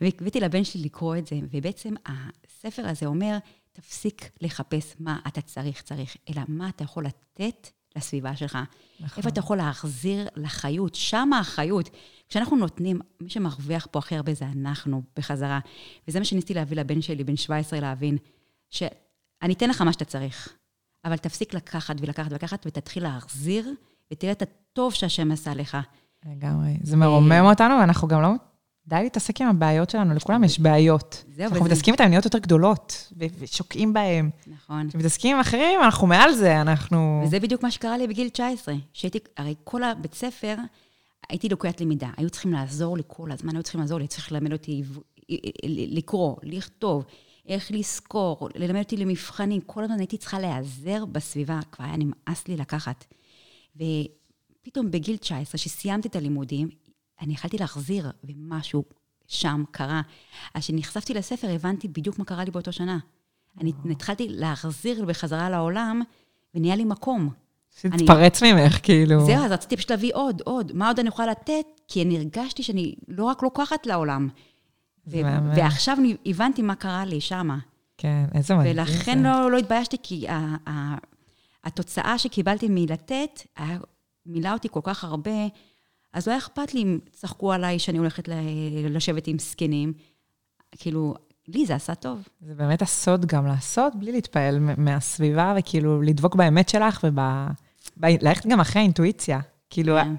והבאתי 0.00 0.40
לבן 0.40 0.64
שלי 0.64 0.82
לקרוא 0.82 1.16
את 1.16 1.26
זה, 1.26 1.36
ובעצם 1.50 1.94
הספר 2.06 2.88
הזה 2.88 3.06
אומר, 3.06 3.38
תפסיק 3.72 4.30
לחפש 4.40 4.94
מה 5.00 5.18
אתה 5.28 5.40
צריך, 5.40 5.82
צריך, 5.82 6.16
אלא 6.28 6.42
מה 6.48 6.68
אתה 6.68 6.84
יכול 6.84 7.06
לתת 7.06 7.70
לסביבה 7.96 8.36
שלך. 8.36 8.58
נכון. 9.00 9.18
איפה 9.18 9.28
אתה 9.28 9.40
יכול 9.40 9.56
להחזיר 9.56 10.28
לחיות, 10.36 10.94
שם 10.94 11.30
החיות. 11.32 11.90
כשאנחנו 12.28 12.56
נותנים, 12.56 13.00
מי 13.20 13.30
שמרוויח 13.30 13.86
פה 13.90 13.98
הכי 13.98 14.16
הרבה 14.16 14.34
זה 14.34 14.44
אנחנו 14.44 15.02
בחזרה. 15.16 15.60
וזה 16.08 16.18
מה 16.18 16.24
שניסיתי 16.24 16.54
להביא 16.54 16.76
לבן 16.76 17.02
שלי, 17.02 17.24
בן 17.24 17.36
17, 17.36 17.80
להבין, 17.80 18.18
שאני 18.70 19.52
אתן 19.52 19.70
לך 19.70 19.80
מה 19.80 19.92
שאתה 19.92 20.04
צריך, 20.04 20.56
אבל 21.04 21.16
תפסיק 21.16 21.54
לקחת 21.54 21.96
ולקחת 22.00 22.32
ולקחת, 22.32 22.66
ותתחיל 22.66 23.02
להחזיר, 23.02 23.74
ותראה 24.12 24.32
את 24.32 24.42
הטוב 24.42 24.94
שהשם 24.94 25.32
עשה 25.32 25.54
לך. 25.54 25.76
לגמרי. 26.26 26.76
זה 26.82 26.96
מרומם 26.96 27.44
אותנו, 27.44 27.74
ואנחנו 27.80 28.08
גם 28.08 28.22
לא... 28.22 28.30
די 28.86 29.02
להתעסק 29.02 29.40
עם 29.40 29.48
הבעיות 29.48 29.90
שלנו, 29.90 30.14
לכולם 30.14 30.44
יש 30.44 30.60
בעיות. 30.60 31.24
זהו, 31.34 31.44
אנחנו 31.44 31.56
וזה- 31.56 31.64
מתעסקים 31.64 31.94
איתן, 31.94 32.08
נהיות 32.08 32.24
יותר 32.24 32.38
גדולות, 32.38 33.12
ושוקעים 33.38 33.92
בהן. 33.92 34.30
נכון. 34.46 34.88
כשמתעסקים 34.88 35.34
עם 35.36 35.40
אחרים, 35.40 35.80
אנחנו 35.84 36.06
מעל 36.06 36.32
זה, 36.34 36.60
אנחנו... 36.60 37.22
וזה 37.26 37.40
בדיוק 37.40 37.62
מה 37.62 37.70
שקרה 37.70 37.98
לי 37.98 38.06
בגיל 38.06 38.28
19, 38.28 38.74
שהייתי, 38.92 39.18
הרי 39.36 39.54
כל 39.64 39.82
הבית 39.82 40.14
ספר, 40.14 40.56
הייתי 41.28 41.48
לקוית 41.48 41.80
למידה, 41.80 42.08
היו 42.16 42.30
צריכים 42.30 42.52
לעזור 42.52 42.96
לי 42.96 43.02
כל 43.06 43.32
הזמן, 43.32 43.56
היו 43.56 43.62
צריכים 43.62 43.80
לעזור 43.80 43.98
לי, 43.98 44.06
צריך 44.06 44.32
ללמד 44.32 44.52
אותי 44.52 44.82
לקרוא, 45.68 46.36
לכתוב, 46.42 47.04
איך 47.46 47.70
לזכור, 47.72 48.48
ללמד 48.54 48.78
אותי 48.82 48.96
למבחנים, 48.96 49.60
כל 49.60 49.84
הזמן 49.84 49.98
הייתי 49.98 50.16
צריכה 50.16 50.38
להיעזר 50.38 51.04
בסביבה, 51.04 51.60
כבר 51.72 51.84
היה 51.84 51.94
נמאס 51.96 52.48
לי 52.48 52.56
לקחת. 52.56 53.04
ופתאום 53.76 54.90
בגיל 54.90 55.16
19, 55.16 55.58
כשסיימתי 55.58 56.08
את 56.08 56.16
הלימודים, 56.16 56.68
אני 57.20 57.34
יכלתי 57.34 57.58
להחזיר, 57.58 58.10
ומשהו 58.24 58.84
שם 59.26 59.64
קרה. 59.70 60.02
אז 60.54 60.62
כשנחשפתי 60.62 61.14
לספר, 61.14 61.48
הבנתי 61.54 61.88
בדיוק 61.88 62.18
מה 62.18 62.24
קרה 62.24 62.44
לי 62.44 62.50
באותו 62.50 62.72
שנה. 62.72 62.98
אני 63.60 63.72
התחלתי 63.90 64.26
להחזיר 64.28 65.04
בחזרה 65.04 65.50
לעולם, 65.50 66.02
ונהיה 66.54 66.76
לי 66.76 66.84
מקום. 66.84 67.30
שהתפרץ 67.80 68.42
ממך, 68.42 68.78
כאילו. 68.82 69.26
זהו, 69.26 69.44
אז 69.44 69.52
רציתי 69.52 69.76
פשוט 69.76 69.90
להביא 69.90 70.10
עוד, 70.14 70.42
עוד. 70.44 70.72
מה 70.74 70.88
עוד 70.88 70.98
אני 70.98 71.08
יכולה 71.08 71.30
לתת? 71.30 71.64
כי 71.88 72.02
אני 72.02 72.16
הרגשתי 72.16 72.62
שאני 72.62 72.94
לא 73.08 73.24
רק 73.24 73.42
לוקחת 73.42 73.86
לעולם. 73.86 74.28
ו- 75.06 75.20
ועכשיו 75.56 75.96
אני 76.00 76.16
הבנתי 76.26 76.62
מה 76.62 76.74
קרה 76.74 77.04
לי 77.04 77.20
שמה. 77.20 77.58
כן, 77.98 78.24
איזה 78.34 78.54
מדהים 78.54 78.74
זה. 78.74 78.80
ולכן 78.80 79.22
לא, 79.22 79.50
לא 79.50 79.56
התביישתי, 79.58 79.96
כי 80.02 80.28
ה- 80.28 80.56
ה- 80.70 80.96
התוצאה 81.64 82.18
שקיבלתי 82.18 82.66
מלתת, 82.70 83.42
היה, 83.56 83.78
מילא 84.26 84.52
אותי 84.52 84.68
כל 84.70 84.80
כך 84.82 85.04
הרבה, 85.04 85.30
אז 86.12 86.26
לא 86.26 86.32
היה 86.32 86.38
אכפת 86.38 86.74
לי 86.74 86.82
אם 86.82 86.98
צחקו 87.12 87.52
עליי 87.52 87.78
שאני 87.78 87.98
הולכת 87.98 88.28
לשבת 88.90 89.26
עם 89.26 89.38
זקנים. 89.38 89.92
כאילו, 90.76 91.14
לי 91.48 91.66
זה 91.66 91.74
עשה 91.74 91.94
טוב. 91.94 92.28
זה 92.40 92.54
באמת 92.54 92.82
הסוד 92.82 93.26
גם 93.26 93.46
לעשות 93.46 93.96
בלי 93.96 94.12
להתפעל 94.12 94.58
מהסביבה, 94.76 95.54
וכאילו 95.58 96.02
לדבוק 96.02 96.34
באמת 96.34 96.68
שלך 96.68 97.04
וללכת 97.96 98.46
גם 98.46 98.60
אחרי 98.60 98.80
האינטואיציה. 98.80 99.40
כאילו, 99.70 99.96
כן. 99.96 100.14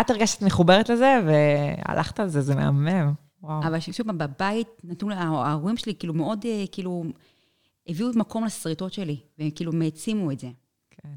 את 0.00 0.10
הרגשת 0.10 0.42
מחוברת 0.42 0.88
לזה, 0.88 1.18
והלכת 1.26 2.20
על 2.20 2.28
זה, 2.28 2.40
זה 2.40 2.54
מהמם. 2.54 3.12
וואו. 3.42 3.62
אבל 3.62 3.80
שוב, 3.80 4.12
בבית 4.12 4.68
נתנו, 4.84 5.12
ההורים 5.12 5.76
שלי 5.76 5.94
כאילו 5.98 6.14
מאוד, 6.14 6.44
אה, 6.44 6.64
כאילו, 6.72 7.04
הביאו 7.86 8.08
מקום 8.14 8.44
לשריטות 8.44 8.92
שלי, 8.92 9.16
והם 9.38 9.50
כאילו 9.50 9.72
העצימו 9.82 10.32
את 10.32 10.38
זה. 10.38 10.48
כן. 10.90 11.08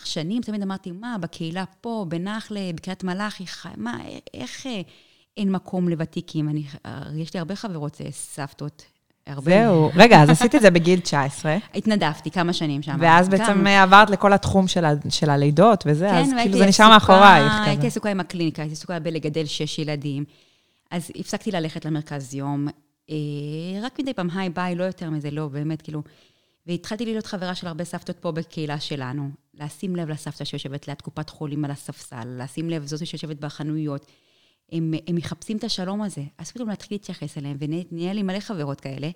במשך 0.00 0.06
שנים 0.06 0.42
תמיד 0.42 0.62
אמרתי, 0.62 0.90
מה, 0.90 1.16
בקהילה 1.20 1.64
פה, 1.80 2.06
בנחלה, 2.08 2.70
בקריית 2.74 3.04
מלאכי, 3.04 3.44
מה, 3.76 3.98
איך 4.34 4.66
אה, 4.66 4.80
אין 5.36 5.52
מקום 5.52 5.88
לוותיקים? 5.88 6.48
אני, 6.48 6.64
אה, 6.86 7.02
יש 7.16 7.34
לי 7.34 7.40
הרבה 7.40 7.56
חברות 7.56 8.00
סבתות. 8.10 8.84
הרבה. 9.26 9.50
זהו. 9.50 9.90
רגע, 9.94 10.22
אז 10.22 10.30
עשית 10.30 10.54
את 10.54 10.60
זה 10.60 10.70
בגיל 10.70 11.00
19. 11.00 11.56
התנדבתי 11.74 12.30
כמה 12.30 12.52
שנים 12.52 12.82
שם. 12.82 12.96
ואז 13.00 13.28
בעצם. 13.28 13.66
עברת 13.66 14.10
לכל 14.10 14.32
התחום 14.32 14.68
של, 14.68 14.84
ה, 14.84 14.92
של 15.08 15.30
הלידות 15.30 15.84
וזה, 15.86 16.08
כן, 16.10 16.16
אז 16.16 16.30
כאילו 16.42 16.58
זה 16.58 16.66
נשאר 16.66 16.88
מאחורייך. 16.88 17.52
כן, 17.52 17.62
הייתי 17.62 17.86
עסוקה 17.86 18.10
עם 18.10 18.20
הקליניקה, 18.20 18.62
הייתי 18.62 18.72
עסוקה 18.72 18.98
בלגדל 18.98 19.44
שש 19.44 19.78
ילדים. 19.78 20.24
אז 20.90 21.10
הפסקתי 21.16 21.50
ללכת 21.50 21.84
למרכז 21.84 22.34
יום, 22.34 22.68
אה, 23.10 23.16
רק 23.82 24.00
מדי 24.00 24.14
פעם, 24.14 24.28
היי, 24.34 24.50
ביי, 24.50 24.74
לא 24.74 24.84
יותר 24.84 25.10
מזה, 25.10 25.30
לא, 25.30 25.48
באמת, 25.48 25.82
כאילו. 25.82 26.02
והתחלתי 26.70 27.04
להיות 27.04 27.26
חברה 27.26 27.54
של 27.54 27.66
הרבה 27.66 27.84
סבתות 27.84 28.18
פה 28.18 28.32
בקהילה 28.32 28.80
שלנו. 28.80 29.30
לשים 29.54 29.96
לב 29.96 30.08
לסבתא 30.08 30.44
שיושבת 30.44 30.88
ליד 30.88 31.00
קופת 31.00 31.30
חולים 31.30 31.64
על 31.64 31.70
הספסל, 31.70 32.42
לשים 32.42 32.70
לב 32.70 32.86
זאת 32.86 33.06
שיושבת 33.06 33.36
בחנויות. 33.36 34.06
הם, 34.72 34.94
הם 35.06 35.14
מחפשים 35.14 35.56
את 35.56 35.64
השלום 35.64 36.02
הזה. 36.02 36.22
אז 36.38 36.50
פתאום 36.50 36.68
להתחיל 36.68 36.94
להתייחס 36.94 37.38
אליהם, 37.38 37.56
ונהיה 37.60 38.12
לי 38.12 38.22
מלא 38.22 38.40
חברות 38.40 38.80
כאלה. 38.80 39.10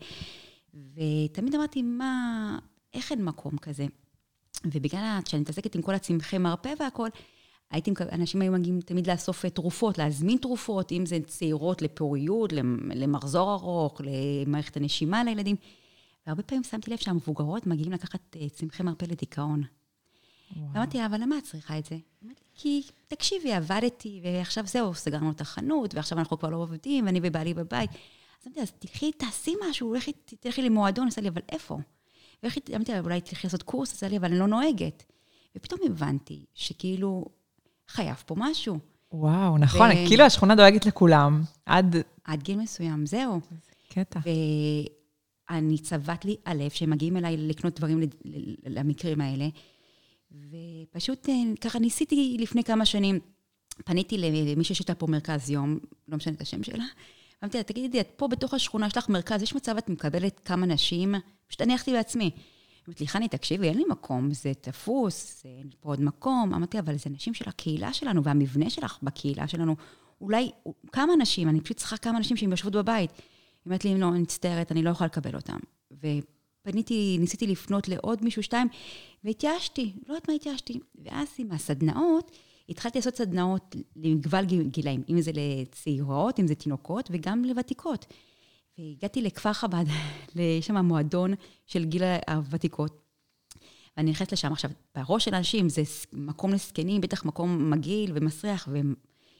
ותמיד 0.74 1.54
אמרתי, 1.54 1.82
מה, 1.82 2.58
איך 2.94 3.12
אין 3.12 3.24
מקום 3.24 3.58
כזה? 3.58 3.86
ובגלל 4.64 5.18
שאני 5.28 5.42
מתעסקת 5.42 5.74
עם 5.74 5.82
כל 5.82 5.94
הצמחי 5.94 6.38
מרפא 6.38 6.72
והכול, 6.80 7.08
הייתי, 7.70 7.90
אנשים 8.12 8.42
היו 8.42 8.52
מגיעים 8.52 8.80
תמיד 8.80 9.10
לאסוף 9.10 9.46
תרופות, 9.46 9.98
להזמין 9.98 10.38
תרופות, 10.38 10.92
אם 10.92 11.06
זה 11.06 11.18
צעירות 11.26 11.82
לפוריות, 11.82 12.52
למחזור 12.94 13.52
ארוך, 13.52 14.00
למערכת 14.04 14.76
הנשימה 14.76 15.24
לילדים. 15.24 15.56
והרבה 16.26 16.42
פעמים 16.42 16.64
שמתי 16.64 16.90
לב 16.90 16.96
שהמבוגרות 16.96 17.66
מגיעים 17.66 17.92
לקחת 17.92 18.36
אה, 18.36 18.48
צמחי 18.48 18.82
מרפא 18.82 19.04
לדיכאון. 19.04 19.62
אמרתי 20.76 20.98
לה, 20.98 21.06
אבל 21.06 21.20
למה 21.20 21.38
את 21.38 21.42
צריכה 21.42 21.78
את 21.78 21.84
זה? 21.84 21.96
כי 22.54 22.82
תקשיבי, 23.08 23.52
עבדתי, 23.52 24.20
ועכשיו 24.24 24.66
זהו, 24.66 24.94
סגרנו 24.94 25.30
את 25.30 25.40
החנות, 25.40 25.94
ועכשיו 25.94 26.18
אנחנו 26.18 26.38
כבר 26.38 26.50
לא 26.50 26.56
עובדים, 26.56 27.06
ואני 27.06 27.20
ובעלי 27.22 27.54
בבית. 27.54 27.90
אז 27.90 28.46
אמרתי, 28.46 28.60
אז 28.60 28.72
תלכי, 28.78 29.12
תעשי 29.12 29.54
משהו, 29.70 29.94
לכי, 29.94 30.12
תלכי 30.40 30.62
למועדון, 30.62 31.08
עשה 31.08 31.20
לי, 31.20 31.28
אבל 31.28 31.42
איפה? 31.48 31.78
אמרתי 32.44 32.92
לה, 32.92 33.00
אולי 33.00 33.20
תלכי 33.20 33.46
לעשות 33.46 33.62
קורס, 33.62 33.92
עשה 33.92 34.08
לי, 34.08 34.16
אבל 34.16 34.28
אני 34.28 34.38
לא 34.38 34.46
נוהגת. 34.46 35.04
ופתאום 35.56 35.80
הבנתי 35.86 36.44
שכאילו, 36.54 37.24
חייב 37.88 38.22
פה 38.26 38.34
משהו. 38.38 38.78
וואו, 39.12 39.58
נכון, 39.58 39.90
ו... 39.90 40.06
כאילו 40.06 40.24
השכונה 40.24 40.54
דואגת 40.54 40.86
לכולם, 40.86 41.42
עד... 41.66 41.96
עד 42.24 42.42
גיל 42.42 42.58
מסוים, 42.58 43.06
זהו. 43.06 43.40
קטע. 43.88 44.20
ואני 45.50 45.78
צבט 45.78 46.24
לי 46.24 46.36
הלב 46.46 46.70
שהם 46.70 46.90
מגיעים 46.90 47.16
אליי 47.16 47.36
לקנות 47.36 47.78
דברים 47.78 48.00
למקרים 48.66 49.20
האלה, 49.20 49.48
ופשוט 50.32 51.28
אה, 51.28 51.34
ככה 51.60 51.78
ניסיתי 51.78 52.36
לפני 52.40 52.64
כמה 52.64 52.86
שנים, 52.86 53.18
פניתי 53.84 54.18
למישהי 54.18 54.74
שהייתה 54.74 54.94
פה 54.94 55.06
מרכז 55.06 55.50
יום, 55.50 55.78
לא 56.08 56.16
משנה 56.16 56.34
את 56.34 56.40
השם 56.40 56.62
שלה, 56.62 56.84
אמרתי 57.44 57.58
לה, 57.58 57.64
תגידי, 57.64 58.00
את 58.00 58.08
פה 58.16 58.28
בתוך 58.28 58.54
השכונה, 58.54 58.86
יש 58.86 58.96
לך 58.96 59.08
מרכז, 59.08 59.42
יש 59.42 59.54
מצב 59.54 59.76
את 59.76 59.88
מקבלת 59.88 60.40
כמה 60.44 60.66
נשים? 60.66 61.14
פשוט 61.46 61.62
אני 61.62 61.72
הלכתי 61.72 61.92
בעצמי. 61.92 62.30
אמרתי 62.88 63.04
לי, 63.04 63.08
חני, 63.08 63.28
תקשיבי, 63.28 63.68
אין 63.68 63.78
לי 63.78 63.84
מקום, 63.90 64.34
זה 64.34 64.52
תפוס, 64.60 65.42
אין 65.44 65.70
פה 65.80 65.88
עוד 65.88 66.00
מקום. 66.00 66.54
אמרתי, 66.54 66.78
אבל 66.78 66.96
זה 66.96 67.10
נשים 67.10 67.34
של 67.34 67.48
הקהילה 67.48 67.92
שלנו, 67.92 68.24
והמבנה 68.24 68.70
שלך 68.70 68.98
בקהילה 69.02 69.48
שלנו, 69.48 69.76
אולי 70.20 70.50
כמה 70.92 71.16
נשים, 71.16 71.48
אני 71.48 71.60
פשוט 71.60 71.76
צריכה 71.76 71.96
כמה 71.96 72.18
נשים 72.18 72.36
שהן 72.36 72.50
יושבות 72.50 72.72
בבית. 72.72 73.10
היא 73.64 73.70
אומרת 73.70 73.84
לי, 73.84 73.98
לא, 73.98 74.08
אני 74.08 74.18
מצטערת, 74.18 74.72
אני 74.72 74.82
לא 74.82 74.90
יכולה 74.90 75.06
לקבל 75.06 75.34
אותם. 75.34 75.58
ופניתי, 75.92 77.16
ניסיתי 77.20 77.46
לפנות 77.46 77.88
לעוד 77.88 78.24
מישהו, 78.24 78.42
שתיים, 78.42 78.68
והתייאשתי, 79.24 79.92
לא 80.08 80.14
יודעת 80.14 80.28
מה 80.28 80.34
התייאשתי. 80.34 80.80
ואז 81.04 81.28
עם 81.38 81.52
הסדנאות, 81.52 82.30
התחלתי 82.68 82.98
לעשות 82.98 83.16
סדנאות 83.16 83.76
למגוון 83.96 84.46
גילאים, 84.46 85.02
אם 85.08 85.20
זה 85.20 85.30
לצעירות, 85.34 86.40
אם 86.40 86.46
זה 86.46 86.54
תינוקות, 86.54 87.08
וגם 87.12 87.44
לוותיקות. 87.44 88.06
והגעתי 88.78 89.22
לכפר 89.22 89.52
חב"ד, 89.52 89.84
יש 90.58 90.66
שם 90.66 90.76
מועדון 90.76 91.34
של 91.66 91.84
גיל 91.84 92.02
הוותיקות. 92.28 93.00
ואני 93.96 94.10
נכנסת 94.10 94.32
לשם 94.32 94.52
עכשיו, 94.52 94.70
בראש 94.94 95.24
של 95.24 95.34
אנשים 95.34 95.68
זה 95.68 95.82
מקום 96.12 96.52
לזקנים, 96.52 97.00
בטח 97.00 97.24
מקום 97.24 97.70
מגעיל 97.70 98.12
ומסריח, 98.14 98.68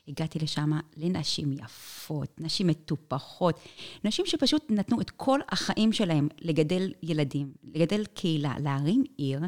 והגעתי 0.09 0.38
לשם 0.38 0.70
לנשים 0.96 1.52
יפות, 1.52 2.40
נשים 2.40 2.66
מטופחות, 2.66 3.61
נשים 4.05 4.26
שפשוט 4.26 4.64
נתנו 4.70 5.00
את 5.00 5.11
כל 5.11 5.40
החיים 5.48 5.92
שלהם 5.92 6.28
לגדל 6.40 6.92
ילדים, 7.02 7.52
לגדל 7.64 8.05
קהילה, 8.05 8.55
להרים 8.61 9.05
עיר. 9.16 9.40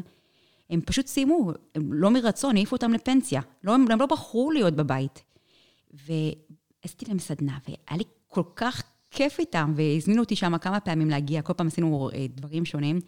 הם 0.69 0.81
פשוט 0.81 1.07
סיימו, 1.07 1.51
הם 1.75 1.93
לא 1.93 2.09
מרצון, 2.09 2.55
העיפו 2.55 2.75
אותם 2.75 2.93
לפנסיה. 2.93 3.41
לא, 3.63 3.73
הם, 3.73 3.85
הם 3.91 3.99
לא 3.99 4.05
בחרו 4.05 4.51
להיות 4.51 4.73
בבית. 4.73 5.23
ועשיתי 5.93 7.05
להם 7.07 7.19
סדנה, 7.19 7.57
והיה 7.67 7.97
לי 7.97 8.03
כל 8.27 8.43
כך 8.55 8.83
כיף 9.11 9.39
איתם, 9.39 9.73
והזמינו 9.75 10.21
אותי 10.21 10.35
שם 10.35 10.57
כמה 10.57 10.79
פעמים 10.79 11.09
להגיע, 11.09 11.41
כל 11.41 11.53
פעם 11.53 11.67
עשינו 11.67 12.09
אה, 12.13 12.25
דברים 12.29 12.65
שונים. 12.65 12.99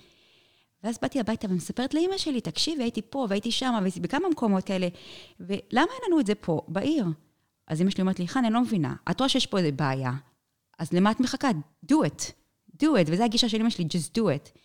ואז 0.84 0.97
באתי 1.02 1.20
הביתה 1.20 1.47
ומספרת 1.50 1.93
לאימא 1.93 2.18
שלי, 2.18 2.41
תקשיבי, 2.41 2.84
הייתי 2.84 3.02
פה 3.10 3.26
והייתי 3.30 3.52
שם, 3.52 3.78
והייתי 3.80 4.00
בכמה 4.00 4.30
מקומות 4.30 4.64
כאלה, 4.64 4.88
ולמה 5.39 5.58
אין 5.74 6.02
לנו 6.08 6.20
את 6.20 6.26
זה 6.26 6.36
פה, 6.36 6.62
בעיר? 6.68 7.06
אז 7.70 7.80
אימא 7.80 7.92
שלי 7.92 8.02
אומרת 8.02 8.20
לי, 8.20 8.28
חן, 8.28 8.46
אני 8.46 8.54
לא 8.54 8.62
מבינה, 8.62 8.96
את 9.12 9.20
רואה 9.20 9.30
שיש 9.30 9.46
פה 9.46 9.58
איזה 9.58 9.72
בעיה, 9.72 10.12
אז 10.80 10.94
למה 10.94 11.12
את 11.12 11.20
מחכה? 11.20 11.50
do 11.92 11.96
it, 11.96 12.32
do 12.84 12.86
it, 12.86 13.08
וזו 13.08 13.24
הגישה 13.24 13.50
של 13.50 13.58
אימא 13.58 13.70
שלי, 13.70 13.86
just 13.86 14.18
do 14.20 14.22
it. 14.22 14.60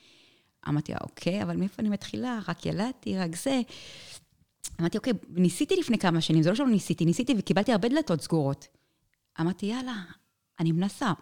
אמרתי 0.69 0.93
לה, 0.93 0.99
אוקיי, 1.01 1.43
אבל 1.43 1.57
מאיפה 1.57 1.75
אני 1.79 1.89
מתחילה? 1.89 2.39
רק 2.49 2.67
ילדתי, 2.67 3.19
רק 3.19 3.37
זה. 3.37 3.61
אמרתי, 4.81 4.99
אוקיי, 4.99 5.13
ניסיתי 5.29 5.77
לפני 5.77 5.99
כמה 5.99 6.21
שנים, 6.21 6.43
זה 6.43 6.51
לא 6.51 6.57
שלא 6.57 6.67
ניסיתי, 6.67 7.05
ניסיתי 7.05 7.35
וקיבלתי 7.39 7.73
הרבה 7.73 7.89
דלתות 7.89 8.21
סגורות. 8.21 8.67
אמרתי, 9.41 9.67
יאללה, 9.67 10.03
אני 10.61 10.73
מנסה. 10.73 11.13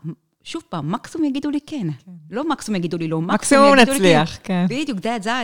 שוב 0.44 0.62
פעם, 0.68 0.92
מקסימום 0.92 1.28
יגידו 1.28 1.50
לי 1.50 1.60
כן. 1.66 1.86
כן. 1.90 2.10
לא 2.30 2.48
מקסימום 2.48 2.76
יגידו 2.76 2.98
לי 2.98 3.08
לא, 3.08 3.20
מקסימום 3.20 3.78
יגידו 3.78 3.92
נצליח, 3.92 4.30
לי 4.30 4.44
כן. 4.44 4.66
כן. 4.68 4.82
בדיוק, 4.82 4.98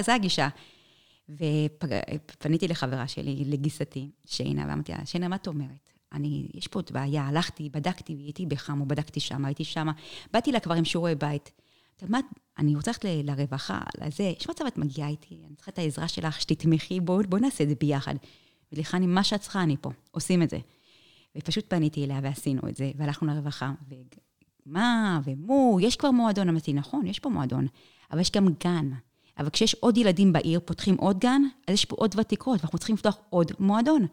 זו 0.04 0.12
הגישה. 0.12 0.48
ופניתי 1.28 2.68
לחברה 2.68 3.08
שלי, 3.08 3.44
לגיסתי, 3.46 4.10
שיינה, 4.24 4.64
ואמרתי 4.68 4.92
לה, 4.92 4.98
שיינה, 5.06 5.28
מה 5.28 5.36
את 5.36 5.46
אומרת? 5.46 5.97
אני, 6.12 6.48
יש 6.54 6.66
פה 6.66 6.78
עוד 6.78 6.90
בעיה, 6.92 7.22
הלכתי, 7.26 7.68
בדקתי, 7.68 8.12
הייתי 8.12 8.46
בחמו, 8.46 8.86
בדקתי 8.86 9.20
שם, 9.20 9.44
הייתי 9.44 9.64
שם, 9.64 9.88
באתי 10.32 10.52
לה 10.52 10.60
כבר 10.60 10.74
עם 10.74 10.84
שיעורי 10.84 11.14
בית. 11.14 11.52
מה, 12.08 12.18
אני 12.58 12.76
רוצה 12.76 12.90
ללכת 12.90 13.04
לרווחה, 13.04 13.80
לזה, 14.00 14.22
יש 14.22 14.50
מצב 14.50 14.64
את 14.66 14.78
מגיעה 14.78 15.08
איתי, 15.08 15.40
אני 15.46 15.54
צריכה 15.56 15.70
את 15.70 15.78
העזרה 15.78 16.08
שלך, 16.08 16.40
שתתמכי, 16.40 17.00
בואי 17.00 17.26
בוא 17.26 17.38
נעשה 17.38 17.64
את 17.64 17.68
זה 17.68 17.74
ביחד. 17.80 18.14
ולכן, 18.72 19.10
מה 19.10 19.24
שאת 19.24 19.40
צריכה, 19.40 19.62
אני 19.62 19.76
פה, 19.80 19.90
עושים 20.10 20.42
את 20.42 20.50
זה. 20.50 20.58
ופשוט 21.36 21.64
פניתי 21.68 22.04
אליה 22.04 22.20
ועשינו 22.22 22.60
את 22.68 22.76
זה, 22.76 22.90
והלכנו 22.96 23.28
לרווחה, 23.28 23.72
ומה, 24.66 25.20
ומו, 25.24 25.78
יש 25.80 25.96
כבר 25.96 26.10
מועדון. 26.10 26.48
אמרתי, 26.48 26.72
נכון, 26.72 27.06
יש 27.06 27.18
פה 27.18 27.28
מועדון, 27.28 27.66
אבל 28.10 28.20
יש 28.20 28.30
גם 28.30 28.48
גן. 28.64 28.90
אבל 29.38 29.50
כשיש 29.50 29.74
עוד 29.74 29.96
ילדים 29.96 30.32
בעיר, 30.32 30.60
פותחים 30.64 30.94
עוד 30.94 31.18
גן, 31.18 31.42
אז 31.68 31.74
יש 31.74 31.84
פה 31.84 31.96
עוד 31.98 32.14
ותיקות, 32.18 32.60
ואנחנו 32.60 32.78
צריכים 32.78 32.94
לפתוח 32.94 33.18
עוד 33.30 33.52
מועדון. 33.58 34.06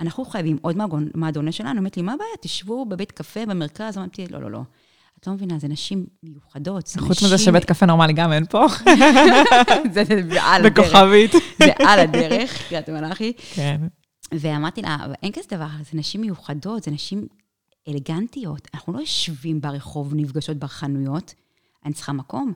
אנחנו 0.00 0.24
חייבים 0.24 0.58
עוד 0.62 0.76
מועדון 1.14 1.52
שלנו. 1.52 1.80
אמרתי 1.80 2.00
לי, 2.00 2.06
מה 2.06 2.12
הבעיה? 2.12 2.30
תשבו 2.40 2.84
בבית 2.84 3.12
קפה 3.12 3.46
במרכז. 3.46 3.98
אמרתי, 3.98 4.26
לא, 4.30 4.42
לא, 4.42 4.50
לא. 4.50 4.60
את 5.20 5.26
לא 5.26 5.32
מבינה, 5.32 5.58
זה 5.58 5.68
נשים 5.68 6.06
מיוחדות. 6.22 6.88
חוץ 6.98 7.16
נשים... 7.16 7.26
מזה 7.28 7.38
שבית 7.38 7.64
קפה 7.64 7.86
נורמלי 7.86 8.12
גם 8.12 8.32
אין 8.32 8.46
פה. 8.46 8.66
זה, 9.94 10.02
על 10.42 10.66
הדרך. 10.66 10.78
בכוכבית. 10.78 11.32
זה 11.64 11.72
על 11.86 12.00
הדרך, 12.00 12.68
קריית 12.68 12.88
מלאכי. 12.88 13.32
כן. 13.54 13.80
ואמרתי 14.32 14.82
לה, 14.82 14.96
אין 15.22 15.32
כזה 15.32 15.46
דבר, 15.50 15.66
זה 15.90 15.98
נשים 15.98 16.20
מיוחדות, 16.20 16.82
זה 16.82 16.90
נשים 16.90 17.26
אלגנטיות. 17.88 18.68
אנחנו 18.74 18.92
לא 18.92 18.98
יושבים 18.98 19.60
ברחוב, 19.60 20.14
נפגשות 20.14 20.56
בחנויות, 20.56 21.34
אני 21.84 21.92
צריכה 21.92 22.12
מקום. 22.12 22.52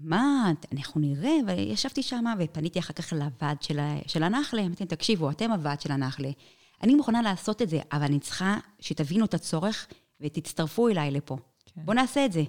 מה, 0.00 0.52
אנחנו 0.72 1.00
נראה, 1.00 1.36
וישבתי 1.46 2.02
שם 2.02 2.24
ופניתי 2.38 2.78
אחר 2.78 2.92
כך 2.92 3.12
לוועד 3.12 3.62
של, 3.62 3.80
של 4.06 4.22
הנחלה, 4.22 4.60
אמרתי 4.60 4.84
להם, 4.84 4.88
תקשיבו, 4.88 5.30
אתם 5.30 5.52
הוועד 5.52 5.80
של 5.80 5.92
הנחלה. 5.92 6.30
אני 6.82 6.94
מוכנה 6.94 7.22
לעשות 7.22 7.62
את 7.62 7.68
זה, 7.68 7.78
אבל 7.92 8.02
אני 8.02 8.20
צריכה 8.20 8.56
שתבינו 8.80 9.24
את 9.24 9.34
הצורך 9.34 9.86
ותצטרפו 10.20 10.88
אליי 10.88 11.10
לפה. 11.10 11.36
כן. 11.74 11.80
בואו 11.84 11.96
נעשה 11.96 12.24
את 12.24 12.32
זה. 12.32 12.42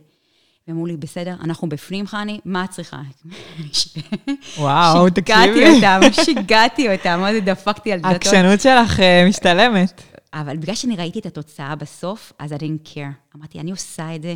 ואמרו 0.67 0.85
לי, 0.85 0.97
בסדר, 0.97 1.35
אנחנו 1.41 1.69
בפנים, 1.69 2.07
חני, 2.07 2.39
מה 2.45 2.65
את 2.65 2.69
צריכה? 2.69 3.01
וואו, 4.57 5.09
תקשיבי. 5.09 5.15
שיגעתי 5.15 5.75
אותם, 5.75 5.99
שיגעתי 6.23 6.95
אותם, 6.95 7.19
מה 7.19 7.33
זה 7.33 7.39
דפקתי 7.39 7.91
על 7.91 7.99
דלתות. 7.99 8.11
העקשנות 8.11 8.61
שלך 8.61 8.99
uh, 8.99 9.29
משתלמת. 9.29 10.01
אבל 10.33 10.57
בגלל 10.57 10.75
שאני 10.75 10.95
ראיתי 10.95 11.19
את 11.19 11.25
התוצאה 11.25 11.75
בסוף, 11.75 12.33
אז 12.39 12.51
I 12.51 12.55
didn't 12.55 12.87
care. 12.87 13.35
אמרתי, 13.37 13.59
אני 13.59 13.71
עושה 13.71 14.15
את 14.15 14.21
זה, 14.21 14.35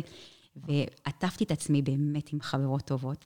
ועטפתי 0.56 1.44
את 1.44 1.50
עצמי 1.50 1.82
באמת 1.82 2.32
עם 2.32 2.40
חברות 2.40 2.82
טובות. 2.82 3.24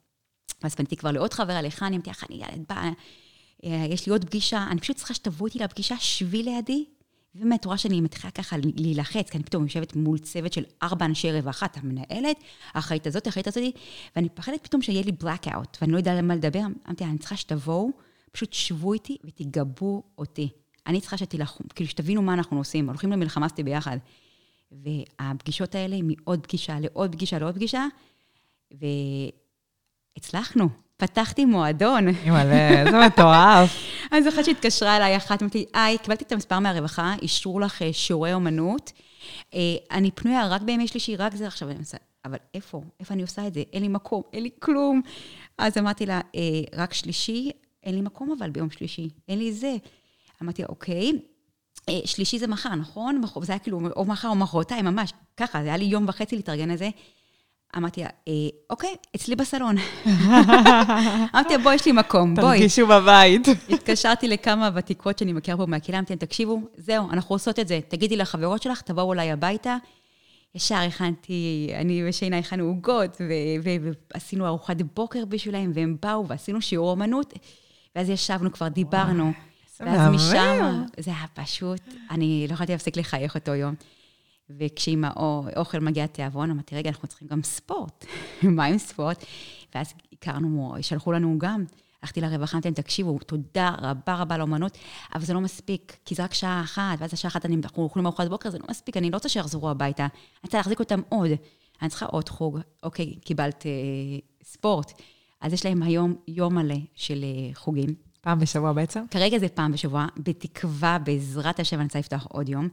ואז 0.62 0.74
פניתי 0.74 0.96
כבר 0.96 1.10
לעוד 1.10 1.34
חברה, 1.34 1.62
לחני, 1.62 1.96
אמרתי, 1.96 2.12
חני, 2.14 2.36
ילד, 2.36 2.64
בא, 2.68 2.76
אה, 2.76 2.90
יש 3.62 4.06
לי 4.06 4.12
עוד 4.12 4.24
פגישה, 4.24 4.66
אני 4.70 4.80
פשוט 4.80 4.96
צריכה 4.96 5.14
שתבואי 5.14 5.48
איתי 5.48 5.58
לפגישה, 5.58 5.96
שבי 5.98 6.42
לידי, 6.42 6.84
ובאמת, 7.34 7.64
רואה 7.64 7.78
שאני 7.78 8.00
מתחילה 8.00 8.30
ככה 8.30 8.56
להילחץ, 8.76 9.30
כי 9.30 9.36
אני 9.36 9.44
פתאום 9.44 9.62
יושבת 9.62 9.96
מול 9.96 10.18
צוות 10.18 10.52
של 10.52 10.64
ארבע 10.82 11.06
אנשי 11.06 11.32
רווחה, 11.32 11.66
את 11.66 11.76
המנהלת, 11.76 12.36
האחראית 12.72 13.06
הזאת, 13.06 13.26
האחראית 13.26 13.46
הזאת, 13.46 13.62
ואני 14.16 14.28
פחדת 14.28 14.60
פתאום 14.62 14.82
שיהיה 14.82 15.02
לי 15.02 15.12
blackout, 15.22 15.76
ואני 15.80 15.92
לא 15.92 15.96
יודעת 15.96 16.18
על 16.18 16.24
מה 16.24 16.36
לדבר. 16.36 16.60
אמרתי, 16.86 17.04
אני 17.04 17.18
צריכה 17.18 17.36
שתבואו, 17.36 17.90
פשוט 18.32 18.52
שבו 18.52 18.92
איתי 18.92 19.16
ותגבו 19.24 20.02
אותי. 20.18 20.48
אני 20.86 21.00
צריכה 21.00 21.16
שתילחמו, 21.16 21.66
כאילו 21.74 21.90
שתבינו 21.90 22.22
מה 22.22 22.34
אנחנו 22.34 22.58
עושים, 22.58 22.88
הולכים 22.88 23.12
למלחמה 23.12 23.48
סטי 23.48 23.62
ביחד. 23.62 23.98
והפגישות 24.72 25.74
האלה 25.74 25.96
מעוד 26.02 26.46
פגישה 26.46 26.80
לעוד 26.80 27.12
פגישה 27.12 27.38
לעוד 27.38 27.54
פגישה, 27.54 27.86
והצלחנו. 30.16 30.68
פתחתי 31.02 31.44
מועדון. 31.44 32.08
אימא'לה, 32.08 32.80
איזה 32.80 33.06
מטורף. 33.06 33.76
אני 34.12 34.22
זוכרת 34.22 34.44
שהתקשרה 34.44 34.96
אליי 34.96 35.16
אחת, 35.16 35.42
אמרתי, 35.42 35.64
היי, 35.74 35.98
קיבלתי 35.98 36.24
את 36.24 36.32
המספר 36.32 36.58
מהרווחה, 36.58 37.14
אישרו 37.22 37.60
לך 37.60 37.82
אה, 37.82 37.92
שיעורי 37.92 38.34
אומנות. 38.34 38.92
אה, 39.54 39.60
אני 39.90 40.10
פנויה 40.10 40.48
רק 40.48 40.62
בימי 40.62 40.88
שלישי, 40.88 41.16
רק 41.16 41.34
זה 41.34 41.46
עכשיו. 41.46 41.68
אבל 42.24 42.36
איפה? 42.54 42.82
איפה 43.00 43.14
אני 43.14 43.22
עושה 43.22 43.46
את 43.46 43.54
זה? 43.54 43.62
אין 43.72 43.82
לי 43.82 43.88
מקום, 43.88 44.22
אין 44.32 44.42
לי 44.42 44.50
כלום. 44.58 45.02
אז 45.58 45.78
אמרתי 45.78 46.06
לה, 46.06 46.20
אה, 46.34 46.40
רק 46.76 46.94
שלישי, 46.94 47.50
אין 47.84 47.94
לי 47.94 48.00
מקום 48.00 48.34
אבל 48.38 48.50
ביום 48.50 48.70
שלישי, 48.70 49.08
אין 49.28 49.38
לי 49.38 49.52
זה. 49.52 49.76
אמרתי, 50.42 50.64
אוקיי, 50.64 51.12
שלישי 52.04 52.38
זה 52.38 52.46
מחר, 52.46 52.74
נכון? 52.74 53.22
זה 53.42 53.52
היה 53.52 53.58
כאילו, 53.58 53.80
או 53.96 54.04
מחר 54.04 54.28
או 54.28 54.34
מחרתיים, 54.34 54.84
ממש, 54.84 55.12
ככה, 55.36 55.62
זה 55.62 55.68
היה 55.68 55.76
לי 55.76 55.84
יום 55.84 56.04
וחצי 56.08 56.36
להתארגן 56.36 56.70
לזה. 56.70 56.90
אמרתי 57.76 58.00
לה, 58.00 58.08
אה, 58.28 58.32
אוקיי, 58.70 58.94
אצלי 59.16 59.36
בסלון. 59.36 59.76
אמרתי 61.34 61.56
לה, 61.56 61.62
בואי, 61.62 61.74
יש 61.74 61.86
לי 61.86 61.92
מקום, 61.92 62.34
בואי. 62.34 62.58
תרגישו 62.58 62.86
בבית. 62.86 63.48
התקשרתי 63.74 64.28
לכמה 64.28 64.70
ותיקות 64.74 65.18
שאני 65.18 65.32
מכירה 65.32 65.56
פה 65.56 65.66
מהקהילה, 65.66 65.98
אמרתי 65.98 66.12
להם, 66.12 66.18
תקשיבו, 66.18 66.60
זהו, 66.76 67.10
אנחנו 67.10 67.34
עושות 67.34 67.58
את 67.58 67.68
זה. 67.68 67.80
תגידי 67.88 68.16
לחברות 68.16 68.62
שלך, 68.62 68.80
תבואו 68.80 69.12
אליי 69.12 69.32
הביתה. 69.32 69.76
ישר 70.54 70.74
הכנתי, 70.74 71.70
אני 71.74 72.08
ושינה 72.08 72.38
הכנו 72.38 72.64
עוגות, 72.64 73.20
ועשינו 74.14 74.46
ארוחת 74.46 74.76
בוקר 74.94 75.24
בשבילם, 75.24 75.72
והם 75.74 75.96
באו 76.02 76.28
ועשינו 76.28 76.62
שיעור 76.62 76.90
אומנות, 76.90 77.32
ואז 77.96 78.10
ישבנו, 78.10 78.52
כבר 78.52 78.68
דיברנו. 78.68 79.32
ואז 79.80 80.10
משם, 80.10 80.84
זה 81.00 81.10
היה 81.10 81.26
פשוט, 81.34 81.80
אני 82.10 82.46
לא 82.48 82.54
יכולתי 82.54 82.72
להפסיק 82.72 82.96
לחייך 82.96 83.34
אותו 83.34 83.54
יום. 83.54 83.74
וכשעם 84.50 85.04
האוכל 85.04 85.78
מגיע 85.78 86.06
תיאבון, 86.06 86.50
אמרתי, 86.50 86.76
רגע, 86.76 86.90
אנחנו 86.90 87.08
צריכים 87.08 87.28
גם 87.28 87.42
ספורט. 87.42 88.06
מה 88.56 88.64
עם 88.64 88.78
ספורט? 88.78 89.24
ואז 89.74 89.94
הכרנו, 90.12 90.74
שלחו 90.80 91.12
לנו 91.12 91.38
גם, 91.38 91.64
הלכתי 92.02 92.20
לרווחה, 92.20 92.52
אמרתי 92.52 92.68
להם, 92.68 92.74
תקשיבו, 92.74 93.18
תודה 93.18 93.74
רבה 93.78 94.14
רבה 94.14 94.38
לאמנות, 94.38 94.78
אבל 95.14 95.24
זה 95.24 95.34
לא 95.34 95.40
מספיק, 95.40 95.96
כי 96.04 96.14
זה 96.14 96.24
רק 96.24 96.34
שעה 96.34 96.60
אחת, 96.60 96.98
ואז 96.98 97.14
השעה 97.14 97.28
אחת 97.28 97.46
אנחנו 97.46 97.82
אוכלים 97.82 98.06
ארוחת 98.06 98.28
בוקר, 98.28 98.50
זה 98.50 98.58
לא 98.58 98.64
מספיק, 98.70 98.96
אני 98.96 99.10
לא 99.10 99.16
רוצה 99.16 99.28
שיחזרו 99.28 99.70
הביתה, 99.70 100.02
אני 100.02 100.10
רוצה 100.44 100.56
להחזיק 100.56 100.80
אותם 100.80 101.00
עוד. 101.08 101.30
אני 101.82 101.88
צריכה 101.88 102.06
עוד 102.06 102.28
חוג, 102.28 102.58
אוקיי, 102.82 103.14
קיבלת 103.14 103.66
אה, 103.66 103.70
ספורט. 104.44 104.92
אז 105.40 105.52
יש 105.52 105.66
להם 105.66 105.82
היום 105.82 106.14
יום 106.28 106.54
מלא 106.54 106.76
של 106.94 107.24
אה, 107.24 107.54
חוגים. 107.54 107.94
פעם 108.20 108.38
בשבוע 108.38 108.72
בעצם? 108.72 109.04
כרגע 109.10 109.38
זה 109.38 109.48
פעם 109.48 109.72
בשבוע, 109.72 110.06
בתקווה, 110.16 110.98
בעזרת 110.98 111.60
השם, 111.60 111.76
אני 111.76 111.84
רוצה 111.84 111.98
לפתוח 111.98 112.26
עוד 112.30 112.48
יום. 112.48 112.68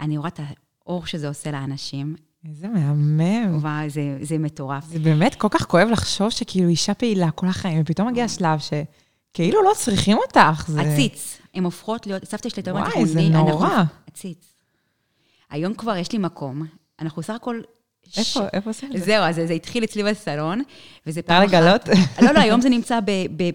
אני 0.00 0.18
רואה 0.18 0.28
את 0.28 0.40
האור 0.86 1.06
שזה 1.06 1.28
עושה 1.28 1.50
לאנשים. 1.50 2.16
איזה 2.48 2.68
מהמם. 2.68 3.58
וואי, 3.60 3.90
זה, 3.90 4.18
זה 4.20 4.38
מטורף. 4.38 4.84
זה 4.84 4.98
באמת 4.98 5.34
כל 5.34 5.48
כך 5.50 5.66
כואב 5.66 5.88
לחשוב 5.92 6.30
שכאילו 6.30 6.68
אישה 6.68 6.94
פעילה 6.94 7.30
כל 7.30 7.46
החיים, 7.46 7.80
ופתאום 7.82 8.08
מגיע 8.08 8.28
שלב 8.28 8.58
שכאילו 8.58 9.62
לא 9.62 9.72
צריכים 9.76 10.18
אותך. 10.18 10.64
זה... 10.68 10.80
עציץ. 10.80 11.38
הן 11.54 11.64
הופכות 11.64 12.06
להיות, 12.06 12.24
סבתא 12.24 12.48
שלי, 12.48 12.62
תאמרת, 12.62 12.92
וואי, 12.94 13.06
זה 13.06 13.20
נורא. 13.20 13.82
עציץ. 14.06 14.52
היום 15.50 15.74
כבר 15.74 15.96
יש 15.96 16.12
לי 16.12 16.18
מקום. 16.18 16.66
אנחנו 17.00 17.22
סך 17.22 17.34
הכל 17.34 17.60
איפה, 18.16 18.40
איפה 18.52 18.70
עושים 18.70 18.92
את 18.92 18.98
זה? 18.98 19.04
זהו, 19.04 19.22
אז 19.22 19.34
זה 19.34 19.52
התחיל 19.52 19.84
אצלי 19.84 20.02
בסלון, 20.02 20.62
וזה 21.06 21.22
פעם 21.22 21.42
אחת... 21.42 21.52
לגלות? 21.52 21.88
לא, 22.22 22.32
לא, 22.32 22.38
היום 22.38 22.60
זה 22.60 22.68
נמצא 22.68 22.98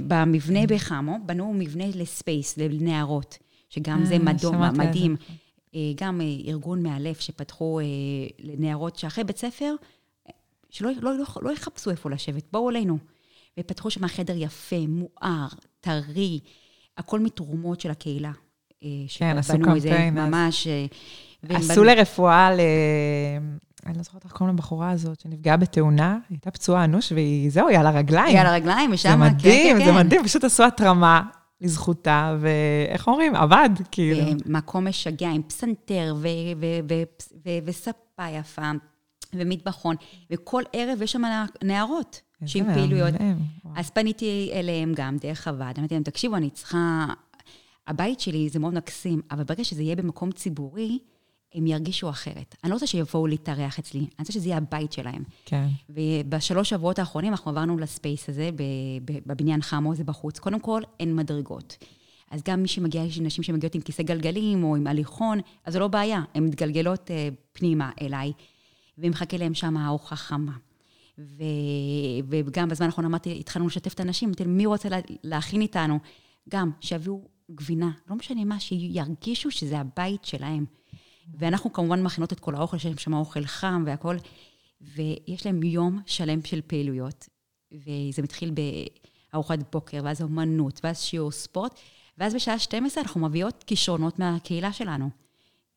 במבנה 0.08 0.68
בחמו, 0.68 1.18
בנו 1.26 1.54
מבנה 1.54 1.84
לספייס, 1.96 2.58
לנערות, 2.58 3.38
שגם 3.70 4.06
זה 4.06 4.14
אה, 4.14 4.72
מדהים. 4.72 5.16
אה, 5.76 5.80
גם 5.96 6.22
אה, 6.22 6.26
ארגון 6.48 6.84
מאלף 6.84 7.20
שפתחו 7.20 7.80
לנערות 8.40 8.96
שאחרי 8.96 9.24
בית 9.24 9.38
ספר, 9.38 9.76
שלא 10.70 10.92
לא, 11.02 11.18
לא, 11.18 11.26
לא 11.42 11.52
יחפשו 11.52 11.90
איפה 11.90 12.10
לשבת, 12.10 12.44
בואו 12.52 12.70
אלינו. 12.70 12.98
ופתחו 13.60 13.90
שם 13.90 14.08
חדר 14.08 14.34
יפה, 14.38 14.88
מואר, 14.88 15.48
טרי, 15.82 16.40
הכל 16.98 17.20
מתרומות 17.20 17.82
של 17.82 17.92
הקהילה. 17.92 18.32
כן, 19.18 19.38
עשו 19.38 19.54
קמפיין. 19.64 20.14
ממש. 20.14 20.68
עשו 21.50 21.84
לרפואה 21.84 22.56
ל... 22.56 22.60
אני 23.86 23.98
לא 23.98 24.04
זוכרת 24.04 24.24
איך 24.26 24.34
קוראים 24.34 24.56
לבחורה 24.56 24.92
הזאת, 24.92 25.20
שנפגעה 25.20 25.58
בתאונה, 25.58 26.12
היא 26.12 26.36
הייתה 26.36 26.52
פצועה 26.52 26.84
אנוש, 26.84 27.12
והיא, 27.12 27.52
זהו, 27.52 27.68
היא 27.68 27.80
על 27.80 27.88
הרגליים. 27.88 28.28
היא 28.28 28.40
על 28.40 28.48
הרגליים, 28.48 28.92
ושם, 28.94 29.10
כן, 29.10 29.18
כן, 29.18 29.20
כן. 29.20 29.30
זה 29.30 29.36
מדהים, 29.36 29.86
זה 29.86 29.92
מדהים, 29.92 30.24
פשוט 30.24 30.44
עשו 30.44 30.64
התרמה 30.64 31.22
לזכותה, 31.62 32.38
ואיך 32.40 33.08
אומרים? 33.08 33.36
עבד, 33.36 33.70
כאילו. 33.92 34.24
מקום 34.46 34.88
משגע, 34.88 35.30
עם 35.30 35.44
פסנתר 35.44 36.16
וספה 37.66 38.30
יפה, 38.30 38.72
ומטבחון, 39.34 39.96
וכל 40.32 40.64
ערב 40.74 41.02
יש 41.02 41.12
שם 41.12 41.22
נערות. 41.64 42.22
שעם 42.46 42.74
פעילויות. 42.74 43.14
אז 43.76 43.90
פניתי 43.90 44.50
אליהם 44.54 44.94
גם 44.96 45.18
דרך 45.18 45.48
הוועד, 45.48 45.78
אמרתי 45.80 45.94
להם, 45.94 46.04
תקשיבו, 46.04 46.36
אני 46.36 46.50
צריכה... 46.50 47.06
הבית 47.88 48.20
שלי 48.20 48.50
זה 48.50 48.60
מאוד 48.60 48.74
מקסים, 48.74 49.22
אבל 49.32 49.44
ברגע 49.44 49.64
שזה 49.64 49.84
יהיה 49.84 49.96
במקום 49.96 50.32
ציבורי, 50.32 51.00
הם 51.54 51.68
ירגישו 51.68 52.10
אחרת. 52.10 52.56
אני 52.64 52.70
לא 52.70 52.76
רוצה 52.76 52.88
שיבואו 52.88 53.28
להתארח 53.28 53.80
אצלי, 53.80 54.00
אני 54.00 54.10
רוצה 54.20 54.34
שזה 54.34 54.48
יהיה 54.48 54.58
הבית 54.58 54.92
שלהם. 54.92 55.24
כן. 55.46 55.68
ובשלוש 55.90 56.70
שבועות 56.70 57.00
האחרונים 57.00 57.32
אנחנו 57.32 57.52
עברנו 57.52 57.78
לספייס 57.78 58.30
הזה, 58.30 58.50
בבניין 59.26 59.62
חמו, 59.62 59.96
זה 59.96 60.04
בחוץ. 60.04 60.40
קודם 60.40 60.60
כל, 60.60 60.82
אין 61.00 61.16
מדרגות. 61.16 61.78
אז 62.32 62.42
גם 62.46 62.62
מי 62.62 62.68
שמגיע, 62.68 63.04
יש 63.04 63.20
נשים 63.20 63.44
שמגיעות 63.44 63.76
עם 63.76 63.82
כיסא 63.82 64.04
גלגלים 64.04 64.64
או 64.64 64.76
עם 64.76 64.88
הליכון, 64.88 65.40
אז 65.66 65.74
זו 65.74 65.80
לא 65.80 65.88
בעיה, 65.88 66.22
הן 66.36 66.46
מתגלגלות 66.46 67.08
uh, 67.08 67.36
פנימה 67.54 67.92
אליי, 68.02 68.32
ומחכה 68.98 69.38
להם 69.38 69.54
שם 69.54 69.78
הארוחה 69.78 70.16
חמה. 70.16 70.58
ו... 71.20 71.44
וגם 72.30 72.70
בזמן 72.70 72.86
האחרון 72.86 73.06
אמרתי, 73.06 73.40
התחלנו 73.40 73.68
לשתף 73.68 73.94
את 73.94 74.00
הנשים, 74.00 74.30
אמרתי 74.30 74.46
מי 74.46 74.66
רוצה 74.66 74.90
לה... 74.90 74.98
להכין 75.24 75.62
איתנו? 75.62 76.00
גם, 76.50 76.72
שיביאו 76.82 77.28
גבינה, 77.52 77.92
לא 78.10 78.16
משנה 78.16 78.46
מה, 78.46 78.60
שירגישו 78.60 79.52
שזה 79.52 79.80
הבית 79.80 80.26
שלהם. 80.26 80.66
ואנחנו 81.34 81.74
כמובן 81.74 82.04
מכינות 82.04 82.34
את 82.34 82.40
כל 82.40 82.56
האוכל, 82.56 82.78
שיש 82.78 83.04
שם 83.04 83.14
אוכל 83.14 83.46
חם 83.46 83.84
והכול, 83.86 84.18
ויש 84.82 85.46
להם 85.46 85.64
יום 85.64 86.00
שלם 86.06 86.46
של 86.46 86.62
פעילויות, 86.68 87.30
וזה 87.72 88.22
מתחיל 88.22 88.52
בארוחת 89.32 89.60
בוקר, 89.72 90.02
ואז 90.04 90.22
אומנות, 90.22 90.80
ואז 90.84 91.02
שיעור 91.02 91.32
ספורט, 91.32 91.80
ואז 92.18 92.36
בשעה 92.36 92.60
12 92.60 93.04
אנחנו 93.04 93.22
מביאות 93.22 93.64
כישרונות 93.68 94.20
מהקהילה 94.20 94.74
שלנו. 94.74 95.10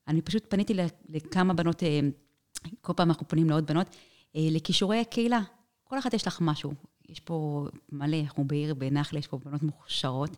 אני 0.08 0.22
פשוט 0.22 0.46
פניתי 0.48 0.74
לכמה 1.08 1.54
בנות, 1.54 1.82
אה, 1.82 2.00
כל 2.80 2.92
פעם 2.96 3.08
אנחנו 3.08 3.28
פונים 3.28 3.50
לעוד 3.50 3.66
בנות, 3.66 3.86
אה, 4.36 4.48
לכישורי 4.50 5.00
הקהילה. 5.00 5.40
כל 5.84 5.98
אחת 5.98 6.14
יש 6.14 6.26
לך 6.26 6.38
משהו. 6.40 6.72
יש 7.08 7.20
פה 7.20 7.66
מלא, 7.92 8.16
אנחנו 8.20 8.44
בעיר 8.44 8.74
בנחלה, 8.74 9.18
יש 9.18 9.26
פה 9.26 9.38
בנות 9.44 9.62
מוכשרות. 9.62 10.36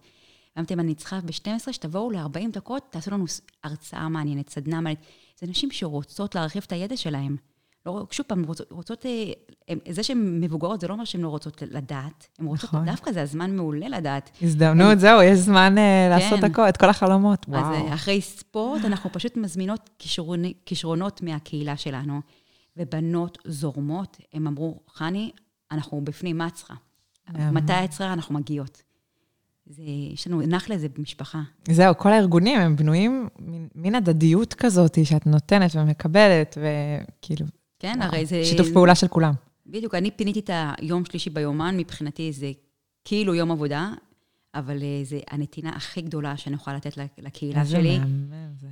אמרתי 0.58 0.74
להם, 0.74 0.86
אני 0.86 0.94
צריכה 0.94 1.20
ב-12 1.20 1.72
שתבואו 1.72 2.10
ל-40 2.10 2.52
דקות, 2.52 2.86
תעשו 2.90 3.10
לנו 3.10 3.24
הרצאה 3.64 4.08
מעניינת, 4.08 4.48
סדנה 4.48 4.80
מעניינת. 4.80 5.06
זה 5.40 5.46
נשים 5.46 5.70
שרוצות 5.70 6.34
להרחיב 6.34 6.62
את 6.66 6.72
הידע 6.72 6.96
שלהן. 6.96 7.36
לא, 7.86 8.06
שוב 8.10 8.26
פעם, 8.26 8.44
רוצות, 8.44 8.72
רוצות, 8.72 9.06
אה, 9.06 9.74
זה 9.90 10.02
שהן 10.02 10.40
מבוגרות, 10.40 10.80
זה 10.80 10.88
לא 10.88 10.92
אומר 10.92 11.04
שהן 11.04 11.20
לא 11.20 11.28
רוצות 11.28 11.62
לדעת. 11.62 12.26
הן 12.38 12.46
רוצות, 12.46 12.64
נכון. 12.64 12.84
דווקא 12.86 13.12
זה 13.12 13.22
הזמן 13.22 13.56
מעולה 13.56 13.88
לדעת. 13.88 14.30
הזדמנות, 14.42 14.92
הם... 14.92 14.98
זהו, 14.98 15.22
יש 15.22 15.38
זמן 15.38 15.74
uh, 15.74 15.76
כן. 15.76 16.08
לעשות 16.10 16.44
הכל, 16.44 16.68
את 16.68 16.76
כל 16.76 16.88
החלומות, 16.88 17.46
וואו. 17.48 17.74
אז 17.74 17.94
אחרי 17.94 18.20
ספורט, 18.20 18.84
אנחנו 18.84 19.12
פשוט 19.12 19.36
מזמינות 19.36 19.90
כישרוני, 19.98 20.54
כישרונות 20.66 21.22
מהקהילה 21.22 21.76
שלנו. 21.76 22.20
ובנות 22.76 23.38
זורמות, 23.44 24.16
הם 24.32 24.46
אמרו, 24.46 24.80
חני, 24.92 25.30
אנחנו 25.72 26.00
בפנים, 26.04 26.38
מה 26.38 26.46
את 26.46 26.54
צריכה? 26.54 26.74
מתי 27.52 27.72
את 27.84 27.90
צריכה? 27.90 28.12
אנחנו 28.12 28.34
מגיעות. 28.34 28.82
זה, 29.66 29.82
יש 30.12 30.26
לנו, 30.26 30.40
נחלה 30.46 30.78
זה 30.78 30.88
במשפחה. 30.98 31.42
זהו, 31.70 31.98
כל 31.98 32.12
הארגונים 32.12 32.60
הם 32.60 32.76
בנויים 32.76 33.28
מין 33.74 33.94
הדדיות 33.94 34.54
כזאת, 34.54 34.98
שאת 35.04 35.26
נותנת 35.26 35.70
ומקבלת, 35.74 36.58
וכאילו... 36.58 37.46
כן, 37.78 38.02
הרי 38.02 38.26
זה... 38.26 38.44
שיתוף 38.44 38.68
פעולה 38.72 38.94
של 38.94 39.08
כולם. 39.08 39.32
בדיוק, 39.66 39.94
אני 39.94 40.10
פיניתי 40.10 40.40
את 40.40 40.50
היום 40.78 41.04
שלישי 41.04 41.30
ביומן, 41.30 41.76
מבחינתי 41.76 42.32
זה 42.32 42.52
כאילו 43.04 43.34
יום 43.34 43.50
עבודה, 43.50 43.90
אבל 44.54 44.82
אה, 44.82 45.00
זה 45.04 45.18
הנתינה 45.30 45.70
הכי 45.70 46.02
גדולה 46.02 46.36
שאני 46.36 46.54
יכולה 46.54 46.76
לתת 46.76 46.98
לקהילה 47.18 47.60
איזה 47.60 47.76
שלי. 47.76 47.90
איזה 47.90 48.04
מהמם 48.04 48.54
זה. 48.60 48.68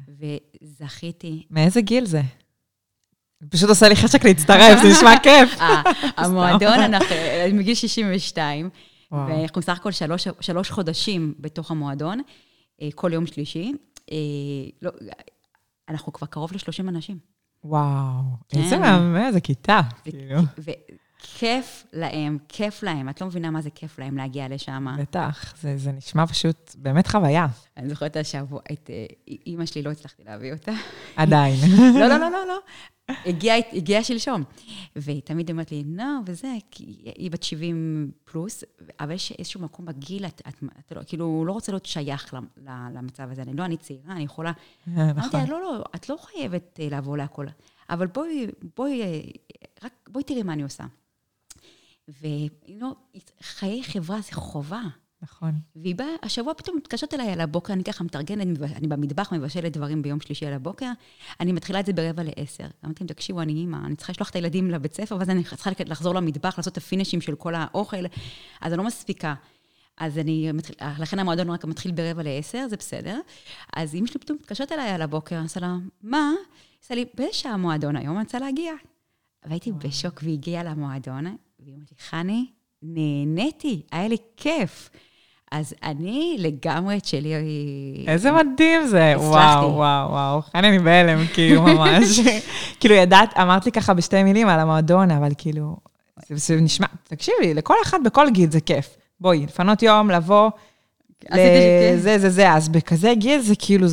וזכיתי... 0.62 1.42
מאיזה 1.50 1.80
גיל 1.80 2.06
זה? 2.06 2.22
פשוט 3.48 3.68
עושה 3.68 3.88
לי 3.88 3.96
חשק 3.96 4.24
להצטרף, 4.24 4.82
זה 4.82 4.88
נשמע 4.88 5.18
כיף. 5.24 5.60
אה, 5.60 5.82
המועדון, 6.16 6.80
אנחנו 6.80 7.16
מגיל 7.52 7.74
62, 7.74 8.70
ואנחנו 9.28 9.60
בסך 9.60 9.76
הכל 9.76 9.90
שלוש 10.40 10.70
חודשים 10.70 11.34
בתוך 11.38 11.70
המועדון, 11.70 12.20
אה, 12.82 12.88
כל 12.94 13.12
יום 13.12 13.26
שלישי. 13.26 13.72
לא, 14.82 14.90
אנחנו 15.88 16.12
כבר 16.12 16.26
קרוב 16.26 16.52
ל-30 16.52 16.88
אנשים. 16.88 17.18
וואו, 17.64 18.20
איזה 18.52 18.76
כן. 18.76 18.80
מהמם, 18.80 19.16
איזה 19.16 19.40
כיתה. 19.40 19.80
כאילו. 20.04 20.40
וכיף 20.58 21.86
להם, 21.92 22.38
כיף 22.48 22.82
להם. 22.82 23.08
את 23.08 23.20
לא 23.20 23.26
מבינה 23.26 23.50
מה 23.50 23.60
זה 23.60 23.70
כיף 23.70 23.98
להם 23.98 24.16
להגיע 24.16 24.48
לשם. 24.48 24.86
בטח, 24.98 25.54
זה, 25.60 25.76
זה 25.76 25.92
נשמע 25.92 26.26
פשוט 26.26 26.74
באמת 26.78 27.06
חוויה. 27.06 27.46
אני 27.76 27.88
זוכרת 27.88 28.16
השבוע, 28.16 28.60
את 28.72 28.90
אה, 28.90 29.06
אימא 29.46 29.66
שלי 29.66 29.82
לא 29.82 29.90
הצלחתי 29.90 30.22
להביא 30.24 30.52
אותה. 30.52 30.72
עדיין. 31.16 31.56
לא, 32.00 32.06
לא, 32.06 32.18
לא, 32.18 32.30
לא, 32.30 32.46
לא. 32.48 32.58
הגיעה 33.08 33.56
הגיע 33.72 34.04
שלשום. 34.04 34.42
והיא 34.96 35.22
תמיד 35.22 35.50
אומרת 35.50 35.70
לי, 35.70 35.84
לא, 35.86 36.04
וזה, 36.26 36.52
היא 37.16 37.30
בת 37.30 37.42
70 37.42 38.10
פלוס, 38.24 38.64
אבל 39.00 39.12
יש 39.12 39.32
איזשהו 39.38 39.60
מקום 39.60 39.86
בגיל, 39.86 40.26
את, 40.26 40.42
את, 40.48 40.64
את 40.78 40.92
לא, 40.92 41.00
כאילו, 41.06 41.44
לא 41.44 41.52
רוצה 41.52 41.72
להיות 41.72 41.86
שייך 41.86 42.34
למצב 42.94 43.30
הזה. 43.30 43.42
אני 43.42 43.54
לא, 43.54 43.64
אני 43.64 43.76
צעירה, 43.76 44.12
אני 44.12 44.24
יכולה... 44.24 44.52
נכון. 44.86 45.08
אמרתי 45.08 45.50
לא, 45.50 45.60
לא, 45.60 45.84
את 45.94 46.08
לא 46.08 46.16
חייבת 46.16 46.80
אה, 46.80 46.88
לבוא 46.90 47.16
להכל, 47.16 47.46
אבל 47.90 48.06
בואי, 48.06 48.46
בואי, 48.76 49.02
אה, 49.02 49.20
רק 49.82 50.08
בואי 50.08 50.24
תראי 50.24 50.42
מה 50.42 50.52
אני 50.52 50.62
עושה. 50.62 50.84
וחיי 52.08 53.82
חברה 53.82 54.20
זה 54.20 54.32
חובה. 54.32 54.82
נכון. 55.24 55.52
והיא 55.76 55.94
באה, 55.94 56.14
השבוע 56.22 56.54
פתאום 56.54 56.76
מתקשרת 56.76 57.14
אליי 57.14 57.32
על 57.32 57.40
הבוקר, 57.40 57.72
אני 57.72 57.84
ככה 57.84 58.04
מתארגנת, 58.04 58.60
אני 58.62 58.88
במטבח 58.88 59.32
מבשלת 59.32 59.72
דברים 59.72 60.02
ביום 60.02 60.20
שלישי 60.20 60.46
על 60.46 60.52
הבוקר, 60.52 60.90
אני 61.40 61.52
מתחילה 61.52 61.80
את 61.80 61.86
זה 61.86 61.92
ברבע 61.92 62.22
לעשר. 62.22 62.66
אמרתי 62.84 63.04
להם, 63.04 63.08
תקשיבו, 63.08 63.40
אני 63.40 63.52
אימא, 63.52 63.76
אני 63.86 63.96
צריכה 63.96 64.12
לשלוח 64.12 64.30
את 64.30 64.34
הילדים 64.34 64.70
לבית 64.70 64.94
ספר, 64.94 65.16
ואז 65.16 65.30
אני 65.30 65.44
צריכה 65.44 65.70
לחזור 65.86 66.14
למטבח, 66.14 66.58
לעשות 66.58 66.72
את 66.72 66.78
הפינישים 66.78 67.20
של 67.20 67.34
כל 67.34 67.54
האוכל, 67.54 68.06
אז 68.60 68.72
אני 68.72 68.78
לא 68.78 68.84
מספיקה. 68.84 69.34
אז 69.96 70.18
אני, 70.18 70.50
לכן 70.98 71.18
המועדון 71.18 71.50
רק 71.50 71.64
מתחיל 71.64 71.92
ברבע 71.92 72.22
לעשר, 72.22 72.66
זה 72.68 72.76
בסדר. 72.76 73.20
אז 73.76 73.94
אמא 73.94 74.06
שלי 74.06 74.20
פתאום 74.20 74.38
מתקשרת 74.40 74.72
אליי 74.72 74.90
על 74.90 75.02
הבוקר, 75.02 75.38
אני 75.38 75.46
לה, 75.60 75.76
מה? 76.02 76.32
עושה 76.82 76.94
לי, 76.94 77.04
באיזה 77.14 77.34
שעה 77.34 77.52
המועדון 77.52 77.96
היום? 77.96 78.16
אני 78.16 78.24
רוצה 78.24 78.38
להגיע. 78.38 78.72
והייתי 79.44 79.72
בשוק 79.72 80.20
והיא 80.22 80.34
הגיעה 80.34 80.64
למועדון, 80.64 81.36
והיא 81.60 81.74
אמרת 81.74 81.90
לי, 81.90 81.96
חני, 81.98 82.46
נהניתי, 82.82 83.82
היה 83.92 84.08
לי 84.08 84.16
כיף. 84.36 84.90
אז 85.54 85.74
אני 85.82 86.36
לגמרי 86.38 86.96
את 86.96 87.04
שלי... 87.04 87.32
איזה 88.06 88.32
מדהים 88.32 88.86
זה, 88.86 89.14
וואו, 89.16 89.74
וואו, 89.74 90.10
וואו. 90.10 90.42
חני, 90.42 90.68
אני 90.68 90.78
בהלם, 90.78 91.26
כאילו, 91.34 91.62
ממש. 91.62 92.20
כאילו, 92.80 92.94
ידעת, 92.94 93.38
אמרת 93.38 93.66
לי 93.66 93.72
ככה 93.72 93.94
בשתי 93.94 94.22
מילים 94.22 94.48
על 94.48 94.60
המועדון, 94.60 95.10
אבל 95.10 95.32
כאילו, 95.38 95.76
זה, 96.28 96.36
זה 96.36 96.60
נשמע, 96.60 96.86
תקשיבי, 97.08 97.54
לכל 97.54 97.74
אחד 97.82 97.98
בכל 98.04 98.30
גיל 98.30 98.50
זה 98.50 98.60
כיף. 98.60 98.96
בואי, 99.20 99.44
לפנות 99.44 99.82
יום, 99.82 100.10
לבוא, 100.10 100.50
זה, 101.34 102.18
זה, 102.18 102.30
זה, 102.30 102.52
אז 102.52 102.68
בכזה 102.68 103.12
גיל 103.16 103.40
זה 103.40 103.54
כאילו... 103.58 103.86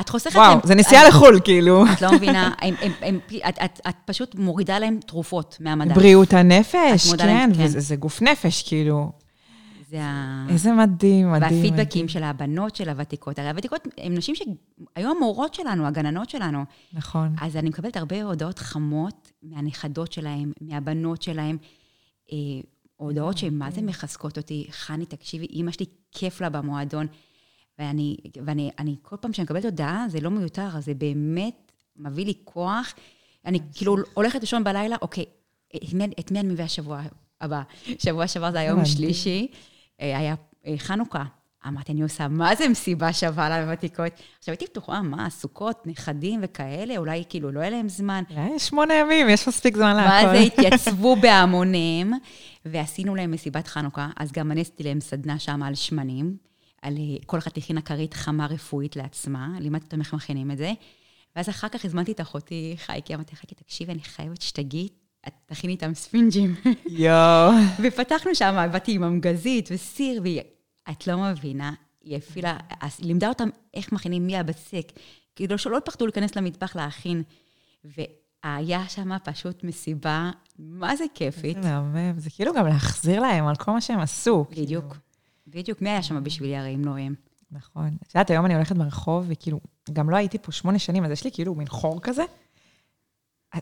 את 0.00 0.08
חוסכת 0.08 0.36
וואו, 0.36 0.44
להם... 0.44 0.56
וואו, 0.58 0.66
זה 0.68 0.74
נסיעה 0.74 1.08
לחו"ל, 1.08 1.40
כאילו. 1.44 1.84
את 1.92 2.02
לא 2.02 2.12
מבינה, 2.12 2.52
הם, 2.62 2.74
הם, 2.82 2.92
הם, 3.02 3.18
את, 3.48 3.58
את, 3.64 3.80
את 3.88 3.94
פשוט 4.04 4.34
מורידה 4.34 4.78
להם 4.78 4.98
תרופות 5.06 5.56
מהמדע. 5.60 5.94
בריאות 5.94 6.32
הנפש, 6.32 7.14
כן, 7.18 7.26
להם, 7.26 7.54
כן. 7.54 7.64
וזה 7.64 7.96
גוף 7.96 8.22
נפש, 8.22 8.62
כאילו. 8.62 9.10
זה 9.88 10.02
ה... 10.02 10.46
איזה 10.48 10.72
מדהים, 10.72 11.32
מדהים. 11.32 11.42
והפידבקים 11.42 12.04
מדהים. 12.04 12.08
של 12.08 12.22
הבנות 12.22 12.76
של 12.76 12.88
הוותיקות. 12.88 13.38
הרי 13.38 13.48
הוותיקות 13.48 13.88
הן 13.98 14.16
נשים 14.16 14.34
שהיו 14.34 15.10
המורות 15.10 15.54
שלנו, 15.54 15.86
הגננות 15.86 16.30
שלנו. 16.30 16.64
נכון. 16.92 17.34
אז 17.40 17.56
אני 17.56 17.68
מקבלת 17.68 17.96
הרבה 17.96 18.22
הודעות 18.22 18.58
חמות 18.58 19.32
מהנכדות 19.42 20.12
שלהם, 20.12 20.52
מהבנות 20.60 21.22
שלהם. 21.22 21.56
אה, 22.32 22.36
הודעות 22.96 23.38
שהן 23.38 23.54
מה 23.54 23.70
זה 23.70 23.82
מחזקות 23.82 24.36
אותי. 24.36 24.66
חני, 24.70 25.06
תקשיבי, 25.06 25.46
אימא 25.46 25.70
שלי, 25.70 25.86
כיף 26.12 26.40
לה 26.40 26.48
במועדון. 26.48 27.06
ואני, 27.78 28.16
ואני 28.46 28.70
אני, 28.78 28.96
כל 29.02 29.16
פעם 29.20 29.32
שאני 29.32 29.44
מקבלת 29.44 29.64
הודעה, 29.64 30.06
זה 30.08 30.20
לא 30.20 30.30
מיותר, 30.30 30.80
זה 30.80 30.94
באמת 30.94 31.72
מביא 31.96 32.24
לי 32.24 32.34
כוח. 32.44 32.94
אני 33.46 33.58
כאילו 33.74 33.96
הולכת 34.14 34.40
לישון 34.40 34.64
בלילה, 34.64 34.96
אוקיי, 35.02 35.24
את 36.20 36.30
מי, 36.30 36.40
אני 36.40 36.48
מביאה 36.48 36.68
שבוע 36.68 37.02
הבא? 37.40 37.62
שבוע 37.98 38.26
שעבר 38.26 38.52
זה 38.52 38.60
היום 38.60 38.84
שלישי, 38.84 39.48
אה, 39.52 39.58
היה 39.98 40.34
אה, 40.66 40.74
חנוכה. 40.78 41.24
אמרתי, 41.66 41.92
אני 41.92 42.02
עושה, 42.02 42.28
מה 42.28 42.54
זה 42.54 42.68
מסיבה 42.68 43.12
שווה 43.12 43.60
לוותיקות? 43.60 44.12
עכשיו 44.38 44.52
הייתי 44.52 44.64
בטוחה, 44.64 45.02
מה, 45.02 45.30
סוכות, 45.30 45.86
נכדים 45.86 46.40
וכאלה, 46.42 46.96
אולי 46.96 47.24
כאילו 47.28 47.50
לא 47.50 47.60
יהיה 47.60 47.70
להם 47.70 47.88
זמן. 47.88 48.22
יש 48.56 48.66
שמונה 48.66 48.94
ימים, 48.94 49.28
יש 49.28 49.48
מספיק 49.48 49.76
זמן 49.76 49.96
להכל. 49.96 50.32
זה, 50.32 50.38
התייצבו 50.46 51.16
בהמוניהם, 51.16 52.12
ועשינו 52.64 53.14
להם 53.14 53.30
מסיבת 53.30 53.66
חנוכה, 53.66 54.08
אז 54.16 54.32
גם 54.32 54.52
אני 54.52 54.60
עשיתי 54.60 54.82
להם 54.82 55.00
סדנה 55.00 55.38
שם 55.38 55.62
על 55.62 55.74
שמנים. 55.74 56.36
על 56.82 56.96
אה, 56.96 57.16
כל 57.26 57.38
אחת 57.38 57.56
הכינה 57.56 57.80
כרית 57.80 58.14
חמה 58.14 58.46
רפואית 58.46 58.96
לעצמה, 58.96 59.48
לימדתי 59.60 59.84
אותם 59.84 60.00
איך 60.00 60.14
מכינים 60.14 60.50
את 60.50 60.58
זה. 60.58 60.72
ואז 61.36 61.48
אחר 61.48 61.68
כך 61.68 61.84
הזמנתי 61.84 62.12
את 62.12 62.20
אחותי 62.20 62.74
חייקי, 62.78 63.14
אמרתי, 63.14 63.36
חייקי, 63.36 63.54
תקשיבי, 63.54 63.92
אני 63.92 64.02
חייבת 64.02 64.42
שתגיעי, 64.42 64.88
את 65.28 65.32
תכיני 65.46 65.72
איתם 65.72 65.94
ספינג'ים. 65.94 66.54
יואו. 66.86 67.52
ופתחנו 67.82 68.34
שם, 68.34 68.68
באתי 68.72 68.92
עם 68.92 69.02
המגזית 69.02 69.68
וסיר, 69.72 70.22
ואת 70.88 71.06
לא 71.06 71.16
מבינה, 71.16 71.72
היא 72.02 72.16
הפעילה, 72.16 72.56
לימדה 72.98 73.28
אותם 73.28 73.48
איך 73.74 73.92
מכינים 73.92 74.26
מהבצק, 74.26 74.92
כאילו 75.36 75.58
שלא 75.58 75.78
פחדו 75.84 76.06
להיכנס 76.06 76.36
למטבח 76.36 76.76
להכין. 76.76 77.22
והיה 77.84 78.88
שם 78.88 79.18
פשוט 79.24 79.64
מסיבה, 79.64 80.30
מה 80.58 80.96
זה 80.96 81.04
כיפית. 81.14 81.62
זה 81.62 81.70
מהמם, 81.70 82.18
זה 82.18 82.30
כאילו 82.30 82.54
גם 82.54 82.66
להחזיר 82.66 83.20
להם 83.20 83.46
על 83.46 83.56
כל 83.56 83.72
מה 83.72 83.80
שהם 83.80 84.00
עשו. 84.00 84.44
בדיוק. 84.50 84.64
כאילו. 84.64 84.94
בדיוק, 85.46 85.82
מי 85.82 85.90
היה 85.90 86.02
שם 86.02 86.24
בשבילי 86.24 86.56
הרי 86.56 86.74
אם 86.74 86.84
לא 86.84 86.98
הם? 86.98 87.14
נכון. 87.50 87.96
את 88.02 88.14
יודעת, 88.14 88.30
היום 88.30 88.46
אני 88.46 88.54
הולכת 88.54 88.76
ברחוב, 88.76 89.24
וכאילו, 89.28 89.60
גם 89.92 90.10
לא 90.10 90.16
הייתי 90.16 90.38
פה 90.38 90.52
שמונה 90.52 90.78
שנים, 90.78 91.04
אז 91.04 91.10
יש 91.10 91.24
לי 91.24 91.30
כאילו 91.32 91.54
מין 91.54 91.68
חור 91.68 92.00
כזה. 92.00 92.22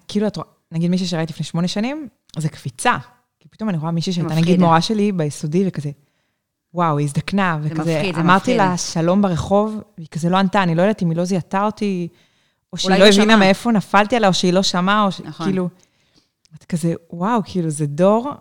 כאילו, 0.09 0.27
את 0.27 0.37
רואה, 0.37 0.49
נגיד 0.73 0.91
מישהי 0.91 1.07
שראיתי 1.07 1.33
לפני 1.33 1.45
שמונה 1.45 1.69
שנים, 1.69 2.09
זה 2.39 2.49
קפיצה. 2.49 2.97
כי 3.41 3.49
פתאום 3.49 3.69
אני 3.69 3.79
רואה 3.79 3.91
מישהי 3.91 4.13
שהייתה 4.13 4.35
נגיד 4.35 4.61
מורה 4.61 4.81
שלי 4.81 5.13
ביסודי, 5.13 5.65
וכזה, 5.67 5.91
וואו, 6.75 6.99
היא 6.99 7.05
הזדקנה, 7.05 7.59
וכזה, 7.63 7.85
זה 7.85 7.97
מפחיד, 7.99 8.15
זה 8.15 8.21
אמרתי 8.21 8.41
מפחיד. 8.41 8.57
לה 8.57 8.77
שלום 8.77 9.23
ברחוב, 9.23 9.81
והיא 9.99 10.09
כזה 10.11 10.29
לא 10.29 10.37
ענתה, 10.37 10.63
אני 10.63 10.75
לא 10.75 10.83
יודעת 10.83 11.03
אם 11.03 11.11
היא 11.11 11.17
לא 11.17 11.25
זיהתה 11.25 11.65
אותי, 11.65 12.09
או 12.73 12.79
שהיא 12.79 12.91
לא, 12.91 12.99
לא 12.99 13.05
הבינה 13.05 13.37
מאיפה 13.37 13.73
נפלתי 13.73 14.17
עליה, 14.17 14.29
או 14.29 14.35
שהיא 14.35 14.53
לא 14.53 14.63
שמעה, 14.63 15.05
או 15.05 15.13
ש... 15.13 15.21
נכון. 15.21 15.47
כאילו, 15.47 15.69
את 16.55 16.65
כזה, 16.65 16.95
וואו, 17.13 17.41
כאילו, 17.45 17.71
זה 17.71 17.87
דור 17.87 18.33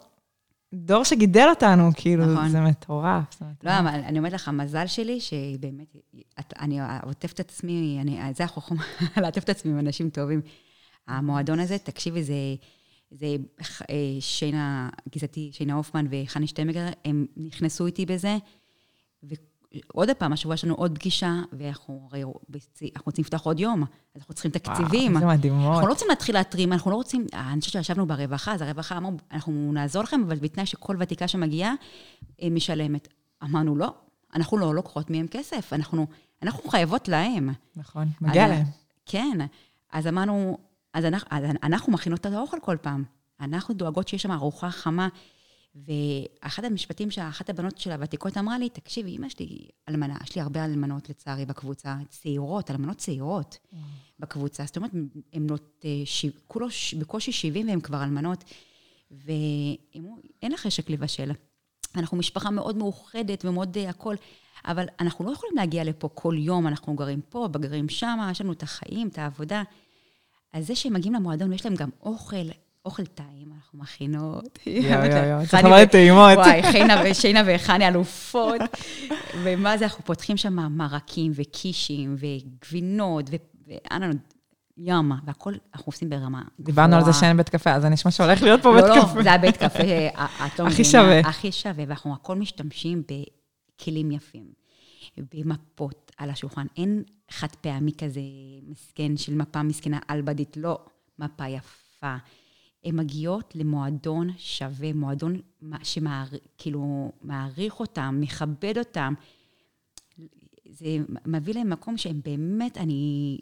דור 0.74 1.04
שגידל 1.04 1.48
אותנו, 1.50 1.90
כאילו, 1.96 2.26
נכון. 2.26 2.50
זה 2.50 2.62
מטורף. 2.62 3.42
לא, 3.64 3.80
אבל 3.80 4.00
אני 4.06 4.18
אומרת 4.18 4.34
לך, 4.34 4.48
המזל 4.48 4.88
שלי, 4.88 5.20
שבאמת, 5.20 5.96
את, 6.40 6.54
אני 6.60 6.80
עוטף 7.04 7.34
את 7.34 7.40
עצמי, 7.40 7.98
אני, 8.02 8.34
זה 8.36 8.44
החוכמה, 8.44 8.84
לעטף 9.22 9.44
את 9.44 9.50
עצמי 9.50 9.72
עם 9.72 9.80
אנשים 9.80 10.10
טובים. 10.10 10.42
המועדון 11.08 11.60
הזה, 11.60 11.78
תקשיבי, 11.78 12.24
זה, 12.24 12.34
זה 13.12 13.36
אה, 13.90 13.96
שינה, 14.20 14.90
גיסתי, 15.10 15.50
שינה 15.54 15.74
הופמן 15.74 16.06
וחני 16.12 16.48
שטמגר, 16.48 16.86
הם 17.06 17.26
נכנסו 17.38 17.86
איתי 17.86 18.06
בזה, 18.06 18.38
עוד 19.88 20.10
פעם, 20.18 20.34
השבוע 20.34 20.54
יש 20.54 20.66
לנו 20.66 20.74
עוד 20.74 20.96
פגישה, 20.98 21.34
ואנחנו 21.54 22.10
רוצים 23.06 23.22
לפתוח 23.24 23.46
עוד 23.46 23.60
יום, 23.60 23.84
אז 23.84 23.88
אנחנו 24.22 24.34
צריכים 24.34 24.52
תקציבים. 24.52 25.12
וואו, 25.16 25.24
איזה 25.32 25.38
מדהימות. 25.38 25.72
אנחנו 25.74 25.88
לא 25.88 25.94
רוצים 25.94 26.08
להתחיל 26.10 26.36
להתרים, 26.36 26.74
אנחנו 26.74 26.92
לא 26.92 26.96
רוצים... 26.96 27.28
אני 27.34 27.62
חושבת 27.62 27.74
שישבנו 27.84 28.08
ברווחה, 28.08 28.54
אז 28.54 28.62
הרווחה 28.62 28.98
אמרו, 28.98 29.12
אנחנו 29.32 29.72
נעזור 29.74 30.04
לכם, 30.04 30.22
אבל 30.28 30.36
בתנאי 30.40 30.66
שכל 30.66 30.96
ותיקה 31.00 31.28
שמגיעה, 31.28 31.74
משלמת. 32.52 33.08
אמרנו, 33.44 33.76
לא, 33.76 33.94
אנחנו 34.36 34.58
לא 34.58 34.76
לוקחות 34.76 35.10
מהם 35.10 35.28
כסף, 35.28 35.74
אנחנו, 35.74 36.08
אנחנו 36.44 36.70
חייבות 36.70 37.08
להם. 37.08 37.50
נכון, 37.76 38.08
מגיע 38.22 38.46
אז- 38.46 38.52
להם. 38.52 38.66
כן. 39.06 39.38
אז 39.92 40.08
אמרנו, 40.08 40.58
אז 40.96 41.06
אנחנו, 41.06 41.28
אז 41.32 41.44
אנחנו 41.64 41.94
מכינות 41.94 42.20
את 42.20 42.26
האוכל 42.26 42.58
כל 42.62 42.78
פעם. 42.82 43.04
אנחנו 43.42 43.74
דואגות 43.74 44.08
שיש 44.08 44.22
שם 44.22 44.32
ארוחה 44.32 44.72
חמה. 44.72 45.08
ואחד 45.76 46.66
המשפטים 46.66 47.12
שאחת 47.12 47.50
הבנות 47.50 47.78
של 47.78 47.92
הוותיקות 47.92 48.38
אמרה 48.38 48.58
לי, 48.58 48.70
תקשיבי, 48.70 49.18
אמא 49.18 49.30
שלי 49.30 49.68
אלמנה, 49.90 50.18
יש 50.24 50.36
לי 50.36 50.42
הרבה 50.42 50.66
אלמנות 50.66 51.10
לצערי 51.10 51.46
בקבוצה, 51.46 51.96
צעירות, 52.10 52.72
אלמנות 52.72 52.98
צעירות 52.98 53.58
בקבוצה. 54.20 54.66
זאת 54.66 54.78
אומרת, 54.78 54.92
הן 55.34 55.48
בנות, 55.48 55.86
אה. 55.86 56.30
כולו. 56.48 56.68
בקושי 57.00 57.32
70 57.32 57.68
והן 57.68 57.82
כבר 57.82 58.04
אלמנות, 58.04 58.44
ואין 59.12 60.52
לך 60.52 60.60
חשק 60.60 60.90
לבשל. 60.90 61.32
אנחנו 61.96 62.18
משפחה 62.18 62.52
מאוד 62.52 62.78
מאוחדת 62.78 63.46
ומאוד 63.46 63.78
אה, 63.78 63.90
הכל, 63.90 64.16
אבל 64.66 64.86
אנחנו 65.00 65.26
לא 65.26 65.32
יכולים 65.32 65.56
להגיע 65.56 65.84
לפה 65.84 66.10
כל 66.14 66.36
יום, 66.38 66.68
אנחנו 66.68 66.96
גרים 66.96 67.22
פה, 67.22 67.48
גרים 67.52 67.90
שם, 67.90 68.20
יש 68.32 68.42
לנו 68.42 68.52
את 68.54 68.64
החיים, 68.64 69.08
את 69.08 69.18
העבודה. 69.18 69.64
אז 70.56 70.68
זה 70.68 70.76
שהם 70.76 70.94
מגיעים 70.94 71.14
למועדון, 71.14 71.54
יש 71.54 71.66
להם 71.66 71.76
גם 71.76 71.90
אוכל, 72.04 72.36
אוכל 72.86 73.06
טעים, 73.06 73.52
אנחנו 73.56 73.80
מכינות. 73.80 74.60
יואו, 74.66 75.06
יואו, 75.06 75.26
יואו, 75.26 75.48
צריך 75.48 75.66
ו- 75.66 75.70
לטעימות. 75.70 76.38
וואי, 76.38 76.64
חיינה 76.64 76.96
ושיינה 77.06 77.42
וחני 77.48 77.88
אלופות. 77.88 78.62
ומה 79.44 79.78
זה, 79.78 79.86
אנחנו 79.86 80.04
פותחים 80.06 80.38
שם 80.38 80.54
מרקים 80.78 81.32
וקישים 81.36 82.16
וגבינות, 82.20 83.30
ו- 83.30 83.36
ואנה, 83.68 84.12
ימה, 84.78 85.16
והכל 85.26 85.54
אנחנו 85.76 85.90
עושים 85.90 86.10
ברמה 86.10 86.42
דיברנו 86.60 86.96
על 86.96 87.06
זה. 87.06 87.14
שאין 87.14 87.38
בית 87.38 87.50
קפה, 87.50 87.72
אז 87.72 87.82
זה 87.82 87.90
נשמע 87.90 88.12
שהולך 88.12 88.42
להיות 88.42 88.62
פה 88.62 88.76
לא, 88.76 88.82
בית 88.82 88.90
לא, 88.90 89.02
קפה. 89.02 89.24
זה 89.24 89.32
הבית 89.32 89.58
קפה, 89.58 89.84
אה, 89.84 90.26
את 90.46 90.60
לא 90.60 90.68
הכי 90.68 90.84
שווה. 90.84 91.20
הכי 91.20 91.52
שווה, 91.52 91.84
ואנחנו 91.88 92.14
הכל 92.14 92.36
משתמשים 92.36 93.04
בכלים 93.82 94.12
יפים, 94.12 94.46
במפות 95.34 96.12
על 96.18 96.30
השולחן. 96.30 96.66
אין 96.78 97.04
חד 97.32 97.56
פעמי 97.62 97.92
כזה 97.98 98.22
מסכן 98.68 99.18
של 99.18 99.36
מפה 99.36 99.64
מסכנה 99.64 100.00
אלבדית, 100.10 100.58
לא, 100.58 100.80
מפה 101.20 101.48
יפה. 101.48 102.16
הן 102.84 102.96
מגיעות 102.96 103.56
למועדון 103.56 104.30
שווה, 104.38 104.94
מועדון 104.94 105.42
שכאילו 105.84 107.12
מעריך 107.22 107.80
אותם, 107.80 108.18
מכבד 108.22 108.78
אותם. 108.78 109.14
זה 110.70 110.98
מביא 111.26 111.54
להם 111.54 111.70
מקום 111.70 111.98
שהם 111.98 112.22
באמת, 112.24 112.78
אני 112.78 113.38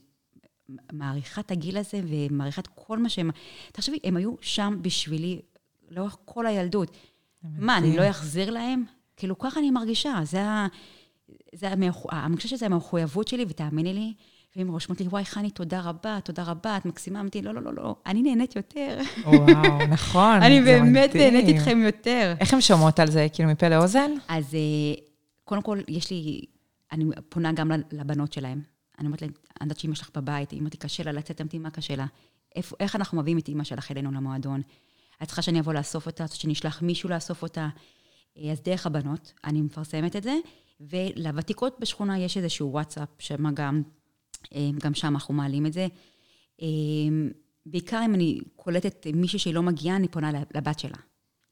מעריכה 0.92 1.42
את 1.42 1.52
הגיל 1.52 1.78
הזה 1.78 2.02
ומעריכה 2.08 2.62
את 2.62 2.68
כל 2.76 3.00
מה 3.00 3.10
שהם... 3.10 3.30
תחשבי, 3.72 4.00
הם 4.04 4.18
היו 4.18 4.36
שם 4.42 4.78
בשבילי 4.82 5.42
לאורך 5.90 6.18
כל 6.26 6.46
הילדות. 6.46 6.98
מה, 7.44 7.78
אני 7.78 7.98
לא 7.98 8.10
אחזיר 8.10 8.52
להם? 8.52 8.84
כאילו, 9.18 9.40
ככה 9.40 9.60
אני 9.60 9.72
מרגישה. 9.72 10.20
זה 10.24 10.44
ה... 10.44 10.68
זה 11.56 11.70
המחו... 11.70 12.10
אני 12.12 12.36
חושבת 12.36 12.50
שזו 12.50 12.66
המחויבות 12.66 13.28
שלי, 13.28 13.46
ותאמיני 13.50 13.94
לי, 13.94 14.14
והן 14.56 14.68
רושמות 14.68 15.02
לי, 15.02 15.08
וואי, 15.08 15.26
חני, 15.26 15.50
תודה 15.50 15.82
רבה, 15.82 16.20
תודה 16.24 16.44
רבה, 16.44 16.78
את 16.78 16.86
מקסימה. 16.86 17.20
אמרתי, 17.20 17.42
לא, 17.42 17.54
לא, 17.54 17.62
לא, 17.62 17.74
לא, 17.74 17.96
אני 18.06 18.22
נהנית 18.22 18.56
יותר. 18.56 19.00
וואו, 19.26 19.78
נכון, 19.96 20.42
אני 20.42 20.62
באמת. 20.62 21.16
נהנית 21.16 21.48
איתכם 21.48 21.82
יותר. 21.86 22.36
איך 22.40 22.54
הן 22.54 22.62
שומעות 22.62 23.00
על 23.00 23.12
זה, 23.12 23.28
כאילו 23.34 23.50
מפה 23.50 23.70
לאוזן? 23.70 24.12
אז 24.28 24.56
אה, 24.56 25.04
קודם 25.44 25.62
כל, 25.62 25.80
יש 25.88 26.12
לי, 26.12 26.42
אני 26.92 27.06
פונה 27.30 27.52
גם 27.52 27.72
לבנות 27.92 28.34
שלהם. 28.34 28.62
אני 29.00 29.06
אומרת 29.06 29.22
להם, 29.22 29.32
אני 29.62 29.66
יודעת 29.66 29.80
שאמא 29.80 29.96
שלך 29.96 30.10
בבית, 30.16 30.54
אמא 30.54 30.70
קשה 30.70 31.04
לה 31.04 31.12
לצאת, 31.12 31.42
אמרתי, 31.42 31.58
מה 31.58 31.70
קשה 31.70 31.96
לה? 31.96 32.06
איפה, 32.56 32.76
איך 32.80 32.96
אנחנו 32.96 33.18
מביאים 33.18 33.38
את 33.38 33.50
אמא 33.50 33.64
שלך 33.64 33.92
אלינו 33.92 34.12
למועדון? 34.12 34.62
את 35.24 35.28
צריכה 35.28 35.42
שאני 35.42 35.60
אבוא 35.60 35.74
לאסוף 35.74 36.06
אותה, 36.06 36.28
שאני 36.28 36.54
אשלח 36.54 36.82
מישהו 36.82 37.10
לאסוף 37.10 37.42
אותה? 37.42 37.70
אה, 38.38 38.52
אז 38.52 38.62
דרך 38.62 38.86
הבנות, 38.86 39.34
אני 39.44 39.62
מפרסמת 39.62 40.16
את 40.16 40.24
זה, 40.24 40.34
ולוותיקות 40.82 41.78
בשכונה 41.80 42.20
יש 42.20 42.38
איזשהו 42.38 42.72
וואטסאפ, 42.72 43.10
שמה 43.20 43.52
גם, 43.52 43.82
אה, 44.56 44.70
גם 44.84 44.94
שם 44.94 45.08
אנחנו 45.08 45.34
מעלים 45.34 45.66
את 45.66 45.74
זה. 45.74 45.88
אה, 46.62 46.68
בעיקר 47.66 48.02
אם 48.06 48.16
אני 48.16 48.40
קולטת 48.56 49.08
מישהי 49.14 49.40
שהיא 49.40 49.54
לא 49.54 49.64
מגיעה, 49.64 49.96
אני 49.96 50.08
פונה 50.08 50.32
לבת 50.54 50.80
שלה. 50.80 50.98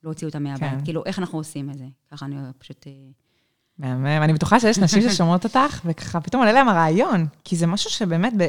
להוציא 0.03 0.27
אותה 0.27 0.39
מהבית. 0.39 0.71
כן. 0.71 0.85
כאילו, 0.85 1.05
איך 1.05 1.19
אנחנו 1.19 1.37
עושים 1.37 1.69
את 1.69 1.77
זה? 1.77 1.85
ככה 2.11 2.25
אני 2.25 2.35
פשוט... 2.57 2.87
אה, 2.87 2.93
מהמם. 3.77 4.05
אני 4.05 4.33
בטוחה 4.33 4.59
שיש 4.59 4.79
נשים 4.79 5.01
ששומעות 5.09 5.43
אותך, 5.43 5.81
וככה 5.85 6.21
פתאום 6.21 6.41
עולה 6.41 6.53
להם 6.53 6.69
הרעיון, 6.69 7.25
כי 7.43 7.55
זה 7.55 7.67
משהו 7.67 7.89
שבאמת, 7.89 8.33
ב, 8.37 8.47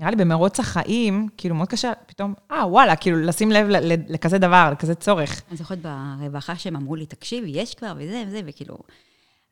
נראה 0.00 0.10
לי 0.10 0.16
במרוץ 0.16 0.60
החיים, 0.60 1.28
כאילו 1.36 1.54
מאוד 1.54 1.68
קשה, 1.68 1.92
פתאום, 2.06 2.34
אה, 2.50 2.66
וואלה, 2.66 2.96
כאילו 2.96 3.20
לשים 3.20 3.50
לב 3.50 3.66
לכזה 4.08 4.38
דבר, 4.38 4.68
לכזה 4.72 4.94
צורך. 4.94 5.42
אני 5.48 5.56
זוכרת 5.56 5.78
ברווחה 5.78 6.56
שהם 6.56 6.76
אמרו 6.76 6.96
לי, 6.96 7.06
תקשיבי, 7.06 7.50
יש 7.50 7.74
כבר 7.74 7.92
וזה 7.96 8.24
וזה, 8.26 8.40
וכאילו... 8.46 8.78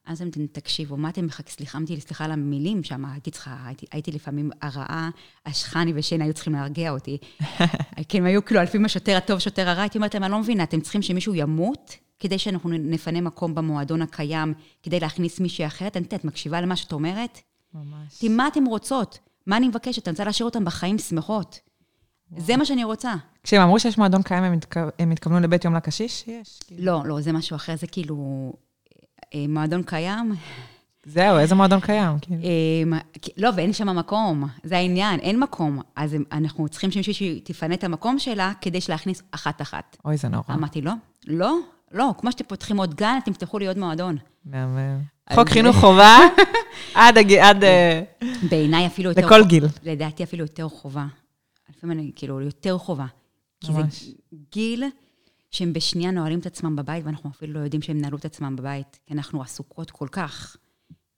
אז 0.09 0.23
הם 0.23 0.31
תקשיבו, 0.53 0.97
מה 0.97 1.09
אתם 1.09 1.27
מחכים? 1.27 1.47
סליחה, 1.49 1.79
סליחה 1.99 2.25
על 2.25 2.33
המילים 2.33 2.83
שם, 2.83 3.05
הייתי 3.05 3.31
צריכה, 3.31 3.57
הייתי, 3.65 3.87
הייתי 3.93 4.13
לפעמים 4.13 4.51
הרעה, 4.63 5.11
השחני 5.47 5.93
ושן 5.95 6.23
היו 6.23 6.35
צריכים 6.35 6.53
להרגיע 6.53 6.91
אותי. 6.91 7.19
כי 8.09 8.19
הם 8.19 8.25
היו 8.25 8.45
כאילו, 8.45 8.63
לפעמים 8.63 8.85
השוטר 8.85 9.17
הטוב, 9.17 9.39
שוטר 9.39 9.69
הרע, 9.69 9.81
הייתי 9.81 9.99
אומרת 9.99 10.15
להם, 10.15 10.25
אני 10.25 10.33
לא 10.33 10.39
מבינה, 10.39 10.63
אתם 10.63 10.81
צריכים 10.81 11.03
שמישהו 11.03 11.35
ימות 11.35 11.97
כדי 12.21 12.39
שאנחנו 12.39 12.71
נפנה 12.71 13.21
מקום 13.21 13.55
במועדון 13.55 14.03
הקיים, 14.03 14.55
כדי 14.83 15.01
להכניס 15.01 15.41
מישהי 15.41 15.67
אחרת? 15.67 15.97
אני 15.97 16.05
יודעת, 16.05 16.21
את 16.21 16.25
מקשיבה 16.25 16.61
למה 16.61 16.77
שאת 16.77 16.93
אומרת? 16.93 17.39
ממש. 17.75 18.19
תראי, 18.19 18.33
מה 18.33 18.49
אתם 18.49 18.65
רוצות? 18.65 19.19
מה 19.47 19.57
אני 19.57 19.69
מבקשת? 19.69 20.09
אני 20.09 20.13
רוצה 20.13 20.25
להשאיר 20.25 20.45
אותם 20.45 20.65
בחיים 20.65 20.99
שמחות. 20.99 21.61
זה 22.37 22.57
מה 22.57 22.65
שאני 22.65 22.85
רוצה. 22.85 23.15
כשהם 23.43 23.63
אמרו 23.63 23.81
שיש 23.81 23.99
מועדון 23.99 24.23
קיים, 24.23 24.45
הם, 24.45 24.53
התכו... 24.53 24.81
הם 24.99 25.11
התכוונו 25.11 25.41
לבית 25.41 25.65
יום 25.65 25.75
לקשיש? 25.75 26.25
יש. 26.27 26.61
כאילו. 26.67 26.85
לא, 26.85 27.03
לא, 27.05 27.21
זה 27.21 27.33
משהו 27.33 27.57
אחר, 27.57 27.77
זה 27.77 27.87
כאילו 27.87 28.53
מועדון 29.49 29.83
קיים. 29.83 30.35
זהו, 31.05 31.39
איזה 31.39 31.55
מועדון 31.55 31.81
קיים? 31.81 32.18
כאילו. 32.20 32.43
אה, 32.43 32.99
כי- 33.22 33.31
לא, 33.37 33.51
ואין 33.57 33.72
שם 33.72 33.97
מקום, 33.99 34.45
זה 34.62 34.76
העניין, 34.76 35.20
אין 35.20 35.41
מקום. 35.41 35.81
אז 35.97 36.16
אנחנו 36.33 36.68
צריכים 36.68 36.91
שמישהי 36.91 37.41
תפנה 37.45 37.74
את 37.74 37.85
המקום 37.85 38.18
שלה 38.18 38.53
כדי 38.61 38.79
להכניס 38.89 39.22
אחת-אחת. 39.31 39.97
אוי, 40.05 40.16
זה 40.16 40.29
נורא. 40.29 40.43
אמרתי, 40.51 40.81
לא, 40.81 40.93
לא, 41.26 41.59
לא, 41.93 42.11
כמו 42.18 42.33
שאתם 42.33 42.45
פותחים 42.45 42.76
עוד 42.79 42.95
גן, 42.95 43.18
אתם 43.22 43.33
תפתחו 43.33 43.59
לי 43.59 43.66
עוד 43.68 43.79
מועדון. 43.79 44.16
מהמם. 44.45 44.99
חוק 45.35 45.49
חינוך 45.49 45.76
חובה, 45.76 46.16
עד. 46.95 47.18
עד 47.41 47.64
אה, 47.64 48.03
בעיניי 48.51 48.87
אפילו 48.87 49.11
יותר... 49.11 49.26
לכל 49.26 49.45
גיל. 49.45 49.64
לדעתי 49.83 50.22
אפילו 50.22 50.45
יותר 50.45 50.68
חובה. 50.68 51.07
לפעמים 51.76 51.99
אני, 51.99 52.11
כאילו, 52.16 52.41
יותר 52.41 52.79
חובה. 52.79 53.07
כי 53.61 53.72
ממש. 53.72 54.03
זה 54.05 54.11
גיל 54.53 54.85
שהם 55.51 55.73
בשנייה 55.73 56.11
נועלים 56.11 56.39
את 56.39 56.47
עצמם 56.47 56.77
בבית, 56.77 57.05
ואנחנו 57.05 57.31
אפילו 57.31 57.53
לא 57.53 57.59
יודעים 57.59 57.83
שהם 57.83 58.01
נעלו 58.01 58.17
את 58.19 58.25
עצמם 58.25 58.57
בבית, 58.57 58.99
כי 59.07 59.15
אנחנו 59.15 59.43
עסוקות 59.43 59.91
כל 59.91 60.09
כך, 60.13 60.57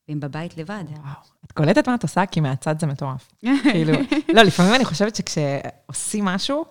והם 0.08 0.20
בבית 0.20 0.56
לבד. 0.56 0.84
וואו. 0.90 1.14
את 1.44 1.52
קולטת 1.52 1.88
מה 1.88 1.94
את 1.94 2.02
עושה? 2.02 2.26
כי 2.26 2.40
מהצד 2.40 2.80
זה 2.80 2.86
מטורף. 2.86 3.32
כאילו, 3.72 3.92
לא, 4.34 4.42
לפעמים 4.42 4.74
אני 4.74 4.84
חושבת 4.84 5.16
שכשעושים 5.16 6.24
משהו, 6.24 6.64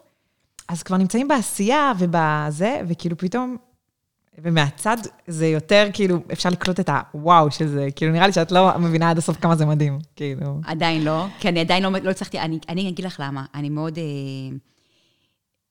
אז 0.67 0.83
כבר 0.83 0.97
נמצאים 0.97 1.27
בעשייה 1.27 1.91
ובזה, 1.99 2.81
וכאילו 2.87 3.17
פתאום, 3.17 3.57
ומהצד 4.37 4.97
זה 5.27 5.47
יותר, 5.47 5.87
כאילו, 5.93 6.19
אפשר 6.31 6.49
לקלוט 6.49 6.79
את 6.79 6.89
הוואו 7.13 7.51
של 7.51 7.67
זה. 7.67 7.87
כאילו, 7.95 8.11
נראה 8.11 8.27
לי 8.27 8.33
שאת 8.33 8.51
לא 8.51 8.77
מבינה 8.79 9.09
עד 9.09 9.17
הסוף 9.17 9.37
כמה 9.37 9.55
זה 9.55 9.65
מדהים. 9.65 9.99
כאילו, 10.15 10.59
עדיין 10.63 11.03
לא, 11.03 11.25
כי 11.39 11.49
אני 11.49 11.59
עדיין 11.59 11.83
לא, 11.83 11.89
לא 12.03 12.09
הצלחתי, 12.09 12.39
אני, 12.39 12.59
אני 12.69 12.89
אגיד 12.89 13.05
לך 13.05 13.19
למה, 13.23 13.45
אני 13.55 13.69
מאוד 13.69 13.97
אה, 13.97 14.03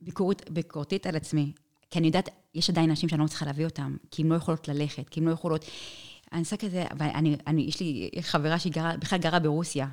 ביקורת, 0.00 0.50
ביקורתית 0.50 1.06
על 1.06 1.16
עצמי, 1.16 1.52
כי 1.90 1.98
אני 1.98 2.06
יודעת, 2.06 2.28
יש 2.54 2.70
עדיין 2.70 2.90
אנשים 2.90 3.08
שאני 3.08 3.22
לא 3.22 3.26
צריכה 3.26 3.46
להביא 3.46 3.64
אותם, 3.64 3.96
כי 4.10 4.22
הן 4.22 4.28
לא 4.28 4.34
יכולות 4.34 4.68
ללכת, 4.68 5.08
כי 5.08 5.20
הן 5.20 5.26
לא 5.26 5.32
יכולות... 5.32 5.64
אני 6.32 6.40
עושה 6.40 6.56
כזה, 6.56 6.84
ואני, 6.98 7.36
אני, 7.46 7.62
יש 7.62 7.80
לי 7.80 8.10
חברה 8.20 8.58
שהיא 8.58 8.72
גרה, 8.72 8.96
בכלל 8.96 9.18
גרה 9.18 9.38
ברוסיה, 9.38 9.88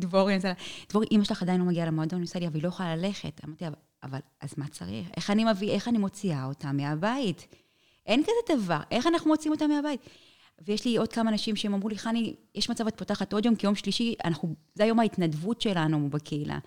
דבורי, 0.00 0.32
אני 0.32 0.36
עושה 0.36 0.48
לה, 0.48 0.54
דבורי, 0.88 1.06
אמא 1.12 1.24
שלך 1.24 1.42
עדיין 1.42 1.60
לא 1.60 1.66
מגיעה 1.66 1.86
למועדון, 1.86 2.20
היא 2.20 2.24
עושה 2.24 2.38
לי, 2.38 2.46
אבל 2.46 2.54
היא 2.54 2.62
לא 2.62 2.68
יכולה 2.68 2.96
ללכת. 2.96 3.40
אמרתי, 3.44 3.66
אבל, 3.66 3.74
אבל 4.02 4.18
אז 4.40 4.54
מה 4.56 4.68
צריך? 4.68 5.08
איך 5.16 5.30
אני 5.30 5.44
מביא, 5.44 5.70
איך 5.70 5.88
אני 5.88 5.98
מוציאה 5.98 6.44
אותה 6.44 6.72
מהבית? 6.72 7.46
אין 8.06 8.22
כזה 8.22 8.56
דבר, 8.56 8.80
איך 8.90 9.06
אנחנו 9.06 9.30
מוציאים 9.30 9.52
אותה 9.52 9.66
מהבית? 9.66 10.00
ויש 10.66 10.84
לי 10.84 10.96
עוד 10.96 11.12
כמה 11.12 11.30
אנשים 11.30 11.56
שהם 11.56 11.74
אמרו 11.74 11.88
לי, 11.88 11.98
חני, 11.98 12.34
יש 12.54 12.70
מצב 12.70 12.86
את 12.86 12.98
פותחת 12.98 13.32
עוד 13.32 13.46
יום, 13.46 13.56
כי 13.56 13.66
יום 13.66 13.74
שלישי, 13.74 14.14
אנחנו, 14.24 14.54
זה 14.74 14.84
היום 14.84 15.00
ההתנדבות 15.00 15.60
שלנו 15.60 16.10
בקהילה. 16.10 16.58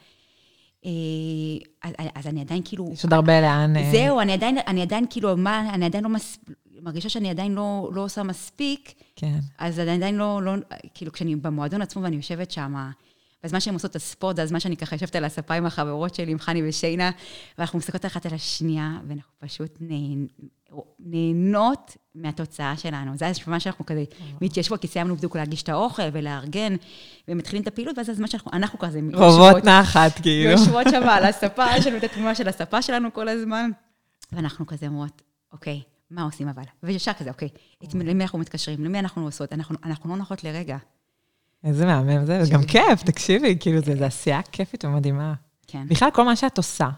אה, 0.85 1.89
אז, 2.15 2.27
אני 2.27 2.41
עדיין 2.41 2.61
כאילו... 2.65 2.89
יש 2.93 3.03
עוד 3.03 3.13
הרבה 3.13 3.41
לאן... 3.41 3.75
אה, 3.77 3.91
זהו, 3.91 4.19
אני 4.19 4.33
עדיין, 4.33 4.57
אני 4.67 4.81
עדיין 4.81 5.05
כאילו, 5.09 5.37
מה, 5.37 5.69
אני 5.73 5.85
עדיין 5.85 6.03
לא 6.03 6.09
מס... 6.09 6.37
מרגישה 6.81 7.09
שאני 7.09 7.29
עדיין 7.29 7.51
לא, 7.51 7.89
לא 7.93 8.03
עושה 8.03 8.23
מספיק, 8.23 8.93
כן. 9.15 9.39
אז 9.57 9.79
אני 9.79 9.91
עדיין 9.91 10.15
לא, 10.15 10.41
לא, 10.43 10.51
כאילו, 10.93 11.11
כשאני 11.11 11.35
במועדון 11.35 11.81
עצמו 11.81 12.03
ואני 12.03 12.15
יושבת 12.15 12.51
שם, 12.51 12.75
בזמן 13.43 13.59
שהן 13.59 13.73
עושות 13.73 13.91
את 13.91 13.95
הספורט, 13.95 14.35
זה 14.35 14.43
הזמן 14.43 14.59
שאני 14.59 14.77
ככה 14.77 14.95
יושבת 14.95 15.15
על 15.15 15.25
הספה 15.25 15.53
עם 15.53 15.65
החברות 15.65 16.15
שלי, 16.15 16.31
עם 16.31 16.39
חני 16.39 16.69
ושיינה, 16.69 17.11
ואנחנו 17.57 17.79
מסתכלות 17.79 18.05
אחת 18.05 18.25
על 18.25 18.33
השנייה, 18.33 18.99
ואנחנו 19.07 19.31
פשוט. 19.39 19.79
נהנות 20.99 21.97
מהתוצאה 22.15 22.77
שלנו. 22.77 23.17
זה 23.17 23.27
הזמן 23.27 23.59
שאנחנו 23.59 23.85
כזה 23.85 24.03
מתיישבות, 24.41 24.81
כי 24.81 24.87
סיימנו 24.87 25.15
בדיוק 25.15 25.35
להגיש 25.35 25.63
את 25.63 25.69
האוכל 25.69 26.03
ולארגן, 26.13 26.75
ומתחילים 27.27 27.63
את 27.63 27.67
הפעילות, 27.67 27.97
ואז 27.97 28.09
הזמן 28.09 28.27
שאנחנו, 28.27 28.51
אנחנו 28.53 28.79
כזה 28.79 28.99
רובעות 29.13 29.63
נחת, 29.63 30.19
כאילו. 30.21 30.51
יושבות 30.51 30.87
שם 30.91 31.09
על 31.09 31.25
הספה, 31.25 31.65
יש 31.77 31.87
לנו 31.87 31.97
את 31.97 32.03
התמונה 32.03 32.35
של 32.35 32.47
הספה 32.47 32.81
שלנו 32.81 33.13
כל 33.13 33.27
הזמן, 33.27 33.71
ואנחנו 34.31 34.67
כזה 34.67 34.87
אומרות, 34.87 35.21
אוקיי, 35.53 35.81
מה 36.11 36.23
עושים 36.23 36.47
אבל? 36.47 36.63
וישר 36.83 37.13
כזה, 37.13 37.29
אוקיי, 37.29 37.49
את, 37.83 37.93
למי 37.93 38.23
אנחנו 38.23 38.39
מתקשרים? 38.39 38.85
למי 38.85 38.99
אנחנו 38.99 39.25
עושות? 39.25 39.53
אנחנו, 39.53 39.75
אנחנו 39.83 40.09
לא 40.09 40.17
נוחות 40.17 40.43
לרגע. 40.43 40.77
איזה 41.63 41.85
מהמם 41.85 42.25
זה, 42.25 42.41
וגם 42.47 42.63
כיף, 42.63 43.03
תקשיבי, 43.03 43.57
כאילו, 43.59 43.81
זה 43.81 44.05
עשייה 44.05 44.41
כיפית 44.41 44.85
ומדהימה. 44.85 45.33
כן. 45.67 45.87
בכלל, 45.87 46.09
כל 46.13 46.25
מה 46.25 46.35
שאת 46.35 46.57
עושה, 46.57 46.89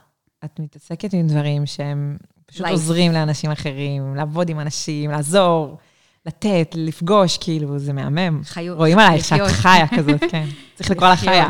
את 0.45 0.59
מתעסקת 0.59 1.13
עם 1.13 1.27
דברים 1.27 1.65
שהם 1.65 2.17
פשוט 2.47 2.65
Life. 2.65 2.69
עוזרים 2.69 3.11
לאנשים 3.11 3.51
אחרים, 3.51 4.15
לעבוד 4.15 4.49
עם 4.49 4.59
אנשים, 4.59 5.11
לעזור, 5.11 5.77
לתת, 6.25 6.75
לפגוש, 6.75 7.37
כאילו, 7.37 7.79
זה 7.79 7.93
מהמם. 7.93 8.41
חיות. 8.43 8.77
רואים 8.77 8.99
עלייך 8.99 9.25
שאת. 9.25 9.39
חיה 9.47 9.87
כזאת, 9.97 10.21
כן. 10.31 10.45
צריך 10.75 10.91
לקרוא 10.91 11.09
לך 11.09 11.19
חיה. 11.19 11.49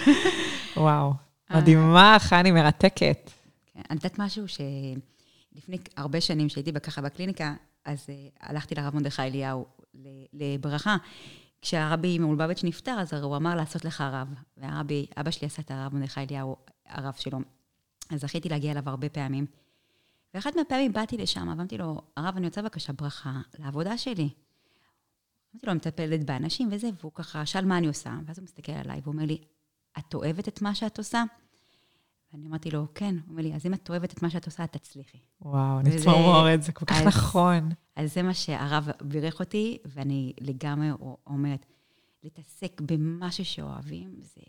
וואו. 0.76 1.12
מדהימה, 1.50 2.16
חני, 2.20 2.50
מרתקת. 2.50 3.30
כן, 3.74 3.80
אני 3.90 3.96
יודעת 3.96 4.18
משהו 4.18 4.44
שלפני 4.48 5.76
הרבה 5.96 6.20
שנים 6.20 6.48
שהייתי 6.48 6.72
ככה 6.72 7.00
בקליניקה, 7.00 7.54
אז 7.84 8.06
uh, 8.06 8.38
הלכתי 8.40 8.74
לרב 8.74 8.94
מרדכי 8.94 9.22
אליהו 9.22 9.66
לברכה. 10.32 10.96
כשהרבי 11.62 12.18
מלובביץ' 12.18 12.64
נפטר, 12.64 12.96
אז 13.00 13.12
הוא 13.12 13.36
אמר 13.36 13.54
לעשות 13.54 13.84
לך 13.84 14.00
רב. 14.00 14.28
והרבי, 14.56 15.06
אבא 15.20 15.30
שלי 15.30 15.46
עשה 15.46 15.62
את 15.62 15.70
הרב 15.70 15.94
מרדכי 15.94 16.20
אליהו, 16.20 16.56
הרב 16.88 17.14
שלו. 17.16 17.38
אז 18.10 18.20
זכיתי 18.20 18.48
להגיע 18.48 18.72
אליו 18.72 18.82
הרבה 18.86 19.08
פעמים. 19.08 19.46
ואחת 20.34 20.56
מהפעמים 20.56 20.92
באתי 20.92 21.16
לשם, 21.16 21.48
ואמרתי 21.48 21.78
לו, 21.78 22.00
הרב, 22.16 22.36
אני 22.36 22.46
רוצה 22.46 22.62
בבקשה 22.62 22.92
ברכה 22.92 23.40
לעבודה 23.58 23.98
שלי. 23.98 24.28
אמרתי 25.54 25.66
לו, 25.66 25.70
אני 25.72 25.76
מטפלת 25.76 26.24
באנשים 26.24 26.68
וזה, 26.72 26.88
והוא 27.00 27.12
ככה 27.14 27.46
שאל 27.46 27.64
מה 27.64 27.78
אני 27.78 27.86
עושה. 27.86 28.18
ואז 28.26 28.38
הוא 28.38 28.44
מסתכל 28.44 28.72
עליי 28.72 29.00
ואומר 29.04 29.24
לי, 29.24 29.38
את 29.98 30.14
אוהבת 30.14 30.48
את 30.48 30.62
מה 30.62 30.74
שאת 30.74 30.98
עושה? 30.98 31.22
ואני 32.32 32.46
אמרתי 32.46 32.70
לו, 32.70 32.86
כן. 32.94 33.14
הוא 33.14 33.30
אומר 33.30 33.42
לי, 33.42 33.54
אז 33.54 33.66
אם 33.66 33.74
את 33.74 33.90
אוהבת 33.90 34.12
את 34.12 34.22
מה 34.22 34.30
שאת 34.30 34.46
עושה, 34.46 34.64
את 34.64 34.72
תצליחי. 34.72 35.18
וואו, 35.40 35.78
וזה- 35.84 35.96
נצמרמורת, 35.96 36.62
זה 36.62 36.72
כל 36.72 36.86
כך 36.86 36.96
אז- 37.00 37.06
נכון. 37.06 37.68
אז 37.96 38.14
זה 38.14 38.22
מה 38.22 38.34
שהרב 38.34 38.88
בירך 39.02 39.40
אותי, 39.40 39.78
ואני 39.86 40.32
לגמרי 40.40 40.88
אומרת, 41.26 41.66
להתעסק 42.24 42.80
במשהו 42.80 43.44
שאוהבים, 43.44 44.14
זה, 44.20 44.40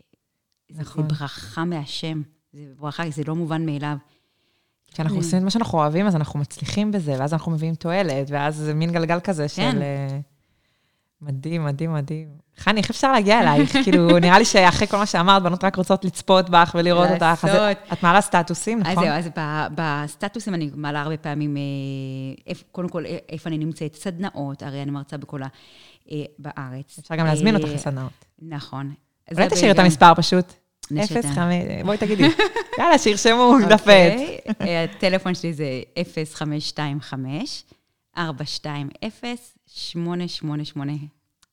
זה, 0.70 0.82
נכון. 0.82 1.02
זה 1.02 1.08
ברכה 1.08 1.64
מהשם. 1.64 2.22
זה 2.52 2.72
ברכה, 2.78 3.10
זה 3.10 3.22
לא 3.26 3.34
מובן 3.34 3.66
מאליו. 3.66 3.96
כשאנחנו 4.94 5.16
עושים 5.16 5.38
את 5.38 5.44
מה 5.44 5.50
שאנחנו 5.50 5.78
אוהבים, 5.78 6.06
אז 6.06 6.16
אנחנו 6.16 6.40
מצליחים 6.40 6.92
בזה, 6.92 7.14
ואז 7.18 7.32
אנחנו 7.32 7.52
מביאים 7.52 7.74
תועלת, 7.74 8.30
ואז 8.30 8.56
זה 8.56 8.74
מין 8.74 8.92
גלגל 8.92 9.20
כזה 9.20 9.48
של... 9.48 9.62
כן. 9.62 9.82
אה, 9.82 10.18
מדהים, 11.20 11.64
מדהים, 11.64 11.94
מדהים. 11.94 12.28
חני, 12.56 12.80
איך 12.80 12.90
אפשר 12.90 13.12
להגיע 13.12 13.40
אלייך? 13.40 13.76
כאילו, 13.84 14.18
נראה 14.18 14.38
לי 14.38 14.44
שאחרי 14.44 14.86
כל 14.86 14.96
מה 14.96 15.06
שאמרת, 15.06 15.42
בנות 15.42 15.64
רק 15.64 15.76
רוצות 15.76 16.04
לצפות 16.04 16.50
בך 16.50 16.76
ולראות 16.78 17.10
אותך. 17.10 17.22
אז 17.22 17.44
לעשות. 17.44 17.78
את 17.92 18.02
מעלה 18.02 18.20
סטטוסים, 18.20 18.80
אז 18.80 18.86
נכון? 18.86 19.04
זהו, 19.04 19.12
אז 19.12 19.28
בסטטוסים 19.74 20.54
אני 20.54 20.70
מעלה 20.74 21.02
הרבה 21.02 21.16
פעמים, 21.16 21.56
אה, 21.56 22.54
קודם 22.72 22.88
כל, 22.88 23.06
אה, 23.06 23.16
איפה 23.28 23.48
אני 23.48 23.58
נמצאת, 23.58 23.94
סדנאות, 23.94 24.62
הרי 24.62 24.82
אני 24.82 24.90
מרצה 24.90 25.16
בכל 25.16 25.42
ה... 25.42 25.46
אה, 26.10 26.24
בארץ. 26.38 26.98
אפשר 26.98 27.16
גם 27.16 27.26
להזמין 27.26 27.56
אה, 27.56 27.60
אותך 27.60 27.72
לסדנאות. 27.74 28.24
נכון. 28.42 28.94
אולי 29.32 29.48
זה 29.48 29.56
תשאיר 29.56 29.70
את 29.70 29.78
המספר 29.78 30.14
פשוט. 30.14 30.52
נשאיר 30.90 31.18
את 31.20 31.24
אפס, 31.24 31.30
ה- 31.30 31.34
חמש, 31.34 31.82
בואי 31.84 31.98
תגידי. 31.98 32.22
יאללה, 32.78 32.98
שירשמו, 32.98 33.54
דף 33.68 33.84
עט. 33.88 34.12
אוקיי, 34.48 34.68
אה, 34.76 34.84
הטלפון 34.84 35.34
שלי 35.34 35.52
זה 35.52 35.82
0525 36.24 37.64
420 38.16 38.88
888. 39.66 40.92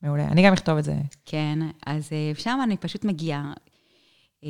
מעולה, 0.01 0.25
אני 0.25 0.45
גם 0.45 0.53
אכתוב 0.53 0.77
את 0.77 0.83
זה. 0.83 0.95
כן, 1.25 1.59
אז 1.85 2.09
אה, 2.11 2.31
שם 2.37 2.59
אני 2.63 2.77
פשוט 2.77 3.05
מגיעה. 3.05 3.53
אה, 4.43 4.49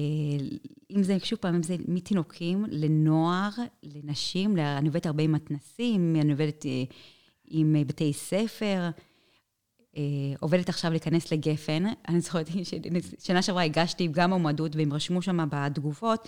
אם 0.95 1.03
זה, 1.03 1.17
שוב 1.23 1.39
פעם, 1.39 1.55
אם 1.55 1.63
זה 1.63 1.75
מתינוקים 1.87 2.65
לנוער, 2.69 3.49
לנשים, 3.83 4.57
אני 4.57 4.87
עובדת 4.87 5.05
הרבה 5.05 5.23
עם 5.23 5.31
מתנסים, 5.31 6.15
אני 6.21 6.31
עובדת 6.31 6.65
עם 7.47 7.75
בתי 7.87 8.13
ספר, 8.13 8.89
עובדת 10.39 10.69
עכשיו 10.69 10.91
להיכנס 10.91 11.31
לגפן. 11.31 11.83
אני 12.07 12.21
זוכרת 12.21 12.49
ששנה 13.19 13.41
שעברה 13.41 13.63
הגשתי 13.63 14.07
גם 14.11 14.29
מועמדות, 14.29 14.75
והם 14.75 14.93
רשמו 14.93 15.21
שם 15.21 15.47
בתגובות, 15.51 16.27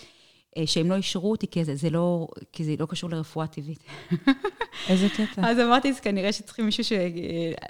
אה, 0.56 0.66
שהם 0.66 0.90
לא 0.90 0.94
אישרו 0.96 1.30
אותי, 1.30 1.46
כי 1.46 1.64
זה, 1.64 1.74
זה, 1.76 1.90
לא, 1.90 2.28
כי 2.52 2.64
זה 2.64 2.74
לא 2.78 2.86
קשור 2.86 3.10
לרפואה 3.10 3.46
טבעית. 3.46 3.84
איזה 4.88 5.08
קטע. 5.08 5.50
אז 5.50 5.58
אמרתי, 5.58 5.90
אז 5.90 6.00
כנראה 6.00 6.32
שצריכים 6.32 6.64
מישהו 6.64 6.84
ש... 6.84 6.92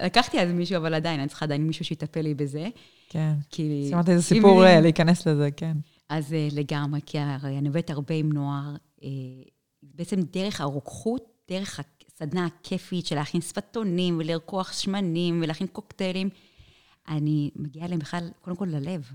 לקחתי 0.05 0.41
אז 0.41 0.53
מישהו, 0.53 0.77
אבל 0.77 0.95
עדיין, 0.95 1.21
אני 1.21 1.29
צריכה 1.29 1.45
עדיין 1.45 1.67
מישהו 1.67 1.85
שיטפל 1.85 2.21
לי 2.21 2.35
בזה. 2.35 2.69
כן. 3.09 3.33
כי... 3.51 3.87
שמעת 3.91 4.09
איזה 4.09 4.35
אם- 4.35 4.39
סיפור 4.39 4.65
אה, 4.67 4.81
להיכנס 4.81 5.27
לזה, 5.27 5.49
כן. 5.57 5.77
אז 6.09 6.33
אה, 6.33 6.49
לגמרי, 6.53 7.01
כי 7.07 7.19
הרי 7.19 7.59
אני 7.59 7.69
עובדת 7.69 7.91
הרבה 7.91 8.15
עם 8.15 8.33
נוער, 8.33 8.75
אה, 9.05 9.09
בעצם 9.83 10.21
דרך 10.33 10.61
הרוקחות, 10.61 11.23
דרך 11.51 11.81
הסדנה 12.15 12.47
הכיפית 12.47 13.07
של 13.07 13.17
להכין 13.17 13.41
שפתונים 13.41 14.19
ולרקוח 14.19 14.73
שמנים 14.73 15.41
ולהכין 15.43 15.67
קוקטיילים, 15.67 16.29
אני 17.09 17.51
מגיעה 17.57 17.87
אליהם 17.87 18.01
בכלל, 18.01 18.31
קודם 18.41 18.57
כל 18.57 18.67
ללב, 18.71 19.11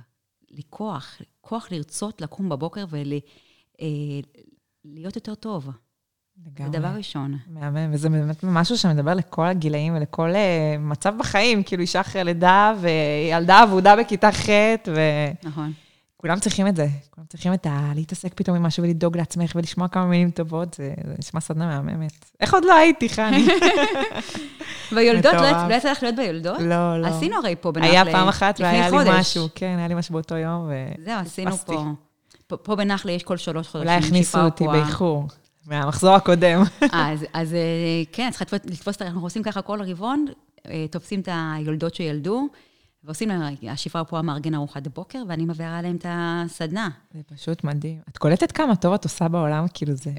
לכוח, 0.51 1.21
כוח 1.41 1.71
לרצות 1.71 2.21
לקום 2.21 2.49
בבוקר 2.49 2.85
ולהיות 2.89 3.25
יותר 5.15 5.35
טוב. 5.35 5.69
זה 6.43 6.49
לגמרי. 6.55 6.79
דבר 6.79 6.87
ראשון. 6.87 7.37
מהמם, 7.47 7.93
וזה 7.93 8.09
באמת 8.09 8.43
משהו 8.43 8.77
שמדבר 8.77 9.13
לכל 9.13 9.45
הגילאים 9.45 9.95
ולכל 9.95 10.31
uh, 10.31 10.35
מצב 10.79 11.13
בחיים, 11.19 11.63
כאילו 11.63 11.81
אישה 11.81 12.01
אחרי 12.01 12.23
לידה 12.23 12.73
וילדה 12.81 13.63
אבודה 13.63 13.95
בכיתה 13.95 14.31
ח' 14.31 14.49
נכון. 15.43 15.73
וכולם 16.19 16.39
צריכים 16.39 16.67
את 16.67 16.75
זה. 16.75 16.87
כולם 17.09 17.27
צריכים 17.29 17.53
את 17.53 17.65
ה... 17.65 17.91
להתעסק 17.95 18.33
פתאום 18.33 18.55
עם 18.55 18.63
משהו 18.63 18.83
ולדאוג 18.83 19.17
לעצמך 19.17 19.51
ולשמוע 19.55 19.87
כמה 19.87 20.05
מילים 20.05 20.31
טובות, 20.31 20.73
זה, 20.73 20.93
זה 21.07 21.13
נשמע 21.19 21.39
סדנה 21.39 21.81
מהממת. 21.81 22.25
איך 22.39 22.53
עוד 22.53 22.65
לא 22.65 22.73
הייתי, 22.73 23.09
חני? 23.09 23.47
ביולדות, 24.95 25.33
לא. 25.33 25.39
יצא- 25.47 25.67
לא 25.69 25.73
יצא 25.73 25.91
לך 25.91 26.03
להיות 26.03 26.15
ביולדות? 26.15 26.59
לא, 26.59 27.01
לא. 27.01 27.07
עשינו 27.07 27.35
הרי 27.37 27.55
פה 27.61 27.71
בנחלה. 27.71 27.91
היה 27.91 28.05
פעם 28.05 28.27
אחת 28.27 28.59
והיה 28.59 28.89
לי. 28.89 29.09
משהו, 29.19 29.47
כן, 29.55 29.75
היה 29.77 29.87
לי 29.87 29.95
משהו 29.95 30.13
באותו 30.13 30.35
יום, 30.35 30.67
ו... 30.69 30.73
זהו, 31.05 31.19
עשינו. 31.19 31.51
פה. 31.57 31.83
פה- 32.63 32.75
בנחלה 32.75 33.11
יש 33.11 33.23
כל 33.23 33.37
שלוש 33.37 33.67
חודשים. 33.67 33.89
אולי 33.93 34.05
הכניסו 34.05 34.39
אותי. 34.39 34.67
באיחור, 34.67 35.27
מהמחזור 35.67 36.15
הקודם. 36.15 36.63
אז, 36.91 37.25
אז 37.33 37.53
אה, 37.53 37.59
כן, 38.11 38.29
לתפוס- 38.41 38.65
לתפוס 38.65 38.95
את 38.95 39.01
ה... 39.01 39.05
אנחנו 39.05 39.21
עושים 39.23 39.43
ככה 39.43 39.61
כל 39.61 39.81
רבעון, 39.81 40.25
אה, 40.69 40.85
תופסים 40.91 41.19
את 41.19 41.29
היולדות 41.31 41.95
שילדו, 41.95 42.47
ועושים 43.03 43.29
להם, 43.29 43.55
השפרה 43.69 44.05
פה 44.05 44.21
מארגן 44.21 44.55
ארוחת 44.55 44.87
בוקר, 44.87 45.23
ואני 45.27 45.45
מעבירה 45.45 45.81
להם 45.81 45.95
את 45.95 46.05
הסדנה. 46.09 46.89
זה 47.13 47.21
פשוט 47.23 47.63
מדהים. 47.63 47.99
את 48.09 48.17
קולטת 48.17 48.51
כמה 48.51 48.75
טוב 48.75 48.93
את 48.93 49.03
עושה 49.03 49.27
בעולם? 49.27 49.65
כאילו, 49.73 49.95
זה 49.95 50.11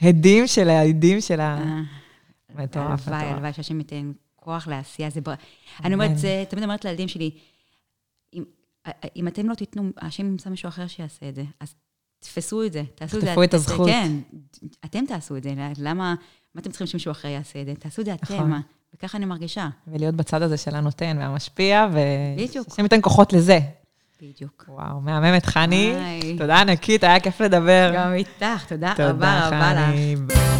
הדים 0.00 0.46
של 0.46 0.68
ההדים 0.68 1.20
של 1.20 1.40
ה... 1.40 1.58
אה, 1.58 1.82
מטורף, 2.54 2.86
הלוואי, 2.86 2.94
מטורף. 2.94 3.08
הלוואי 3.08 3.52
שהשם 3.52 3.78
ייתן 3.78 4.12
כוח 4.36 4.68
לעשייה. 4.68 5.10
זה 5.10 5.20
בר... 5.20 5.34
אני 5.84 5.94
אומרת, 5.94 6.18
זה, 6.18 6.44
תמיד 6.48 6.64
אומרת 6.64 6.84
לילדים 6.84 7.08
שלי, 7.08 7.30
אם, 8.34 8.44
אם 9.16 9.28
אתם 9.28 9.48
לא 9.48 9.54
תיתנו, 9.54 9.90
השם 9.98 10.26
ימצא 10.26 10.50
מישהו 10.50 10.68
אחר 10.68 10.86
שיעשה 10.86 11.28
את 11.28 11.34
זה, 11.34 11.44
אז 11.60 11.74
תתפסו 12.18 12.66
את 12.66 12.72
זה, 12.72 12.82
תעשו 12.94 13.16
את 13.16 13.20
זה. 13.20 13.26
תחטפו 13.26 13.42
את 13.44 13.54
הזכות. 13.54 13.88
כן, 13.88 14.12
אתם 14.84 15.06
תעשו 15.06 15.36
את 15.36 15.42
זה, 15.42 15.54
למה, 15.78 16.14
מה 16.54 16.60
אתם 16.60 16.70
צריכים 16.70 16.86
שמישהו 16.86 17.10
אחר 17.10 17.28
יעשה 17.28 17.60
את 17.60 17.66
זה? 17.66 17.74
תעשו 17.74 18.00
את 18.00 18.06
זה 18.06 18.14
אתם, 18.14 18.34
נכון. 18.34 18.60
וככה 18.94 19.18
אני 19.18 19.24
מרגישה. 19.26 19.68
ולהיות 19.88 20.14
בצד 20.14 20.42
הזה 20.42 20.56
של 20.56 20.74
הנותן 20.74 21.16
והמשפיע, 21.20 21.86
ו... 21.92 21.98
בדיוק. 22.36 22.68
השם 22.72 22.82
ייתן 22.82 23.00
כוחות 23.02 23.32
לזה. 23.32 23.58
בדיוק. 24.22 24.64
וואו, 24.68 25.00
מהממת, 25.00 25.46
חני. 25.46 25.94
היי. 25.96 26.36
תודה 26.38 26.60
ענקית, 26.60 27.04
היה 27.04 27.20
כיף 27.20 27.40
לדבר. 27.40 27.92
גם 27.94 28.12
איתך, 28.12 28.64
תודה 28.68 28.92
תודה, 28.96 29.10
רבה 29.10 29.46
רבה 29.46 29.72
לך. 29.74 30.55